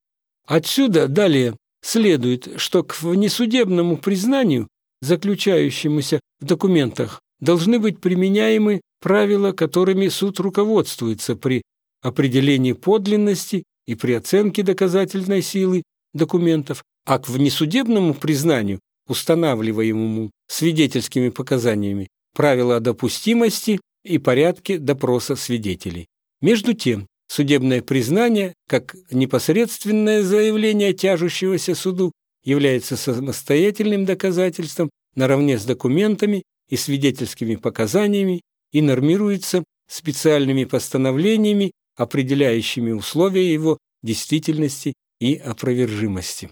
Отсюда 0.47 1.07
далее 1.07 1.55
следует, 1.83 2.49
что 2.57 2.83
к 2.83 3.03
внесудебному 3.03 3.99
признанию, 3.99 4.69
заключающемуся 5.03 6.21
в 6.41 6.47
документах, 6.47 7.21
должны 7.41 7.79
быть 7.79 8.01
применяемы 8.01 8.81
правила, 9.01 9.53
которыми 9.53 10.09
суд 10.09 10.41
руководствуется 10.41 11.37
при 11.37 11.63
определении 12.03 12.73
подлинности 12.73 13.65
и 13.87 13.95
при 13.95 14.13
оценке 14.13 14.63
доказательной 14.63 15.43
силы 15.43 15.83
документов, 16.15 16.83
а 17.05 17.19
к 17.19 17.29
внесудебному 17.29 18.15
признанию, 18.15 18.81
устанавливаемому 19.09 20.31
свидетельскими 20.49 21.29
показаниями, 21.29 22.09
правила 22.35 22.81
допустимости 22.81 23.81
и 24.05 24.19
порядке 24.19 24.79
допроса 24.79 25.37
свидетелей. 25.37 26.07
Между 26.41 26.75
тем, 26.75 27.07
судебное 27.29 27.83
признание, 27.83 28.55
как 28.69 28.97
непосредственное 29.11 30.23
заявление 30.23 30.93
тяжущегося 30.93 31.75
суду, 31.75 32.13
является 32.45 32.97
самостоятельным 32.97 34.05
доказательством 34.05 34.91
наравне 35.15 35.59
с 35.59 35.65
документами 35.65 36.43
и 36.69 36.77
свидетельскими 36.77 37.57
показаниями 37.57 38.43
и 38.73 38.83
нормируется 38.83 39.65
специальными 39.89 40.65
постановлениями, 40.65 41.73
определяющими 41.97 42.93
условия 42.93 43.53
его 43.53 43.79
действительности 44.03 44.95
и 45.21 45.35
опровержимости. 45.35 46.51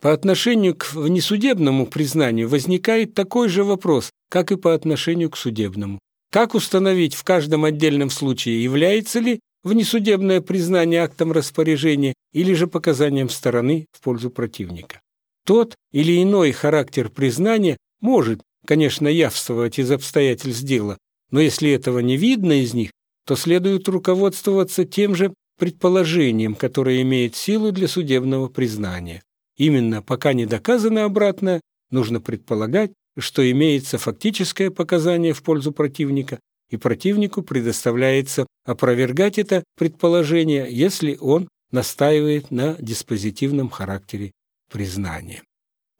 По 0.00 0.12
отношению 0.12 0.76
к 0.76 0.94
внесудебному 0.94 1.86
признанию 1.86 2.48
возникает 2.48 3.14
такой 3.14 3.48
же 3.48 3.64
вопрос, 3.64 4.10
как 4.30 4.52
и 4.52 4.56
по 4.56 4.74
отношению 4.74 5.30
к 5.30 5.36
судебному. 5.36 5.98
Как 6.30 6.54
установить 6.54 7.14
в 7.14 7.24
каждом 7.24 7.64
отдельном 7.64 8.10
случае, 8.10 8.62
является 8.62 9.18
ли 9.18 9.40
внесудебное 9.64 10.40
признание 10.40 11.02
актом 11.02 11.32
распоряжения 11.32 12.14
или 12.32 12.52
же 12.52 12.68
показанием 12.68 13.28
стороны 13.28 13.86
в 13.92 14.00
пользу 14.00 14.30
противника? 14.30 15.00
Тот 15.44 15.74
или 15.92 16.22
иной 16.22 16.52
характер 16.52 17.08
признания 17.08 17.76
может, 18.00 18.40
конечно, 18.68 19.08
явствовать 19.08 19.78
из 19.78 19.90
обстоятельств 19.90 20.62
дела, 20.62 20.98
но 21.30 21.40
если 21.40 21.70
этого 21.70 22.00
не 22.00 22.18
видно 22.18 22.60
из 22.60 22.74
них, 22.74 22.90
то 23.26 23.34
следует 23.34 23.88
руководствоваться 23.88 24.84
тем 24.84 25.14
же 25.14 25.32
предположением, 25.58 26.54
которое 26.54 27.00
имеет 27.00 27.34
силу 27.34 27.72
для 27.72 27.88
судебного 27.88 28.48
признания. 28.48 29.22
Именно 29.56 30.02
пока 30.02 30.34
не 30.34 30.44
доказано 30.44 31.04
обратное, 31.04 31.62
нужно 31.90 32.20
предполагать, 32.20 32.92
что 33.18 33.50
имеется 33.50 33.96
фактическое 33.96 34.70
показание 34.70 35.32
в 35.32 35.42
пользу 35.42 35.72
противника, 35.72 36.38
и 36.68 36.76
противнику 36.76 37.40
предоставляется 37.40 38.46
опровергать 38.66 39.38
это 39.38 39.64
предположение, 39.78 40.66
если 40.68 41.16
он 41.18 41.48
настаивает 41.70 42.50
на 42.50 42.76
диспозитивном 42.78 43.70
характере 43.70 44.32
признания. 44.70 45.42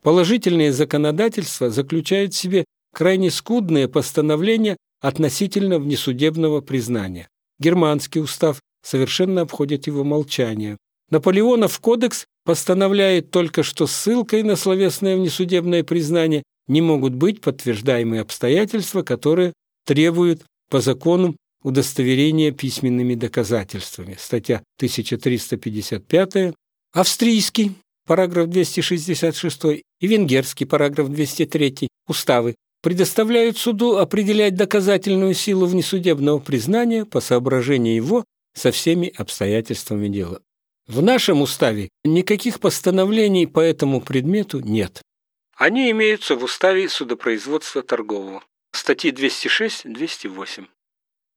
Положительное 0.09 0.73
законодательство 0.73 1.69
заключает 1.69 2.33
в 2.33 2.39
себе 2.39 2.65
крайне 2.95 3.31
скудные 3.31 3.89
постановления 3.89 4.79
относительно 5.03 5.79
внесудебного 5.79 6.63
признания. 6.63 7.29
Германский 7.59 8.21
устав 8.21 8.59
совершенно 8.83 9.43
обходит 9.43 9.87
его 9.87 10.05
молчание. 10.05 10.79
Наполеонов 11.11 11.79
кодекс 11.81 12.25
постановляет 12.47 13.31
только, 13.31 13.63
что 13.63 13.87
ссылкой 13.87 14.45
на 14.45 14.57
словесное 14.57 15.15
внесудебное 15.15 15.85
признание 15.85 16.43
не 16.69 16.81
могут 16.81 17.13
быть 17.13 17.43
подтверждаемые 17.43 18.23
обстоятельства, 18.23 19.03
которые 19.03 19.53
требуют 19.85 20.41
по 20.71 20.81
закону 20.81 21.37
удостоверения 21.63 22.51
письменными 22.51 23.15
доказательствами. 23.15 24.17
Статья 24.19 24.63
1355 24.79 26.55
Австрийский, 26.95 27.75
параграф 28.09 28.49
266, 28.49 29.65
и 30.01 30.07
венгерский, 30.07 30.65
параграф 30.65 31.09
203, 31.11 31.89
уставы 32.09 32.55
предоставляют 32.83 33.59
суду 33.59 33.99
определять 33.99 34.55
доказательную 34.55 35.35
силу 35.35 35.67
внесудебного 35.67 36.39
признания 36.39 37.05
по 37.05 37.21
соображению 37.21 37.95
его 37.95 38.25
со 38.55 38.71
всеми 38.71 39.13
обстоятельствами 39.15 40.09
дела. 40.09 40.41
В 40.87 41.03
нашем 41.03 41.43
уставе 41.43 41.91
никаких 42.03 42.61
постановлений 42.61 43.47
по 43.47 43.61
этому 43.61 44.01
предмету 44.01 44.61
нет. 44.61 45.03
Они 45.55 45.91
имеются 45.91 46.35
в 46.35 46.45
уставе 46.45 46.89
судопроизводства 46.89 47.83
торгового. 47.83 48.43
Статьи 48.73 49.11
206-208. 49.11 50.65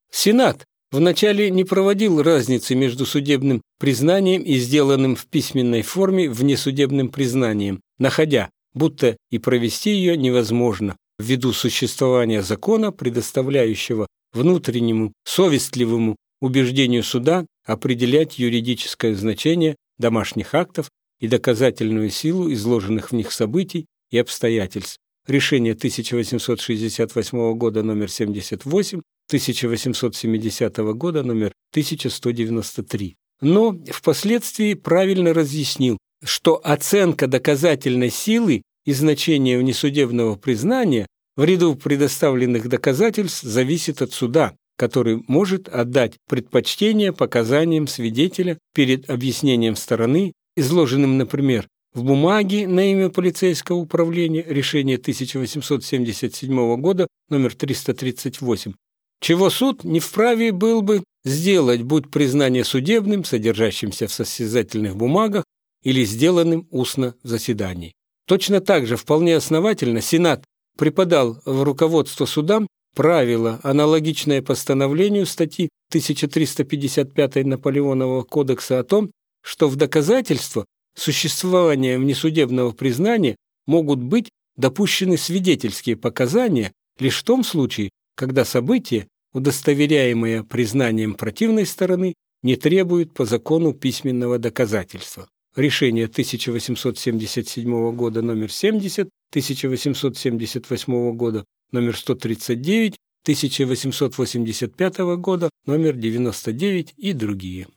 Сенат 0.10 0.64
вначале 0.92 1.50
не 1.50 1.64
проводил 1.64 2.22
разницы 2.22 2.76
между 2.76 3.06
судебным 3.06 3.62
признанием 3.80 4.42
и 4.42 4.58
сделанным 4.58 5.16
в 5.16 5.26
письменной 5.26 5.82
форме 5.82 6.30
внесудебным 6.30 7.10
признанием, 7.10 7.82
находя, 7.98 8.50
будто 8.74 9.18
и 9.30 9.38
провести 9.38 9.92
ее 9.92 10.18
невозможно 10.18 10.96
ввиду 11.20 11.54
существования 11.54 12.42
закона, 12.42 12.92
предоставляющего 12.92 14.08
внутреннему 14.34 15.14
совестливому 15.26 16.16
убеждению 16.42 17.04
суда 17.04 17.46
определять 17.66 18.40
юридическое 18.40 19.16
значение 19.16 19.76
домашних 19.98 20.56
актов 20.56 20.90
и 21.20 21.28
доказательную 21.28 22.10
силу 22.10 22.52
изложенных 22.52 23.12
в 23.12 23.16
них 23.16 23.32
событий 23.32 23.86
и 24.10 24.18
обстоятельств. 24.18 24.98
Решение 25.28 25.74
1868 25.74 27.54
года 27.54 27.84
номер 27.84 28.10
78, 28.10 29.02
1870 29.32 30.78
года 30.94 31.24
номер 31.24 31.54
1193. 31.72 33.16
Но 33.40 33.80
впоследствии 33.90 34.74
правильно 34.74 35.34
разъяснил, 35.34 35.98
что 36.22 36.60
оценка 36.62 37.28
доказательной 37.28 38.10
силы 38.10 38.62
и 38.86 38.92
значения 38.92 39.58
внесудебного 39.58 40.36
признания 40.36 41.08
в 41.38 41.46
ряду 41.46 41.76
предоставленных 41.76 42.68
доказательств 42.68 43.42
зависит 43.44 44.02
от 44.02 44.12
суда, 44.12 44.54
который 44.78 45.24
может 45.30 45.70
отдать 45.70 46.18
предпочтение 46.28 47.14
показаниям 47.14 47.88
свидетеля 47.88 48.58
перед 48.76 49.10
объяснением 49.10 49.78
стороны, 49.78 50.34
изложенным, 50.58 51.18
например, 51.18 51.70
в 51.94 52.04
бумаге 52.04 52.68
на 52.68 52.92
имя 52.92 53.10
полицейского 53.10 53.78
управления 53.78 54.44
решение 54.46 54.98
1877 54.98 56.82
года 56.82 57.08
номер 57.30 57.56
338, 57.56 58.74
чего 59.22 59.50
суд 59.50 59.84
не 59.84 60.00
вправе 60.00 60.52
был 60.52 60.82
бы 60.82 61.04
сделать, 61.24 61.84
будь 61.84 62.10
признание 62.10 62.64
судебным, 62.64 63.24
содержащимся 63.24 64.08
в 64.08 64.12
состязательных 64.12 64.96
бумагах 64.96 65.46
или 65.84 66.04
сделанным 66.04 66.68
устно 66.72 67.16
в 67.24 67.28
заседании. 67.28 67.94
Точно 68.28 68.60
так 68.62 68.88
же 68.88 68.98
вполне 68.98 69.36
основательно 69.36 70.02
Сенат 70.02 70.44
преподал 70.78 71.40
в 71.46 71.64
руководство 71.64 72.26
судам 72.26 72.68
правило, 72.96 73.60
аналогичное 73.64 74.42
постановлению 74.42 75.26
статьи 75.26 75.70
1355 75.90 77.46
Наполеонового 77.46 78.24
кодекса 78.24 78.80
о 78.80 78.84
том, 78.84 79.12
что 79.44 79.70
в 79.70 79.76
доказательство 79.76 80.66
существования 80.96 81.98
внесудебного 81.98 82.72
признания 82.72 83.36
могут 83.66 84.00
быть 84.00 84.30
допущены 84.58 85.18
свидетельские 85.18 85.96
показания 85.96 86.72
лишь 87.00 87.20
в 87.20 87.24
том 87.24 87.44
случае, 87.44 87.90
когда 88.16 88.46
событие, 88.46 89.08
удостоверяемое 89.34 90.44
признанием 90.44 91.16
противной 91.16 91.66
стороны, 91.66 92.14
не 92.44 92.56
требует 92.56 93.14
по 93.14 93.26
закону 93.26 93.74
письменного 93.74 94.40
доказательства 94.40 95.28
решение 95.56 96.06
1877 96.06 97.96
года 97.96 98.22
номер 98.22 98.52
70, 98.52 99.10
1878 99.32 101.12
года 101.16 101.46
номер 101.72 101.98
139, 101.98 102.96
1885 103.24 104.98
года 105.18 105.50
номер 105.66 105.96
99 105.96 106.94
и 106.98 107.14
другие. 107.14 107.68